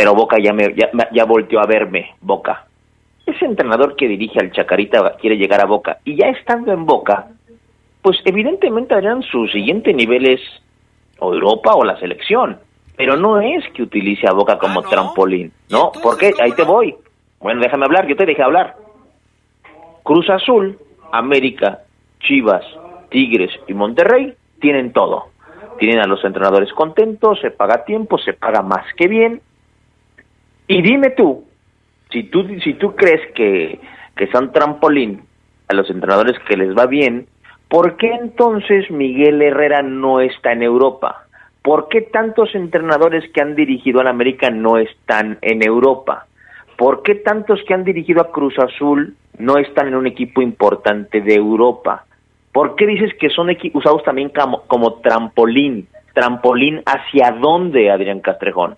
pero 0.00 0.14
Boca 0.14 0.38
ya, 0.42 0.54
me, 0.54 0.74
ya, 0.74 0.88
ya 1.12 1.26
volteó 1.26 1.60
a 1.60 1.66
verme, 1.66 2.14
Boca. 2.22 2.64
Ese 3.26 3.44
entrenador 3.44 3.96
que 3.96 4.08
dirige 4.08 4.40
al 4.40 4.50
Chacarita 4.50 5.16
quiere 5.20 5.36
llegar 5.36 5.60
a 5.60 5.66
Boca 5.66 5.98
y 6.06 6.16
ya 6.16 6.28
estando 6.28 6.72
en 6.72 6.86
Boca, 6.86 7.26
pues 8.00 8.16
evidentemente 8.24 8.94
harán 8.94 9.22
su 9.22 9.46
siguiente 9.48 9.92
nivel 9.92 10.26
es 10.26 10.40
o 11.18 11.34
Europa 11.34 11.74
o 11.74 11.84
la 11.84 12.00
selección, 12.00 12.58
pero 12.96 13.14
no 13.18 13.42
es 13.42 13.62
que 13.74 13.82
utilice 13.82 14.26
a 14.26 14.32
Boca 14.32 14.58
como 14.58 14.80
ah, 14.80 14.86
trampolín, 14.88 15.52
¿no? 15.68 15.92
Porque 16.02 16.32
ahí 16.40 16.52
te 16.52 16.62
voy. 16.62 16.94
Bueno, 17.38 17.60
déjame 17.60 17.84
hablar, 17.84 18.06
yo 18.06 18.16
te 18.16 18.24
dejé 18.24 18.42
hablar. 18.42 18.76
Cruz 20.02 20.30
Azul, 20.30 20.78
América, 21.12 21.80
Chivas, 22.20 22.64
Tigres 23.10 23.50
y 23.68 23.74
Monterrey 23.74 24.32
tienen 24.62 24.94
todo. 24.94 25.26
Tienen 25.78 25.98
a 25.98 26.06
los 26.06 26.24
entrenadores 26.24 26.72
contentos, 26.72 27.38
se 27.42 27.50
paga 27.50 27.84
tiempo, 27.84 28.16
se 28.16 28.32
paga 28.32 28.62
más 28.62 28.86
que 28.96 29.06
bien 29.06 29.42
y 30.70 30.82
dime 30.82 31.10
tú, 31.10 31.42
si 32.12 32.22
tú, 32.22 32.46
si 32.62 32.74
tú 32.74 32.94
crees 32.94 33.20
que, 33.34 33.80
que 34.14 34.28
son 34.28 34.52
trampolín 34.52 35.22
a 35.66 35.74
los 35.74 35.90
entrenadores 35.90 36.38
que 36.48 36.56
les 36.56 36.78
va 36.78 36.86
bien, 36.86 37.26
¿por 37.68 37.96
qué 37.96 38.12
entonces 38.12 38.88
Miguel 38.88 39.42
Herrera 39.42 39.82
no 39.82 40.20
está 40.20 40.52
en 40.52 40.62
Europa? 40.62 41.26
¿Por 41.60 41.88
qué 41.88 42.02
tantos 42.02 42.54
entrenadores 42.54 43.28
que 43.32 43.40
han 43.40 43.56
dirigido 43.56 44.00
al 44.00 44.06
América 44.06 44.48
no 44.50 44.78
están 44.78 45.38
en 45.42 45.66
Europa? 45.66 46.26
¿Por 46.78 47.02
qué 47.02 47.16
tantos 47.16 47.58
que 47.66 47.74
han 47.74 47.82
dirigido 47.82 48.22
a 48.22 48.30
Cruz 48.30 48.54
Azul 48.60 49.16
no 49.38 49.58
están 49.58 49.88
en 49.88 49.96
un 49.96 50.06
equipo 50.06 50.40
importante 50.40 51.20
de 51.20 51.34
Europa? 51.34 52.04
¿Por 52.52 52.76
qué 52.76 52.86
dices 52.86 53.12
que 53.18 53.28
son 53.30 53.48
usados 53.74 54.04
también 54.04 54.30
como, 54.68 55.00
trampolín? 55.02 55.88
¿Trampolín 56.14 56.80
hacia 56.86 57.32
dónde, 57.32 57.90
Adrián 57.90 58.20
Castrejón? 58.20 58.76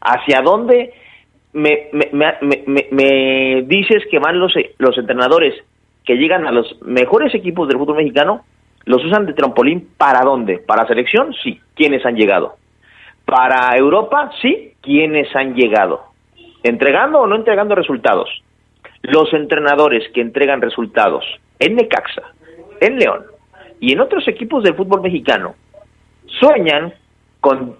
¿Hacia 0.00 0.40
dónde 0.40 0.94
me, 1.52 1.88
me, 1.92 2.10
me, 2.12 2.86
me, 2.90 3.62
dices 3.62 4.04
que 4.10 4.18
van 4.18 4.38
los, 4.38 4.52
los 4.78 4.98
entrenadores 4.98 5.54
que 6.04 6.14
llegan 6.14 6.46
a 6.46 6.52
los 6.52 6.80
mejores 6.82 7.34
equipos 7.34 7.68
del 7.68 7.78
fútbol 7.78 7.96
mexicano, 7.96 8.44
los 8.84 9.04
usan 9.04 9.26
de 9.26 9.34
trampolín 9.34 9.88
para 9.96 10.20
dónde? 10.20 10.58
¿Para 10.58 10.86
selección? 10.86 11.34
Sí. 11.42 11.60
¿Quiénes 11.74 12.04
han 12.06 12.16
llegado? 12.16 12.56
¿Para 13.24 13.76
Europa? 13.76 14.30
Sí. 14.40 14.72
¿Quiénes 14.80 15.34
han 15.36 15.54
llegado? 15.54 16.04
¿Entregando 16.62 17.20
o 17.20 17.26
no 17.26 17.36
entregando 17.36 17.74
resultados? 17.74 18.30
Los 19.02 19.32
entrenadores 19.32 20.10
que 20.12 20.20
entregan 20.20 20.62
resultados 20.62 21.24
en 21.58 21.76
Necaxa, 21.76 22.22
en 22.80 22.98
León 22.98 23.24
y 23.80 23.92
en 23.92 24.00
otros 24.00 24.26
equipos 24.26 24.64
del 24.64 24.74
fútbol 24.74 25.02
mexicano 25.02 25.54
sueñan 26.40 26.94
con 27.40 27.76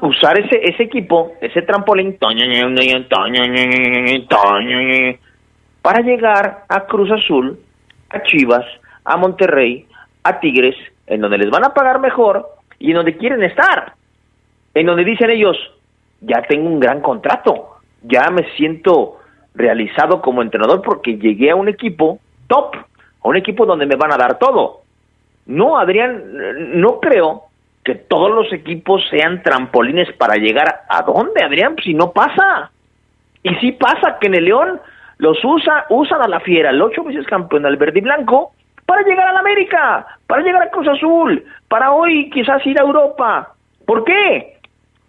usar 0.00 0.38
ese, 0.38 0.60
ese 0.62 0.84
equipo, 0.84 1.32
ese 1.40 1.62
trampolín, 1.62 2.18
para 5.82 6.00
llegar 6.00 6.64
a 6.68 6.80
Cruz 6.86 7.10
Azul, 7.10 7.58
a 8.10 8.22
Chivas, 8.22 8.64
a 9.04 9.16
Monterrey, 9.16 9.86
a 10.22 10.40
Tigres, 10.40 10.76
en 11.06 11.20
donde 11.20 11.38
les 11.38 11.50
van 11.50 11.64
a 11.64 11.74
pagar 11.74 12.00
mejor 12.00 12.46
y 12.78 12.90
en 12.90 12.96
donde 12.96 13.16
quieren 13.16 13.42
estar. 13.42 13.94
En 14.74 14.86
donde 14.86 15.04
dicen 15.04 15.30
ellos, 15.30 15.56
ya 16.20 16.42
tengo 16.48 16.68
un 16.68 16.80
gran 16.80 17.00
contrato, 17.00 17.76
ya 18.02 18.30
me 18.30 18.50
siento 18.56 19.16
realizado 19.54 20.20
como 20.20 20.42
entrenador 20.42 20.82
porque 20.82 21.16
llegué 21.16 21.50
a 21.50 21.56
un 21.56 21.68
equipo 21.68 22.20
top, 22.46 22.76
a 22.76 23.28
un 23.28 23.36
equipo 23.36 23.66
donde 23.66 23.86
me 23.86 23.96
van 23.96 24.12
a 24.12 24.16
dar 24.16 24.38
todo. 24.38 24.82
No, 25.46 25.78
Adrián, 25.78 26.22
no 26.74 27.00
creo 27.00 27.47
que 27.88 27.94
todos 27.94 28.30
los 28.30 28.52
equipos 28.52 29.02
sean 29.08 29.42
trampolines 29.42 30.12
para 30.18 30.34
llegar 30.34 30.82
a 30.90 31.00
dónde, 31.00 31.42
Adrián, 31.42 31.74
si 31.82 31.94
no 31.94 32.12
pasa. 32.12 32.70
Y 33.42 33.54
si 33.54 33.72
pasa 33.72 34.18
que 34.20 34.26
en 34.26 34.34
el 34.34 34.44
León 34.44 34.78
los 35.16 35.42
usa, 35.42 35.86
usan 35.88 36.20
a 36.20 36.28
la 36.28 36.40
fiera, 36.40 36.68
el 36.68 36.82
ocho 36.82 37.02
veces 37.02 37.26
campeón 37.26 37.62
del 37.62 37.78
verde 37.78 38.00
y 38.00 38.02
blanco, 38.02 38.52
para 38.84 39.00
llegar 39.04 39.26
a 39.26 39.32
la 39.32 39.40
América, 39.40 40.06
para 40.26 40.42
llegar 40.42 40.64
a 40.64 40.70
Cruz 40.70 40.86
Azul, 40.86 41.42
para 41.66 41.92
hoy 41.92 42.28
quizás 42.28 42.64
ir 42.66 42.78
a 42.78 42.84
Europa. 42.84 43.54
¿Por 43.86 44.04
qué? 44.04 44.58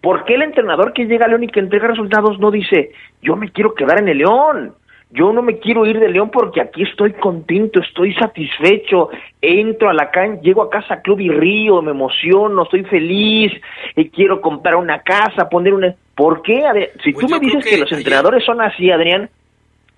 ¿Por 0.01 0.23
qué 0.23 0.35
el 0.35 0.43
entrenador 0.43 0.93
que 0.93 1.03
llega 1.03 1.25
a 1.25 1.27
León 1.27 1.43
y 1.43 1.47
que 1.47 1.59
entrega 1.59 1.89
resultados 1.89 2.39
no 2.39 2.49
dice, 2.49 2.91
yo 3.21 3.35
me 3.35 3.51
quiero 3.51 3.73
quedar 3.73 3.99
en 3.99 4.07
el 4.07 4.19
León? 4.19 4.73
Yo 5.11 5.33
no 5.33 5.41
me 5.41 5.57
quiero 5.57 5.85
ir 5.87 5.99
de 5.99 6.09
León 6.09 6.29
porque 6.31 6.61
aquí 6.61 6.83
estoy 6.83 7.13
contento, 7.13 7.81
estoy 7.81 8.13
satisfecho, 8.13 9.09
entro 9.41 9.89
a 9.89 9.93
la 9.93 10.11
cancha, 10.11 10.41
llego 10.41 10.61
a 10.61 10.69
casa 10.69 11.01
Club 11.01 11.19
y 11.19 11.29
río, 11.29 11.81
me 11.81 11.91
emociono, 11.91 12.63
estoy 12.63 12.83
feliz, 12.83 13.51
y 13.95 14.09
quiero 14.09 14.39
comprar 14.39 14.75
una 14.75 15.01
casa, 15.01 15.49
poner 15.49 15.73
una... 15.73 15.95
¿Por 16.13 16.41
qué? 16.41 16.63
Si 17.03 17.13
pues 17.13 17.25
tú 17.25 17.33
me 17.33 17.39
dices 17.39 17.65
que, 17.65 17.77
los 17.77 17.91
entrenadores 17.91 18.43
son 18.43 18.61
así, 18.61 18.91
Adrián, 18.91 19.29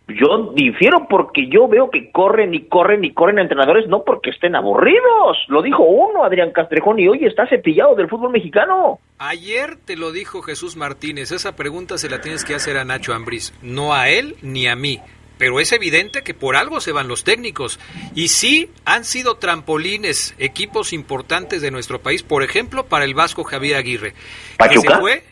yo 0.08 0.54
difiero 0.56 1.08
porque 1.10 1.48
yo 1.48 1.68
veo 1.68 1.90
que 1.90 2.12
corren 2.12 2.54
y 2.54 2.66
corren 2.66 3.04
y 3.04 3.14
corren 3.14 3.40
entrenadores, 3.40 3.88
no 3.88 4.04
porque 4.04 4.32
estén 4.32 4.56
aburridos. 4.56 5.38
Lo 5.48 5.62
dijo 5.62 5.84
uno, 5.84 6.24
Adrián 6.24 6.52
Castrejón, 6.52 7.00
y 7.00 7.08
hoy 7.08 7.26
está 7.26 7.48
cepillado 7.48 7.96
del 7.96 8.10
fútbol 8.10 8.32
mexicano. 8.32 9.00
Ayer 9.20 9.78
te 9.78 9.96
lo 9.96 10.12
dijo 10.12 10.42
Jesús 10.42 10.76
Martínez. 10.76 11.32
Esa 11.32 11.56
pregunta 11.56 11.98
se 11.98 12.10
la 12.10 12.22
tienes 12.22 12.44
que 12.44 12.56
hacer 12.56 12.78
a 12.78 12.86
Nacho 12.86 13.14
Ambriz, 13.14 13.54
no 13.62 13.94
a 13.94 14.10
él 14.10 14.36
ni 14.42 14.68
a 14.68 14.76
mí. 14.76 15.00
Pero 15.38 15.60
es 15.60 15.72
evidente 15.72 16.22
que 16.22 16.36
por 16.36 16.56
algo 16.56 16.82
se 16.82 16.92
van 16.92 17.08
los 17.08 17.24
técnicos. 17.24 17.80
Y 18.14 18.28
sí 18.28 18.70
han 18.86 19.06
sido 19.06 19.38
trampolines, 19.38 20.36
equipos 20.38 20.94
importantes 20.94 21.64
de 21.64 21.72
nuestro 21.72 22.00
país, 22.00 22.22
por 22.22 22.44
ejemplo, 22.44 22.86
para 22.86 23.06
el 23.06 23.16
Vasco 23.16 23.44
Javier 23.44 23.78
Aguirre. 23.78 24.14
¿Pachuca? 24.58 24.82
Que 24.82 24.94
se 24.94 25.00
fue, 25.00 25.24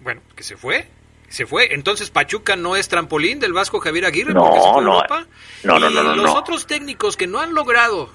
bueno, 0.00 0.20
que 0.36 0.42
se 0.42 0.56
fue, 0.58 0.86
se 1.28 1.46
fue. 1.46 1.74
Entonces 1.74 2.10
Pachuca 2.10 2.56
no 2.56 2.76
es 2.76 2.88
trampolín 2.88 3.40
del 3.40 3.52
Vasco 3.52 3.80
Javier 3.80 4.04
Aguirre 4.06 4.34
No, 4.34 4.40
porque 4.44 4.60
se 4.60 4.68
fue 4.72 4.80
a 4.80 4.84
no, 4.84 4.94
Europa. 4.94 5.26
no, 5.64 5.78
no, 5.78 5.90
Y 5.90 5.94
no, 5.94 6.02
no, 6.02 6.16
los 6.16 6.26
no. 6.26 6.34
otros 6.34 6.66
técnicos 6.66 7.16
que 7.16 7.26
no 7.26 7.40
han 7.40 7.54
logrado 7.54 8.10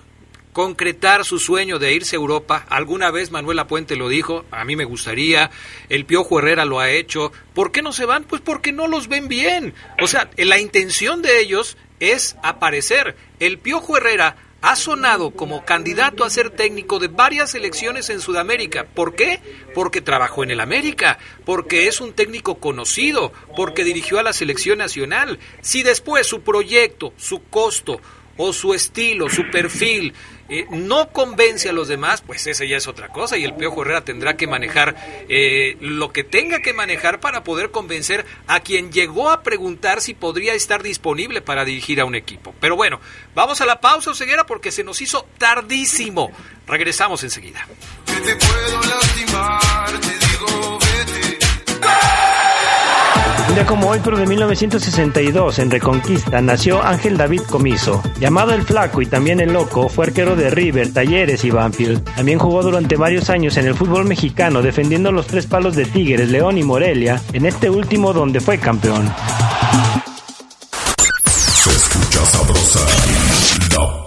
concretar 0.54 1.26
su 1.26 1.38
sueño 1.40 1.78
de 1.80 1.94
irse 1.94 2.16
a 2.16 2.20
Europa, 2.20 2.66
alguna 2.70 3.12
vez 3.12 3.32
Manuel 3.32 3.64
Puente 3.68 3.96
lo 3.96 4.10
dijo, 4.10 4.46
a 4.52 4.66
mí 4.66 4.76
me 4.76 4.84
gustaría, 4.84 5.52
el 5.90 6.06
Piojo 6.06 6.40
Herrera 6.40 6.66
lo 6.66 6.80
ha 6.80 6.90
hecho, 6.90 7.32
¿por 7.54 7.72
qué 7.72 7.82
no 7.82 7.92
se 7.94 8.06
van? 8.06 8.24
Pues 8.24 8.42
porque 8.42 8.72
no 8.72 8.88
los 8.88 9.08
ven 9.08 9.28
bien. 9.28 9.74
O 10.02 10.08
sea, 10.08 10.30
la 10.38 10.60
intención 10.60 11.22
de 11.22 11.40
ellos 11.40 11.78
es 12.00 12.36
aparecer. 12.42 13.16
El 13.40 13.60
Piojo 13.60 13.96
Herrera 13.98 14.36
ha 14.62 14.76
sonado 14.76 15.32
como 15.32 15.64
candidato 15.64 16.24
a 16.24 16.30
ser 16.30 16.50
técnico 16.50 17.00
de 17.00 17.08
varias 17.08 17.52
selecciones 17.52 18.10
en 18.10 18.20
Sudamérica. 18.20 18.86
¿Por 18.86 19.16
qué? 19.16 19.40
Porque 19.74 20.02
trabajó 20.02 20.44
en 20.44 20.52
el 20.52 20.60
América, 20.60 21.18
porque 21.46 21.88
es 21.88 22.02
un 22.02 22.14
técnico 22.14 22.56
conocido, 22.56 23.32
porque 23.56 23.84
dirigió 23.84 24.20
a 24.20 24.24
la 24.24 24.34
selección 24.34 24.80
nacional. 24.80 25.40
Si 25.62 25.84
después 25.84 26.28
su 26.28 26.42
proyecto, 26.42 27.14
su 27.18 27.44
costo 27.44 28.02
o 28.38 28.54
su 28.54 28.74
estilo, 28.74 29.30
su 29.30 29.50
perfil 29.50 30.14
no 30.72 31.10
convence 31.10 31.70
a 31.70 31.74
los 31.74 31.88
demás, 31.88 32.22
pues 32.22 32.48
esa 32.48 32.66
ya 32.66 32.78
es 32.78 32.88
otra 32.88 33.10
cosa 33.10 33.38
y 33.38 33.44
el 33.44 33.54
Piojo 33.54 33.82
Herrera 33.84 34.04
tendrá 34.04 34.36
que 34.36 34.48
manejar 34.48 34.96
eh, 35.30 35.78
lo 35.80 36.12
que 36.12 36.24
tenga 36.24 36.62
que 36.62 36.74
manejar 36.74 37.20
para 37.20 37.44
poder 37.44 37.72
convencer 37.72 38.26
a 38.48 38.60
quien 38.60 38.92
llegó 38.92 39.30
a 39.30 39.44
preguntar 39.44 40.02
si 40.02 40.14
podría 40.14 40.54
estar 40.54 40.84
disponible 40.84 41.42
para 41.42 41.66
dirigir 41.66 42.02
a 42.02 42.06
un 42.06 42.16
equipo. 42.16 42.54
Pero 42.60 42.76
bueno, 42.76 43.00
vamos 43.36 43.62
a 43.62 43.66
la 43.66 43.80
pausa, 43.80 44.14
Ceguera, 44.14 44.46
porque 44.46 44.72
se 44.72 44.84
nos 44.84 45.02
hizo 45.02 45.28
tardísimo. 45.38 46.32
Regresamos 46.68 47.24
enseguida. 47.24 47.68
Como 53.66 53.90
hoy, 53.90 54.00
pero 54.04 54.18
de 54.18 54.26
1962, 54.26 55.60
en 55.60 55.72
Reconquista, 55.72 56.42
nació 56.42 56.84
Ángel 56.84 57.18
David 57.18 57.42
Comiso. 57.50 58.02
Llamado 58.20 58.54
el 58.54 58.64
Flaco 58.64 59.02
y 59.02 59.06
también 59.06 59.40
el 59.40 59.54
Loco, 59.54 59.90
fue 59.90 60.06
arquero 60.06 60.36
de 60.36 60.50
River, 60.50 60.94
Talleres 60.94 61.44
y 61.44 61.52
Banfield. 61.52 62.04
También 62.16 62.40
jugó 62.40 62.64
durante 62.64 62.96
varios 62.96 63.30
años 63.30 63.58
en 63.58 63.68
el 63.68 63.76
fútbol 63.76 64.06
mexicano, 64.06 64.62
defendiendo 64.62 65.12
los 65.12 65.28
tres 65.28 65.46
palos 65.46 65.76
de 65.76 65.86
Tigres, 65.86 66.30
León 66.30 66.58
y 66.58 66.64
Morelia, 66.64 67.22
en 67.34 67.46
este 67.46 67.70
último 67.70 68.14
donde 68.14 68.40
fue 68.40 68.58
campeón. 68.58 69.12
Se 71.36 71.70
escucha 71.72 72.26
sabrosa, 72.26 72.80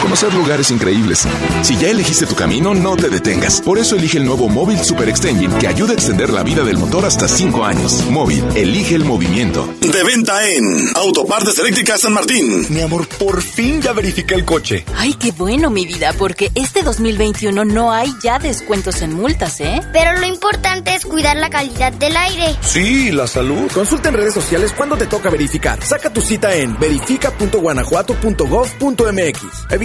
Conocer 0.00 0.32
lugares 0.34 0.70
increíbles. 0.70 1.26
Si 1.62 1.76
ya 1.76 1.88
elegiste 1.88 2.26
tu 2.26 2.34
camino, 2.34 2.74
no 2.74 2.96
te 2.96 3.08
detengas. 3.08 3.60
Por 3.60 3.78
eso 3.78 3.96
elige 3.96 4.18
el 4.18 4.24
nuevo 4.24 4.48
Móvil 4.48 4.78
Super 4.80 5.08
Extension 5.08 5.52
que 5.58 5.68
ayuda 5.68 5.92
a 5.92 5.94
extender 5.94 6.30
la 6.30 6.42
vida 6.42 6.64
del 6.64 6.78
motor 6.78 7.04
hasta 7.04 7.28
5 7.28 7.64
años. 7.64 8.04
Móvil, 8.10 8.44
elige 8.54 8.94
el 8.94 9.04
movimiento. 9.04 9.68
De 9.80 10.02
venta 10.04 10.48
en 10.48 10.64
Autopartes 10.96 11.58
Eléctricas 11.58 12.00
San 12.00 12.14
Martín. 12.14 12.66
Mi 12.70 12.80
amor, 12.80 13.06
por 13.18 13.42
fin 13.42 13.82
ya 13.82 13.92
verifiqué 13.92 14.34
el 14.34 14.44
coche. 14.44 14.84
Ay, 14.96 15.14
qué 15.14 15.32
bueno, 15.32 15.70
mi 15.70 15.86
vida, 15.86 16.12
porque 16.18 16.50
este 16.54 16.82
2021 16.82 17.64
no 17.64 17.92
hay 17.92 18.12
ya 18.22 18.38
descuentos 18.38 19.02
en 19.02 19.14
multas, 19.14 19.60
¿eh? 19.60 19.80
Pero 19.92 20.18
lo 20.18 20.26
importante 20.26 20.94
es 20.94 21.04
cuidar 21.04 21.36
la 21.36 21.50
calidad 21.50 21.92
del 21.92 22.16
aire. 22.16 22.56
Sí, 22.62 23.10
la 23.12 23.26
salud. 23.26 23.70
Consulta 23.72 24.08
en 24.08 24.14
redes 24.16 24.34
sociales 24.34 24.72
cuándo 24.76 24.96
te 24.96 25.06
toca 25.06 25.30
verificar. 25.30 25.82
Saca 25.84 26.12
tu 26.12 26.20
cita 26.20 26.54
en 26.54 26.78
verifica.guanajuato.gov.mx. 26.78 29.40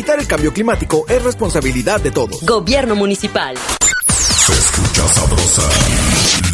Evitar 0.05 0.19
el 0.19 0.27
cambio 0.27 0.53
climático 0.53 1.03
es 1.09 1.23
responsabilidad 1.23 1.99
de 1.99 2.11
todos. 2.11 2.45
Gobierno 2.45 2.95
municipal. 2.95 3.55
Se 3.57 4.53
escucha 4.53 5.01
sabrosa, 5.07 5.63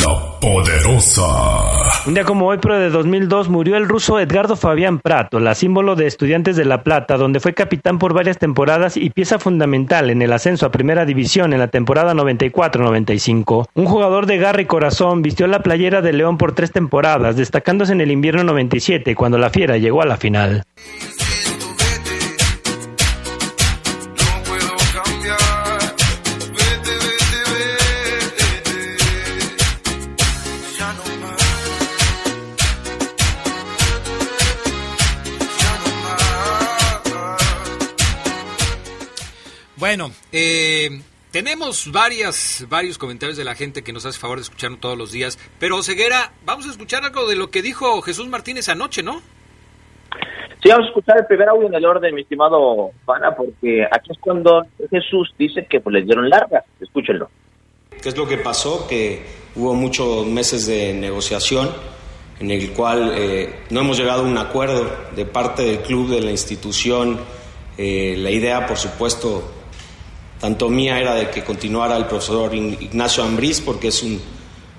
la 0.06 0.40
poderosa. 0.40 1.26
Un 2.06 2.14
día 2.14 2.24
como 2.24 2.48
hoy, 2.48 2.60
pero 2.62 2.80
de 2.80 2.90
2002, 2.90 3.50
murió 3.50 3.76
el 3.76 3.90
ruso 3.90 4.22
Edgardo 4.22 4.56
Fabián 4.56 5.00
Prato, 5.00 5.42
la 5.42 5.54
símbolo 5.54 5.98
de 5.98 6.08
Estudiantes 6.08 6.56
de 6.56 6.64
La 6.64 6.82
Plata, 6.84 7.18
donde 7.18 7.42
fue 7.42 7.54
capitán 7.54 8.00
por 8.00 8.14
varias 8.14 8.38
temporadas 8.38 8.96
y 8.96 9.10
pieza 9.10 9.38
fundamental 9.38 10.10
en 10.12 10.22
el 10.22 10.32
ascenso 10.32 10.66
a 10.66 10.72
Primera 10.72 11.04
División 11.04 11.52
en 11.52 11.60
la 11.60 11.68
temporada 11.68 12.14
94-95. 12.14 13.68
Un 13.74 13.86
jugador 13.86 14.28
de 14.28 14.38
garra 14.38 14.62
y 14.62 14.66
corazón 14.66 15.22
vistió 15.22 15.46
la 15.48 15.62
playera 15.62 16.02
de 16.02 16.14
León 16.14 16.38
por 16.38 16.56
tres 16.56 16.72
temporadas, 16.72 17.36
destacándose 17.36 17.92
en 17.92 18.00
el 18.00 18.12
invierno 18.12 18.46
97, 18.46 19.14
cuando 19.14 19.38
la 19.38 19.50
Fiera 19.50 19.76
llegó 19.76 20.02
a 20.02 20.06
la 20.06 20.16
final. 20.16 20.64
Bueno, 39.82 40.12
eh, 40.32 41.02
tenemos 41.32 41.92
varias, 41.92 42.68
varios 42.70 43.00
comentarios 43.00 43.36
de 43.36 43.44
la 43.44 43.56
gente 43.56 43.84
que 43.84 43.92
nos 43.92 44.06
hace 44.06 44.20
favor 44.20 44.38
de 44.38 44.44
escucharnos 44.44 44.80
todos 44.80 44.96
los 44.96 45.12
días. 45.12 45.40
Pero 45.60 45.82
Ceguera, 45.82 46.34
vamos 46.46 46.68
a 46.68 46.70
escuchar 46.70 47.04
algo 47.04 47.28
de 47.28 47.36
lo 47.36 47.50
que 47.50 47.64
dijo 47.64 48.00
Jesús 48.04 48.28
Martínez 48.28 48.70
anoche, 48.70 49.02
¿no? 49.02 49.22
Sí, 50.62 50.70
vamos 50.70 50.86
a 50.86 50.90
escuchar 50.90 51.18
el 51.18 51.26
primer 51.26 51.50
audio 51.50 51.68
en 51.68 51.74
el 51.74 51.84
orden, 51.84 52.14
mi 52.14 52.22
estimado 52.22 52.92
Pana, 53.06 53.36
porque 53.36 53.84
aquí 53.92 54.12
es 54.12 54.20
cuando 54.20 54.68
Jesús 54.92 55.34
dice 55.40 55.66
que 55.66 55.80
pues, 55.80 55.96
les 55.96 56.06
dieron 56.06 56.30
largas. 56.30 56.64
Escúchenlo. 56.80 57.32
¿Qué 58.02 58.10
es 58.10 58.18
lo 58.18 58.28
que 58.28 58.38
pasó? 58.38 58.88
Que 58.88 59.24
hubo 59.56 59.76
muchos 59.76 60.26
meses 60.26 60.66
de 60.66 60.94
negociación 60.94 61.70
en 62.40 62.50
el 62.50 62.72
cual 62.72 63.14
eh, 63.16 63.60
no 63.70 63.82
hemos 63.82 63.98
llegado 63.98 64.24
a 64.24 64.26
un 64.26 64.38
acuerdo 64.38 64.90
de 65.16 65.26
parte 65.26 65.64
del 65.64 65.80
club, 65.82 66.10
de 66.10 66.22
la 66.22 66.32
institución. 66.32 67.20
Eh, 67.78 68.16
la 68.18 68.32
idea, 68.32 68.66
por 68.66 68.78
supuesto, 68.78 69.44
tanto 70.40 70.68
mía 70.68 71.00
era 71.00 71.14
de 71.14 71.30
que 71.30 71.44
continuara 71.44 71.96
el 71.98 72.06
profesor 72.06 72.56
Ignacio 72.56 73.24
Ambriz, 73.24 73.62
porque 73.62 73.90
es 73.90 74.02
un, 74.02 74.20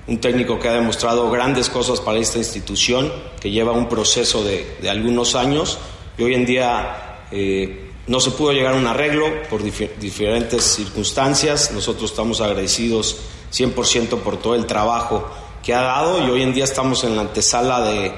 un 0.08 0.18
técnico 0.18 0.58
que 0.58 0.68
ha 0.68 0.72
demostrado 0.72 1.30
grandes 1.30 1.70
cosas 1.70 2.00
para 2.00 2.18
esta 2.18 2.38
institución, 2.38 3.12
que 3.40 3.52
lleva 3.52 3.70
un 3.70 3.88
proceso 3.88 4.42
de, 4.42 4.78
de 4.82 4.90
algunos 4.90 5.36
años 5.36 5.78
y 6.18 6.24
hoy 6.24 6.34
en 6.34 6.44
día 6.44 7.26
eh, 7.30 7.82
no 8.07 8.20
se 8.20 8.30
pudo 8.32 8.53
llegar 8.53 8.74
a 8.74 8.76
un 8.76 8.86
arreglo 8.86 9.26
por 9.48 9.62
dif- 9.62 9.94
diferentes 9.98 10.64
circunstancias. 10.64 11.70
Nosotros 11.72 12.11
estamos 12.11 12.40
agradecidos 12.40 13.16
100% 13.53 14.18
por 14.18 14.38
todo 14.38 14.55
el 14.55 14.66
trabajo 14.66 15.28
que 15.62 15.74
ha 15.74 15.82
dado 15.82 16.26
y 16.26 16.30
hoy 16.30 16.42
en 16.42 16.53
día 16.55 16.64
estamos 16.64 17.05
en 17.05 17.14
la 17.14 17.22
antesala 17.22 17.80
de, 17.82 18.12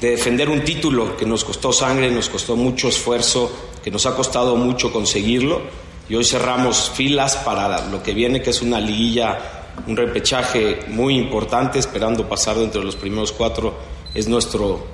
de 0.00 0.10
defender 0.10 0.48
un 0.50 0.62
título 0.62 1.16
que 1.16 1.24
nos 1.24 1.44
costó 1.44 1.72
sangre, 1.72 2.10
nos 2.10 2.28
costó 2.28 2.56
mucho 2.56 2.88
esfuerzo, 2.88 3.50
que 3.82 3.90
nos 3.90 4.04
ha 4.06 4.14
costado 4.14 4.56
mucho 4.56 4.92
conseguirlo 4.92 5.62
y 6.10 6.16
hoy 6.16 6.24
cerramos 6.24 6.90
filas 6.94 7.36
para 7.36 7.86
lo 7.86 8.02
que 8.02 8.12
viene, 8.12 8.42
que 8.42 8.50
es 8.50 8.60
una 8.60 8.78
liguilla, 8.80 9.38
un 9.86 9.96
repechaje 9.96 10.80
muy 10.88 11.16
importante, 11.16 11.78
esperando 11.78 12.28
pasar 12.28 12.56
dentro 12.56 12.80
de 12.80 12.86
los 12.86 12.96
primeros 12.96 13.32
cuatro, 13.32 13.74
es 14.12 14.28
nuestro, 14.28 14.84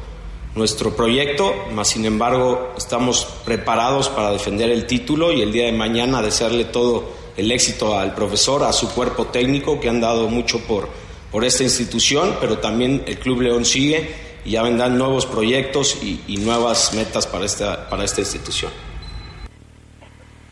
nuestro 0.56 0.96
proyecto, 0.96 1.54
más 1.72 1.88
sin 1.88 2.06
embargo 2.06 2.72
estamos 2.76 3.24
preparados 3.44 4.08
para 4.08 4.32
defender 4.32 4.70
el 4.70 4.86
título 4.86 5.30
y 5.30 5.42
el 5.42 5.52
día 5.52 5.66
de 5.66 5.72
mañana 5.72 6.22
desearle 6.22 6.64
todo 6.64 7.04
el 7.36 7.52
éxito 7.52 7.98
al 7.98 8.14
profesor, 8.14 8.64
a 8.64 8.72
su 8.72 8.92
cuerpo 8.94 9.26
técnico 9.26 9.78
que 9.78 9.90
han 9.90 10.00
dado 10.00 10.28
mucho 10.28 10.66
por, 10.66 10.88
por 11.30 11.44
esta 11.44 11.62
institución, 11.62 12.36
pero 12.40 12.58
también 12.58 13.04
el 13.06 13.18
Club 13.18 13.42
León 13.42 13.66
sigue 13.66 14.08
y 14.44 14.52
ya 14.52 14.62
vendrán 14.62 14.96
nuevos 14.96 15.26
proyectos 15.26 16.02
y, 16.02 16.22
y 16.26 16.38
nuevas 16.38 16.94
metas 16.94 17.26
para 17.26 17.44
esta, 17.44 17.88
para 17.90 18.04
esta 18.04 18.22
institución. 18.22 18.72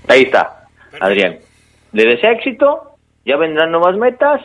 Ahí 0.07 0.23
está, 0.23 0.69
Adrián. 1.01 1.39
Le 1.93 2.05
desea 2.05 2.33
éxito, 2.33 2.97
ya 3.25 3.37
vendrán 3.37 3.71
nuevas 3.71 3.97
metas, 3.97 4.43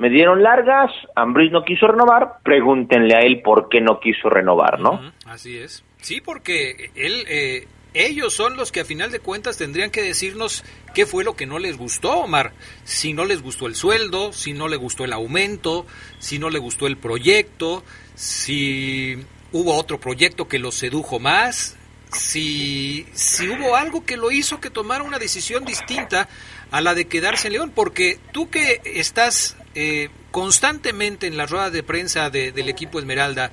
me 0.00 0.08
dieron 0.08 0.42
largas, 0.42 0.90
Ambriz 1.14 1.52
no 1.52 1.62
quiso 1.62 1.86
renovar, 1.86 2.38
pregúntenle 2.42 3.14
a 3.14 3.20
él 3.20 3.42
por 3.42 3.68
qué 3.68 3.82
no 3.82 4.00
quiso 4.00 4.30
renovar, 4.30 4.80
¿no? 4.80 5.12
Así 5.26 5.58
es. 5.58 5.84
Sí, 5.98 6.22
porque 6.22 6.90
él, 6.94 7.22
eh, 7.28 7.68
ellos 7.92 8.32
son 8.32 8.56
los 8.56 8.72
que 8.72 8.80
a 8.80 8.86
final 8.86 9.10
de 9.10 9.20
cuentas 9.20 9.58
tendrían 9.58 9.90
que 9.90 10.00
decirnos 10.00 10.64
qué 10.94 11.04
fue 11.04 11.22
lo 11.22 11.36
que 11.36 11.44
no 11.44 11.58
les 11.58 11.76
gustó, 11.76 12.20
Omar. 12.20 12.52
Si 12.84 13.12
no 13.12 13.26
les 13.26 13.42
gustó 13.42 13.66
el 13.66 13.74
sueldo, 13.74 14.32
si 14.32 14.54
no 14.54 14.68
le 14.68 14.76
gustó 14.76 15.04
el 15.04 15.12
aumento, 15.12 15.84
si 16.18 16.38
no 16.38 16.48
le 16.48 16.60
gustó 16.60 16.86
el 16.86 16.96
proyecto, 16.96 17.84
si 18.14 19.22
hubo 19.52 19.74
otro 19.74 20.00
proyecto 20.00 20.48
que 20.48 20.58
los 20.58 20.76
sedujo 20.76 21.18
más, 21.18 21.76
si, 22.12 23.06
si 23.12 23.48
hubo 23.48 23.76
algo 23.76 24.04
que 24.04 24.16
lo 24.16 24.30
hizo 24.30 24.60
que 24.60 24.70
tomara 24.70 25.04
una 25.04 25.18
decisión 25.18 25.64
distinta 25.64 26.28
a 26.70 26.80
la 26.80 26.94
de 26.94 27.06
quedarse 27.06 27.48
en 27.48 27.54
León, 27.54 27.72
porque 27.74 28.18
tú 28.32 28.50
que 28.50 28.80
estás 28.84 29.56
eh, 29.74 30.08
constantemente 30.30 31.26
en 31.26 31.36
las 31.36 31.50
ruedas 31.50 31.72
de 31.72 31.82
prensa 31.82 32.30
del 32.30 32.68
equipo 32.68 32.98
Esmeralda, 32.98 33.52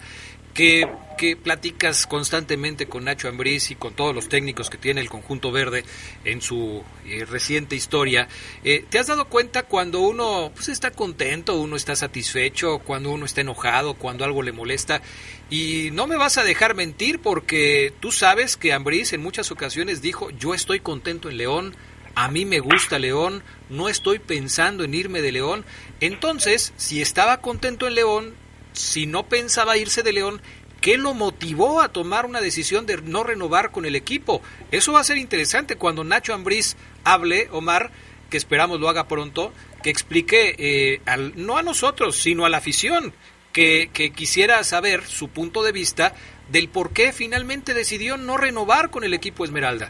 que, 0.58 0.90
que, 1.20 1.36
platicas 1.36 2.08
constantemente 2.08 2.88
con 2.88 3.04
Nacho 3.04 3.30
Ambriz 3.30 3.70
y 3.70 3.76
con 3.76 3.94
todos 3.94 4.16
los 4.16 4.28
técnicos 4.28 4.72
que 4.72 4.80
tiene 4.80 5.02
el 5.02 5.08
conjunto 5.08 5.52
verde 5.52 5.86
en 6.26 6.42
su 6.42 6.84
eh, 7.06 7.26
reciente 7.26 7.76
historia, 7.76 8.28
eh, 8.64 8.84
¿te 8.90 8.98
has 8.98 9.06
dado 9.06 9.26
cuenta 9.26 9.64
cuando 9.64 10.00
uno 10.00 10.52
pues, 10.56 10.70
está 10.70 10.90
contento, 10.90 11.62
uno 11.62 11.76
está 11.76 11.96
satisfecho, 11.96 12.80
cuando 12.80 13.12
uno 13.12 13.26
está 13.28 13.42
enojado, 13.42 13.94
cuando 13.94 14.26
algo 14.26 14.42
le 14.42 14.52
molesta? 14.52 15.04
Y 15.52 15.90
no 15.92 16.08
me 16.08 16.18
vas 16.18 16.40
a 16.40 16.44
dejar 16.44 16.74
mentir 16.74 17.20
porque 17.20 17.94
tú 18.00 18.12
sabes 18.12 18.58
que 18.58 18.74
Ambriz 18.74 19.14
en 19.14 19.22
muchas 19.22 19.52
ocasiones 19.52 20.02
dijo, 20.02 20.32
yo 20.32 20.56
estoy 20.56 20.80
contento 20.80 21.30
en 21.30 21.38
León, 21.38 21.76
a 22.16 22.30
mí 22.30 22.46
me 22.46 22.62
gusta 22.62 22.98
León, 22.98 23.44
no 23.70 23.90
estoy 23.90 24.18
pensando 24.18 24.84
en 24.84 24.96
irme 24.96 25.22
de 25.22 25.34
León. 25.34 25.66
Entonces, 26.00 26.74
si 26.78 27.00
estaba 27.00 27.42
contento 27.42 27.86
en 27.86 27.94
León, 27.94 28.47
si 28.78 29.06
no 29.06 29.24
pensaba 29.24 29.78
irse 29.78 30.04
de 30.04 30.14
León, 30.14 30.42
¿qué 30.82 30.98
lo 30.98 31.14
motivó 31.14 31.82
a 31.82 31.90
tomar 31.90 32.26
una 32.26 32.42
decisión 32.42 32.86
de 32.86 33.02
no 33.02 33.24
renovar 33.24 33.72
con 33.72 33.86
el 33.86 33.96
equipo? 33.96 34.42
Eso 34.72 34.94
va 34.94 35.02
a 35.02 35.04
ser 35.04 35.18
interesante 35.18 35.76
cuando 35.76 36.04
Nacho 36.04 36.34
Ambriz 36.34 36.78
hable, 37.04 37.48
Omar, 37.52 37.92
que 38.30 38.38
esperamos 38.38 38.80
lo 38.80 38.90
haga 38.90 39.08
pronto, 39.08 39.54
que 39.84 39.90
explique, 39.90 40.56
eh, 40.58 41.02
al, 41.06 41.34
no 41.36 41.58
a 41.58 41.64
nosotros, 41.64 42.16
sino 42.16 42.46
a 42.46 42.50
la 42.50 42.58
afición, 42.58 43.14
que, 43.54 43.90
quisiera 44.16 44.64
saber 44.64 45.02
su 45.02 45.30
punto 45.30 45.64
de 45.64 45.72
vista 45.72 46.14
del 46.52 46.70
por 46.70 46.94
qué 46.94 47.12
finalmente 47.12 47.74
decidió 47.74 48.16
no 48.16 48.38
renovar 48.38 48.92
con 48.92 49.04
el 49.04 49.16
equipo 49.16 49.44
Esmeralda. 49.44 49.90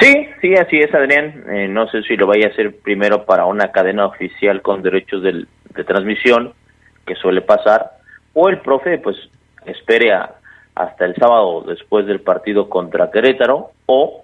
Sí, 0.00 0.28
sí, 0.40 0.54
así 0.54 0.78
es, 0.78 0.94
Adrián. 0.94 1.44
Eh, 1.50 1.68
no 1.68 1.88
sé 1.88 2.02
si 2.02 2.16
lo 2.16 2.26
vaya 2.26 2.46
a 2.46 2.50
hacer 2.50 2.76
primero 2.78 3.24
para 3.24 3.46
una 3.46 3.72
cadena 3.72 4.06
oficial 4.06 4.62
con 4.62 4.82
derechos 4.82 5.22
de 5.22 5.84
transmisión, 5.84 6.54
que 7.06 7.14
suele 7.16 7.42
pasar, 7.42 7.92
o 8.34 8.48
el 8.48 8.60
profe, 8.60 8.98
pues, 8.98 9.16
espere 9.66 10.12
hasta 10.74 11.04
el 11.04 11.14
sábado 11.16 11.62
después 11.66 12.06
del 12.06 12.20
partido 12.20 12.68
contra 12.68 13.10
Querétaro, 13.10 13.70
o 13.86 14.22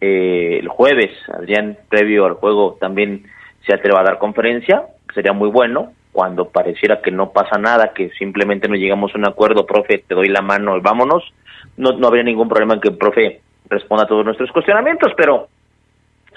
eh, 0.00 0.58
el 0.60 0.68
jueves, 0.68 1.10
Adrián, 1.32 1.78
previo 1.88 2.26
al 2.26 2.34
juego, 2.34 2.76
también 2.80 3.24
se 3.66 3.74
atreva 3.74 4.00
a 4.00 4.04
dar 4.04 4.18
conferencia, 4.18 4.82
sería 5.14 5.32
muy 5.32 5.48
bueno, 5.48 5.92
cuando 6.12 6.48
pareciera 6.48 7.00
que 7.02 7.10
no 7.10 7.30
pasa 7.30 7.58
nada, 7.58 7.92
que 7.92 8.10
simplemente 8.10 8.68
no 8.68 8.76
llegamos 8.76 9.14
a 9.14 9.18
un 9.18 9.26
acuerdo, 9.26 9.66
profe, 9.66 10.04
te 10.06 10.14
doy 10.14 10.28
la 10.28 10.42
mano 10.42 10.76
y 10.76 10.80
vámonos, 10.80 11.24
no, 11.76 11.92
no 11.92 12.06
habría 12.06 12.22
ningún 12.22 12.48
problema 12.48 12.74
en 12.74 12.80
que 12.80 12.90
el 12.90 12.96
profe 12.96 13.40
responda 13.68 14.04
a 14.04 14.06
todos 14.06 14.24
nuestros 14.24 14.52
cuestionamientos, 14.52 15.12
pero 15.16 15.48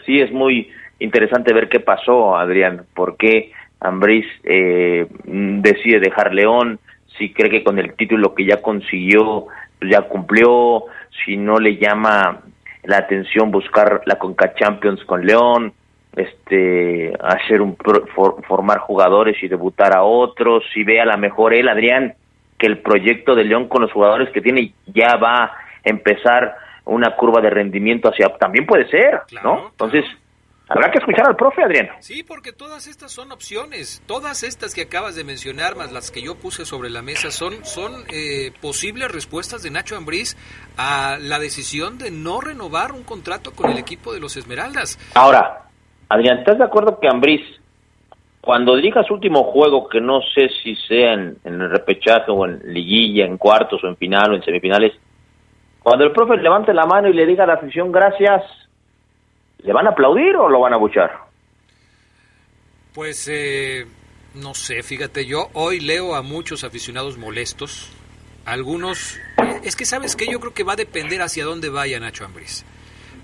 sí 0.05 0.19
es 0.19 0.31
muy 0.31 0.71
interesante 0.99 1.53
ver 1.53 1.69
qué 1.69 1.79
pasó, 1.79 2.35
Adrián, 2.35 2.85
por 2.95 3.17
qué 3.17 3.51
Ambriz 3.79 4.25
eh, 4.43 5.07
decide 5.25 5.99
dejar 5.99 6.33
León, 6.33 6.79
si 7.17 7.31
cree 7.33 7.49
que 7.49 7.63
con 7.63 7.79
el 7.79 7.93
título 7.93 8.33
que 8.35 8.45
ya 8.45 8.61
consiguió 8.61 9.47
ya 9.81 10.01
cumplió, 10.03 10.85
si 11.23 11.37
no 11.37 11.59
le 11.59 11.77
llama 11.77 12.41
la 12.83 12.97
atención 12.97 13.51
buscar 13.51 14.01
la 14.05 14.17
Conca 14.17 14.53
Champions 14.55 15.03
con 15.05 15.25
León, 15.25 15.73
este 16.15 17.13
hacer 17.21 17.61
un 17.61 17.77
formar 18.47 18.79
jugadores 18.79 19.41
y 19.43 19.47
debutar 19.47 19.95
a 19.95 20.03
otros, 20.03 20.63
si 20.73 20.83
ve 20.83 20.99
a 20.99 21.05
la 21.05 21.17
mejor 21.17 21.53
él, 21.53 21.69
Adrián, 21.69 22.15
que 22.57 22.65
el 22.65 22.79
proyecto 22.79 23.35
de 23.35 23.43
León 23.43 23.67
con 23.67 23.83
los 23.83 23.91
jugadores 23.91 24.29
que 24.31 24.41
tiene 24.41 24.73
ya 24.87 25.15
va 25.17 25.43
a 25.43 25.51
empezar 25.83 26.55
una 26.85 27.15
curva 27.15 27.41
de 27.41 27.49
rendimiento 27.49 28.09
hacia 28.09 28.29
también 28.37 28.65
puede 28.65 28.89
ser, 28.89 29.21
¿no? 29.43 29.67
Entonces, 29.71 30.05
habrá 30.67 30.91
que 30.91 30.99
escuchar 30.99 31.27
al 31.27 31.35
profe 31.35 31.63
Adrián. 31.63 31.89
Sí, 31.99 32.23
porque 32.23 32.51
todas 32.53 32.87
estas 32.87 33.11
son 33.11 33.31
opciones, 33.31 34.03
todas 34.07 34.43
estas 34.43 34.73
que 34.73 34.81
acabas 34.83 35.15
de 35.15 35.23
mencionar 35.23 35.75
más 35.75 35.91
las 35.91 36.11
que 36.11 36.21
yo 36.21 36.35
puse 36.35 36.65
sobre 36.65 36.89
la 36.89 37.01
mesa 37.01 37.31
son 37.31 37.65
son 37.65 38.03
eh, 38.13 38.51
posibles 38.61 39.11
respuestas 39.11 39.63
de 39.63 39.71
Nacho 39.71 39.95
Ambriz 39.95 40.35
a 40.77 41.17
la 41.19 41.39
decisión 41.39 41.97
de 41.97 42.11
no 42.11 42.41
renovar 42.41 42.91
un 42.91 43.03
contrato 43.03 43.51
con 43.53 43.71
el 43.71 43.77
equipo 43.77 44.13
de 44.13 44.19
los 44.19 44.37
Esmeraldas. 44.37 44.97
Ahora, 45.15 45.67
Adrián, 46.09 46.39
¿estás 46.39 46.57
de 46.57 46.63
acuerdo 46.63 46.99
que 46.99 47.07
Ambriz 47.07 47.41
cuando 48.47 48.77
dirija 48.77 49.03
su 49.03 49.13
último 49.13 49.43
juego, 49.43 49.89
que 49.89 49.99
no 49.99 50.21
sé 50.33 50.47
si 50.63 50.73
sea 50.87 51.11
en, 51.11 51.35
en 51.43 51.59
el 51.59 51.69
repechaje 51.69 52.31
o 52.31 52.45
en 52.45 52.61
liguilla, 52.63 53.25
en 53.25 53.37
cuartos 53.37 53.83
o 53.83 53.87
en 53.87 53.97
final 53.97 54.31
o 54.31 54.35
en 54.35 54.43
semifinales, 54.43 54.93
cuando 55.83 56.05
el 56.05 56.13
profe 56.13 56.37
levante 56.37 56.73
la 56.73 56.85
mano 56.85 57.09
y 57.09 57.13
le 57.13 57.25
diga 57.25 57.43
a 57.43 57.47
la 57.47 57.55
afición 57.55 57.91
gracias, 57.91 58.43
¿le 59.67 59.73
van 59.73 59.85
a 59.85 59.89
aplaudir 59.89 60.35
o 60.37 60.47
lo 60.49 60.61
van 60.61 60.73
a 60.73 60.77
buchar? 60.77 61.11
Pues 62.95 63.27
eh, 63.29 63.85
no 64.33 64.53
sé, 64.53 64.81
fíjate, 64.81 65.25
yo 65.25 65.49
hoy 65.53 65.81
leo 65.81 66.15
a 66.15 66.21
muchos 66.21 66.63
aficionados 66.63 67.17
molestos, 67.17 67.91
algunos, 68.45 69.19
es 69.63 69.75
que 69.75 69.83
sabes 69.83 70.15
que 70.15 70.25
yo 70.25 70.39
creo 70.39 70.53
que 70.53 70.63
va 70.63 70.73
a 70.73 70.77
depender 70.77 71.21
hacia 71.21 71.43
dónde 71.43 71.69
vaya 71.69 71.99
Nacho 71.99 72.23
Ambriz, 72.23 72.65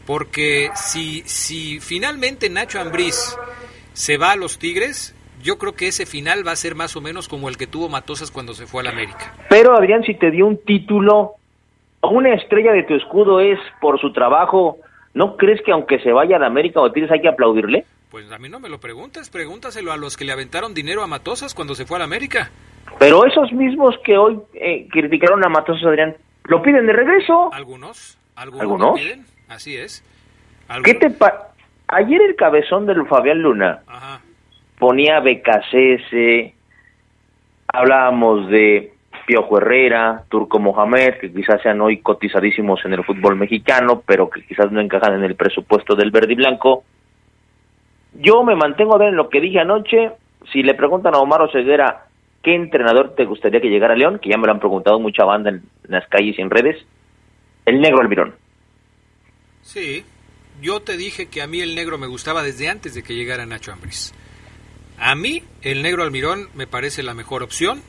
porque 0.06 0.70
si, 0.76 1.22
si 1.22 1.80
finalmente 1.80 2.50
Nacho 2.50 2.82
Ambriz 2.82 3.38
se 3.94 4.18
va 4.18 4.34
a 4.34 4.36
los 4.36 4.60
Tigres, 4.60 5.16
yo 5.42 5.58
creo 5.58 5.76
que 5.76 5.88
ese 5.88 6.06
final 6.06 6.46
va 6.46 6.52
a 6.52 6.58
ser 6.58 6.76
más 6.76 6.98
o 6.98 7.02
menos 7.02 7.30
como 7.30 7.48
el 7.48 7.56
que 7.56 7.68
tuvo 7.68 7.88
Matosas 7.88 8.32
cuando 8.32 8.54
se 8.54 8.68
fue 8.68 8.82
al 8.82 8.88
América. 8.88 9.34
Pero 9.50 9.78
Adrián, 9.78 10.04
si 10.04 10.14
te 10.14 10.30
dio 10.30 10.46
un 10.46 10.58
título, 10.58 11.36
una 12.02 12.34
estrella 12.34 12.74
de 12.74 12.84
tu 12.84 12.96
escudo 12.96 13.40
es 13.40 13.60
por 13.80 14.00
su 14.02 14.12
trabajo, 14.12 14.78
¿no 15.14 15.38
crees 15.38 15.62
que 15.62 15.72
aunque 15.72 16.00
se 16.00 16.12
vaya 16.12 16.38
a 16.38 16.46
América 16.46 16.82
o 16.82 16.92
Tigres 16.92 17.12
hay 17.12 17.22
que 17.22 17.30
aplaudirle? 17.30 17.86
Pues 18.10 18.32
a 18.32 18.38
mí 18.38 18.50
no 18.50 18.60
me 18.60 18.70
lo 18.70 18.80
preguntes, 18.80 19.30
pregúntaselo 19.30 19.92
a 19.92 19.98
los 19.98 20.18
que 20.18 20.26
le 20.26 20.32
aventaron 20.32 20.74
dinero 20.74 21.04
a 21.04 21.08
Matosas 21.08 21.54
cuando 21.54 21.74
se 21.76 21.86
fue 21.86 22.00
a 22.00 22.04
América. 22.04 22.52
Pero 23.00 23.26
esos 23.26 23.52
mismos 23.52 23.96
que 24.06 24.18
hoy 24.18 24.40
eh, 24.54 24.88
criticaron 24.92 25.44
a 25.44 25.50
Matosas, 25.50 25.84
Adrián, 25.86 26.16
¿lo 26.46 26.62
piden 26.62 26.86
de 26.86 26.94
regreso? 26.94 27.52
Algunos, 27.54 28.20
algunos, 28.36 29.00
piden, 29.00 29.26
así 29.48 29.76
es. 29.76 30.04
¿Qué 30.84 30.94
te 30.94 31.12
Ayer 31.88 32.22
el 32.22 32.36
cabezón 32.36 32.86
del 32.86 33.06
Fabián 33.08 33.40
Luna 33.42 33.82
ponía 34.80 35.20
BKCS, 35.20 36.54
hablábamos 37.68 38.50
de 38.50 38.93
Piojo 39.26 39.58
Herrera, 39.58 40.24
Turco 40.30 40.60
Mohamed, 40.60 41.20
que 41.20 41.32
quizás 41.32 41.62
sean 41.62 41.82
hoy 41.82 42.02
cotizadísimos 42.02 42.84
en 42.86 42.94
el 42.94 43.04
fútbol 43.04 43.36
mexicano, 43.36 44.04
pero 44.06 44.30
que 44.30 44.46
quizás 44.46 44.72
no 44.72 44.82
encajan 44.82 45.16
en 45.16 45.24
el 45.24 45.36
presupuesto 45.36 45.96
del 45.96 46.12
verde 46.12 46.34
y 46.34 46.36
blanco. 46.36 46.84
Yo 48.14 48.44
me 48.44 48.56
mantengo 48.56 48.96
a 48.96 49.00
ver 49.00 49.10
en 49.10 49.16
lo 49.16 49.30
que 49.30 49.42
dije 49.42 49.60
anoche. 49.60 50.12
Si 50.52 50.62
le 50.62 50.74
preguntan 50.74 51.16
a 51.16 51.20
Omar 51.20 51.42
Oseguera 51.42 52.06
qué 52.44 52.56
entrenador 52.56 53.16
te 53.16 53.26
gustaría 53.26 53.62
que 53.62 53.70
llegara 53.70 53.94
a 53.94 53.98
León, 53.98 54.20
que 54.20 54.30
ya 54.30 54.38
me 54.38 54.46
lo 54.46 54.54
han 54.54 54.60
preguntado 54.60 55.00
mucha 55.00 55.24
banda 55.24 55.50
en, 55.50 55.64
las 55.84 56.08
calles 56.10 56.38
y 56.38 56.42
en 56.42 56.50
redes, 56.50 56.86
el 57.66 57.80
negro 57.80 58.02
Almirón. 58.02 58.36
Sí, 59.62 60.04
yo 60.62 60.82
te 60.82 60.98
dije 60.98 61.30
que 61.30 61.42
a 61.42 61.48
mí 61.48 61.62
el 61.62 61.76
negro 61.76 61.98
me 61.98 62.08
gustaba 62.08 62.44
desde 62.44 62.68
antes 62.68 62.94
de 62.94 63.04
que 63.04 63.16
llegara 63.16 63.46
Nacho 63.46 63.72
Ambris. 63.72 64.14
A 65.00 65.16
mí 65.16 65.44
el 65.62 65.82
negro 65.82 66.04
Almirón 66.04 66.50
me 66.54 66.68
parece 66.68 67.02
la 67.02 67.14
mejor 67.14 67.44
opción 67.44 67.82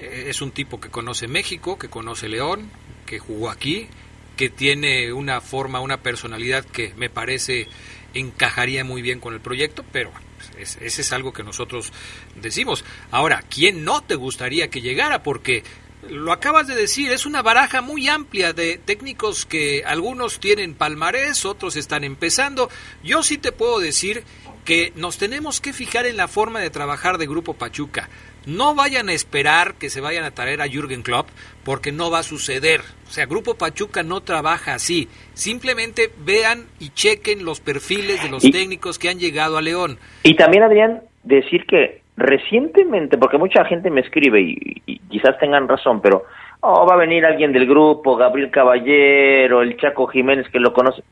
es 0.00 0.42
un 0.42 0.50
tipo 0.50 0.80
que 0.80 0.90
conoce 0.90 1.28
México, 1.28 1.78
que 1.78 1.88
conoce 1.88 2.28
León, 2.28 2.70
que 3.06 3.18
jugó 3.18 3.50
aquí, 3.50 3.88
que 4.36 4.50
tiene 4.50 5.12
una 5.12 5.40
forma, 5.40 5.80
una 5.80 6.02
personalidad 6.02 6.64
que 6.64 6.92
me 6.96 7.10
parece 7.10 7.68
encajaría 8.14 8.84
muy 8.84 9.02
bien 9.02 9.20
con 9.20 9.34
el 9.34 9.40
proyecto, 9.40 9.84
pero 9.92 10.12
pues, 10.54 10.78
ese 10.80 11.02
es 11.02 11.12
algo 11.12 11.32
que 11.32 11.42
nosotros 11.42 11.92
decimos. 12.36 12.84
Ahora, 13.10 13.42
¿quién 13.48 13.84
no 13.84 14.02
te 14.02 14.14
gustaría 14.14 14.70
que 14.70 14.80
llegara? 14.80 15.22
Porque 15.22 15.64
lo 16.08 16.32
acabas 16.32 16.66
de 16.66 16.74
decir, 16.74 17.10
es 17.10 17.26
una 17.26 17.42
baraja 17.42 17.80
muy 17.80 18.08
amplia 18.08 18.52
de 18.52 18.78
técnicos 18.78 19.46
que 19.46 19.84
algunos 19.84 20.38
tienen 20.38 20.74
palmarés, 20.74 21.44
otros 21.44 21.76
están 21.76 22.04
empezando. 22.04 22.70
Yo 23.02 23.22
sí 23.22 23.38
te 23.38 23.52
puedo 23.52 23.78
decir 23.78 24.24
que 24.64 24.92
nos 24.96 25.18
tenemos 25.18 25.60
que 25.60 25.72
fijar 25.72 26.06
en 26.06 26.16
la 26.16 26.28
forma 26.28 26.60
de 26.60 26.70
trabajar 26.70 27.18
de 27.18 27.26
Grupo 27.26 27.54
Pachuca. 27.54 28.08
No 28.46 28.74
vayan 28.74 29.08
a 29.08 29.12
esperar 29.12 29.74
que 29.74 29.90
se 29.90 30.00
vayan 30.00 30.24
a 30.24 30.30
traer 30.30 30.60
a 30.60 30.68
Jürgen 30.68 31.02
Klopp 31.02 31.28
porque 31.64 31.92
no 31.92 32.10
va 32.10 32.18
a 32.18 32.22
suceder. 32.22 32.80
O 33.06 33.10
sea, 33.10 33.26
Grupo 33.26 33.54
Pachuca 33.54 34.02
no 34.02 34.20
trabaja 34.20 34.74
así. 34.74 35.08
Simplemente 35.32 36.10
vean 36.24 36.64
y 36.78 36.90
chequen 36.90 37.44
los 37.44 37.60
perfiles 37.60 38.22
de 38.22 38.30
los 38.30 38.42
técnicos 38.42 38.98
que 38.98 39.08
han 39.08 39.18
llegado 39.18 39.56
a 39.56 39.62
León. 39.62 39.98
Y 40.22 40.36
también, 40.36 40.62
Adrián, 40.62 41.02
decir 41.22 41.66
que 41.66 42.02
recientemente, 42.16 43.18
porque 43.18 43.38
mucha 43.38 43.64
gente 43.64 43.90
me 43.90 44.00
escribe 44.00 44.40
y, 44.40 45.00
quizás 45.10 45.38
tengan 45.38 45.68
razón, 45.68 46.00
pero 46.00 46.24
Oh, 46.66 46.86
va 46.86 46.94
a 46.94 46.96
venir 46.96 47.26
alguien 47.26 47.52
del 47.52 47.66
grupo, 47.66 48.16
Gabriel 48.16 48.50
Caballero, 48.50 49.60
el 49.60 49.76
Chaco 49.76 50.06
Jiménez 50.06 50.48
que 50.48 50.58
lo 50.58 50.72
conoce. 50.72 51.02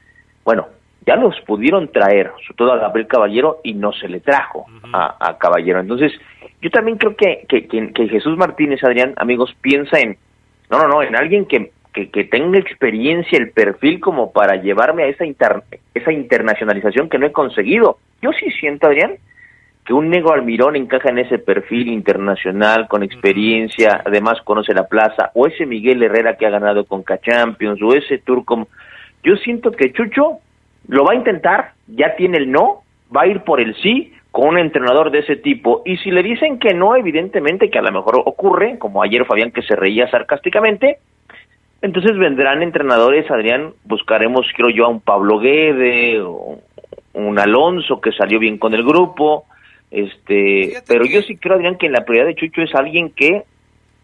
Bueno, 0.42 0.68
ya 1.06 1.16
los 1.16 1.38
pudieron 1.42 1.92
traer, 1.92 2.32
sobre 2.46 2.56
todo 2.56 2.72
a 2.72 2.78
Gabriel 2.78 3.06
Caballero, 3.06 3.58
y 3.62 3.74
no 3.74 3.92
se 3.92 4.08
le 4.08 4.20
trajo 4.20 4.64
a, 4.94 5.36
Caballero. 5.36 5.80
Entonces, 5.80 6.12
yo 6.62 6.70
también 6.70 6.96
creo 6.96 7.16
que, 7.16 7.44
que, 7.48 7.66
que, 7.66 8.08
Jesús 8.08 8.38
Martínez, 8.38 8.82
Adrián, 8.84 9.14
amigos, 9.16 9.54
piensa 9.60 9.98
en, 9.98 10.16
no, 10.70 10.78
no, 10.78 10.86
no, 10.86 11.02
en 11.02 11.16
alguien 11.16 11.44
que, 11.44 11.72
que, 11.92 12.08
que 12.08 12.22
tenga 12.22 12.58
experiencia, 12.58 13.36
el 13.36 13.50
perfil 13.50 13.98
como 13.98 14.32
para 14.32 14.62
llevarme 14.62 15.02
a 15.02 15.06
esa, 15.08 15.24
esa 15.92 16.12
internacionalización 16.12 17.08
que 17.08 17.18
no 17.18 17.26
he 17.26 17.32
conseguido. 17.32 17.98
Yo 18.22 18.30
sí 18.32 18.48
siento, 18.52 18.86
Adrián, 18.86 19.16
que 19.84 19.92
un 19.92 20.08
Nego 20.08 20.32
Almirón 20.32 20.76
encaja 20.76 21.08
en 21.10 21.18
ese 21.18 21.40
perfil 21.40 21.88
internacional, 21.88 22.86
con 22.86 23.02
experiencia, 23.02 24.00
además 24.06 24.40
conoce 24.44 24.72
la 24.72 24.86
plaza, 24.86 25.32
o 25.34 25.48
ese 25.48 25.66
Miguel 25.66 26.00
Herrera 26.00 26.36
que 26.36 26.46
ha 26.46 26.50
ganado 26.50 26.84
con 26.84 27.02
K-Champions, 27.02 27.82
o 27.82 27.92
ese 27.92 28.18
Turco. 28.18 28.68
Yo 29.24 29.34
siento 29.34 29.72
que 29.72 29.92
Chucho 29.92 30.38
lo 30.86 31.04
va 31.04 31.14
a 31.14 31.16
intentar, 31.16 31.72
ya 31.88 32.14
tiene 32.14 32.38
el 32.38 32.52
no, 32.52 32.82
va 33.14 33.22
a 33.22 33.26
ir 33.26 33.40
por 33.40 33.60
el 33.60 33.74
sí 33.82 34.12
con 34.32 34.48
un 34.48 34.58
entrenador 34.58 35.10
de 35.10 35.20
ese 35.20 35.36
tipo. 35.36 35.82
Y 35.84 35.98
si 35.98 36.10
le 36.10 36.22
dicen 36.22 36.58
que 36.58 36.74
no, 36.74 36.96
evidentemente 36.96 37.70
que 37.70 37.78
a 37.78 37.82
lo 37.82 37.92
mejor 37.92 38.20
ocurre, 38.24 38.78
como 38.78 39.02
ayer 39.02 39.24
Fabián 39.26 39.52
que 39.52 39.62
se 39.62 39.76
reía 39.76 40.10
sarcásticamente, 40.10 40.98
entonces 41.82 42.16
vendrán 42.16 42.62
entrenadores, 42.62 43.30
Adrián, 43.30 43.74
buscaremos, 43.84 44.46
creo 44.56 44.70
yo, 44.70 44.86
a 44.86 44.88
un 44.88 45.00
Pablo 45.00 45.38
Guede, 45.38 46.20
o 46.20 46.58
un 47.12 47.38
Alonso 47.38 48.00
que 48.00 48.10
salió 48.12 48.38
bien 48.38 48.56
con 48.56 48.72
el 48.72 48.82
grupo, 48.82 49.44
este, 49.90 50.82
pero 50.88 51.04
yo 51.04 51.20
sí 51.20 51.36
creo, 51.36 51.56
Adrián, 51.56 51.76
que 51.76 51.86
en 51.86 51.92
la 51.92 52.04
prioridad 52.04 52.26
de 52.26 52.34
Chucho 52.34 52.62
es 52.62 52.74
alguien 52.74 53.10
que 53.10 53.42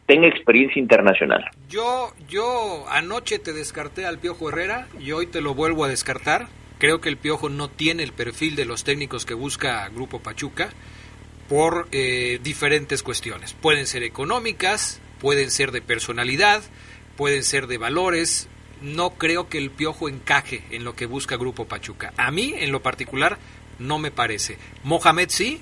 tenga 0.07 0.27
experiencia 0.27 0.81
internacional. 0.81 1.45
Yo, 1.71 2.11
yo 2.29 2.85
anoche 2.91 3.39
te 3.39 3.55
descarté 3.55 4.05
al 4.05 4.19
Piojo 4.19 4.51
Herrera 4.51 4.89
y 5.01 5.13
hoy 5.13 5.27
te 5.27 5.41
lo 5.41 5.55
vuelvo 5.55 5.85
a 5.85 5.89
descartar. 5.89 6.49
Creo 6.79 7.01
que 7.01 7.09
el 7.09 7.17
Piojo 7.17 7.49
no 7.49 7.69
tiene 7.69 8.05
el 8.05 8.13
perfil 8.13 8.55
de 8.55 8.65
los 8.65 8.85
técnicos 8.85 9.27
que 9.27 9.35
busca 9.35 9.89
Grupo 9.89 10.21
Pachuca 10.21 10.71
por 11.49 11.89
eh, 11.91 12.39
diferentes 12.43 13.03
cuestiones. 13.03 13.55
Pueden 13.55 13.87
ser 13.87 14.05
económicas, 14.05 15.01
pueden 15.21 15.51
ser 15.51 15.73
de 15.73 15.83
personalidad, 15.83 16.63
pueden 17.17 17.43
ser 17.43 17.67
de 17.67 17.79
valores. 17.79 18.49
No 18.81 19.11
creo 19.15 19.49
que 19.49 19.59
el 19.59 19.71
Piojo 19.71 20.09
encaje 20.09 20.63
en 20.71 20.85
lo 20.85 20.95
que 20.95 21.07
busca 21.07 21.37
Grupo 21.37 21.67
Pachuca. 21.67 22.13
A 22.17 22.31
mí, 22.31 22.55
en 22.57 22.71
lo 22.71 22.81
particular, 22.81 23.39
no 23.81 23.99
me 23.99 24.13
parece. 24.13 24.57
Mohamed 24.85 25.31
sí, 25.31 25.61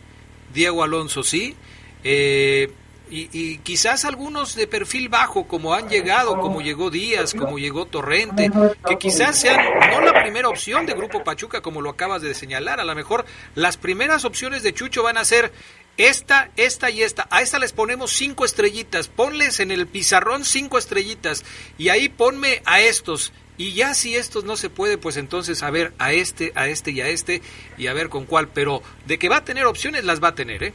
Diego 0.52 0.82
Alonso 0.82 1.22
sí, 1.22 1.56
eh, 2.04 2.70
y, 3.08 3.58
quizás 3.58 4.04
algunos 4.04 4.54
de 4.54 4.66
perfil 4.66 5.08
bajo, 5.08 5.46
como 5.46 5.74
han 5.74 5.88
llegado, 5.88 6.38
como 6.38 6.60
llegó 6.60 6.90
Díaz, 6.90 7.34
como 7.34 7.58
llegó 7.58 7.86
Torrente, 7.86 8.50
que 8.88 8.98
quizás 8.98 9.40
sean 9.40 9.60
no 9.90 10.00
la 10.00 10.22
primera 10.22 10.48
opción 10.48 10.86
de 10.86 10.94
Grupo 10.94 11.22
Pachuca, 11.22 11.60
como 11.60 11.80
lo 11.80 11.90
acabas 11.90 12.22
de 12.22 12.34
señalar. 12.34 12.80
A 12.80 12.84
lo 12.84 12.94
mejor 12.94 13.24
las 13.54 13.76
primeras 13.76 14.24
opciones 14.24 14.62
de 14.62 14.74
Chucho 14.74 15.02
van 15.02 15.18
a 15.18 15.24
ser 15.24 15.52
esta, 15.96 16.50
esta 16.56 16.90
y 16.90 17.02
esta. 17.02 17.26
A 17.30 17.42
esta 17.42 17.58
les 17.58 17.72
ponemos 17.72 18.12
cinco 18.12 18.44
estrellitas. 18.44 19.08
Ponles 19.08 19.60
en 19.60 19.70
el 19.70 19.86
pizarrón 19.86 20.44
cinco 20.44 20.78
estrellitas. 20.78 21.44
Y 21.78 21.88
ahí 21.88 22.08
ponme 22.08 22.62
a 22.64 22.80
estos. 22.80 23.32
Y 23.58 23.72
ya 23.72 23.94
si 23.94 24.16
estos 24.16 24.44
no 24.44 24.56
se 24.56 24.68
puede, 24.68 24.98
pues 24.98 25.16
entonces 25.16 25.62
a 25.62 25.70
ver 25.70 25.94
a 25.98 26.12
este, 26.12 26.52
a 26.54 26.68
este 26.68 26.90
y 26.90 27.00
a 27.00 27.08
este 27.08 27.40
y 27.78 27.86
a 27.86 27.94
ver 27.94 28.10
con 28.10 28.26
cuál. 28.26 28.48
Pero 28.48 28.82
de 29.06 29.18
que 29.18 29.28
va 29.28 29.38
a 29.38 29.44
tener 29.44 29.64
opciones, 29.64 30.04
las 30.04 30.22
va 30.22 30.28
a 30.28 30.34
tener, 30.34 30.62
¿eh? 30.62 30.72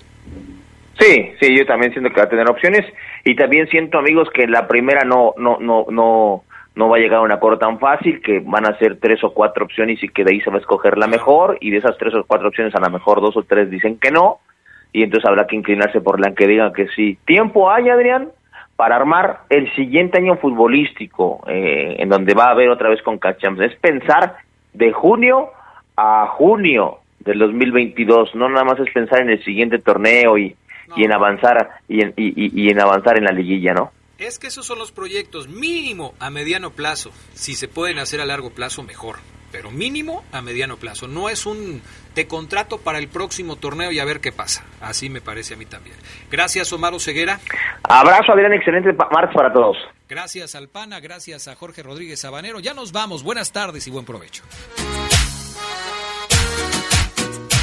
Sí, 0.99 1.33
sí, 1.39 1.57
yo 1.57 1.65
también 1.65 1.91
siento 1.93 2.09
que 2.09 2.19
va 2.19 2.25
a 2.25 2.29
tener 2.29 2.49
opciones 2.49 2.85
y 3.23 3.35
también 3.35 3.67
siento 3.67 3.97
amigos 3.97 4.29
que 4.33 4.47
la 4.47 4.67
primera 4.67 5.03
no 5.03 5.33
no 5.37 5.57
no 5.59 5.85
no 5.89 6.43
no 6.75 6.89
va 6.89 6.97
a 6.97 6.99
llegar 6.99 7.19
a 7.19 7.23
un 7.23 7.31
acuerdo 7.31 7.59
tan 7.59 7.79
fácil 7.79 8.21
que 8.21 8.39
van 8.39 8.65
a 8.65 8.77
ser 8.77 8.97
tres 8.99 9.23
o 9.23 9.33
cuatro 9.33 9.65
opciones 9.65 10.03
y 10.03 10.09
que 10.09 10.23
de 10.23 10.31
ahí 10.31 10.41
se 10.41 10.49
va 10.49 10.57
a 10.57 10.59
escoger 10.59 10.97
la 10.97 11.07
mejor 11.07 11.57
y 11.59 11.71
de 11.71 11.77
esas 11.77 11.97
tres 11.97 12.13
o 12.13 12.23
cuatro 12.25 12.49
opciones 12.49 12.75
a 12.75 12.79
lo 12.79 12.89
mejor 12.89 13.21
dos 13.21 13.35
o 13.35 13.43
tres 13.43 13.69
dicen 13.69 13.97
que 13.97 14.11
no 14.11 14.39
y 14.93 15.03
entonces 15.03 15.27
habrá 15.27 15.47
que 15.47 15.55
inclinarse 15.55 16.01
por 16.01 16.19
la 16.19 16.33
que 16.33 16.47
digan 16.47 16.73
que 16.73 16.87
sí. 16.89 17.17
Tiempo 17.25 17.71
hay, 17.71 17.89
Adrián, 17.89 18.29
para 18.75 18.95
armar 18.95 19.41
el 19.49 19.73
siguiente 19.75 20.17
año 20.17 20.37
futbolístico 20.37 21.41
eh, 21.47 21.95
en 21.99 22.09
donde 22.09 22.33
va 22.33 22.45
a 22.45 22.51
haber 22.51 22.69
otra 22.69 22.89
vez 22.89 23.01
con 23.01 23.17
Cachams. 23.17 23.59
Es 23.61 23.75
pensar 23.75 24.35
de 24.73 24.91
junio 24.91 25.49
a 25.95 26.27
junio 26.27 26.99
del 27.19 27.39
2022, 27.39 28.35
no 28.35 28.49
nada 28.49 28.63
más 28.63 28.79
es 28.79 28.91
pensar 28.91 29.21
en 29.21 29.29
el 29.29 29.43
siguiente 29.43 29.79
torneo 29.79 30.37
y 30.37 30.55
y 30.95 31.03
en 31.03 31.11
avanzar 31.13 31.81
y 31.87 32.01
en, 32.01 32.13
y, 32.17 32.69
en 32.69 32.79
avanzar 32.79 33.17
en 33.17 33.25
la 33.25 33.31
liguilla, 33.31 33.73
¿no? 33.73 33.91
Es 34.17 34.37
que 34.37 34.47
esos 34.47 34.65
son 34.65 34.77
los 34.77 34.91
proyectos 34.91 35.47
mínimo 35.47 36.13
a 36.19 36.29
mediano 36.29 36.71
plazo. 36.71 37.11
Si 37.33 37.55
se 37.55 37.67
pueden 37.67 37.97
hacer 37.97 38.21
a 38.21 38.25
largo 38.25 38.51
plazo, 38.51 38.83
mejor. 38.83 39.17
Pero 39.51 39.71
mínimo 39.71 40.23
a 40.31 40.41
mediano 40.41 40.77
plazo. 40.77 41.07
No 41.07 41.27
es 41.27 41.45
un 41.45 41.81
te 42.13 42.27
contrato 42.27 42.77
para 42.77 42.99
el 42.99 43.07
próximo 43.07 43.55
torneo 43.55 43.91
y 43.91 43.99
a 43.99 44.05
ver 44.05 44.21
qué 44.21 44.31
pasa. 44.31 44.63
Así 44.79 45.09
me 45.09 45.21
parece 45.21 45.55
a 45.55 45.57
mí 45.57 45.65
también. 45.65 45.95
Gracias, 46.29 46.71
Omar 46.71 46.93
Ceguera. 46.99 47.39
Abrazo, 47.83 48.31
Adrián. 48.31 48.53
Excelente 48.53 48.93
martes 48.93 49.35
para 49.35 49.51
todos. 49.51 49.77
Gracias, 50.07 50.55
Alpana. 50.55 50.99
Gracias 50.99 51.47
a 51.47 51.55
Jorge 51.55 51.83
Rodríguez 51.83 52.19
Sabanero. 52.19 52.59
Ya 52.59 52.73
nos 52.73 52.91
vamos. 52.91 53.23
Buenas 53.23 53.51
tardes 53.51 53.87
y 53.87 53.91
buen 53.91 54.05
provecho. 54.05 54.43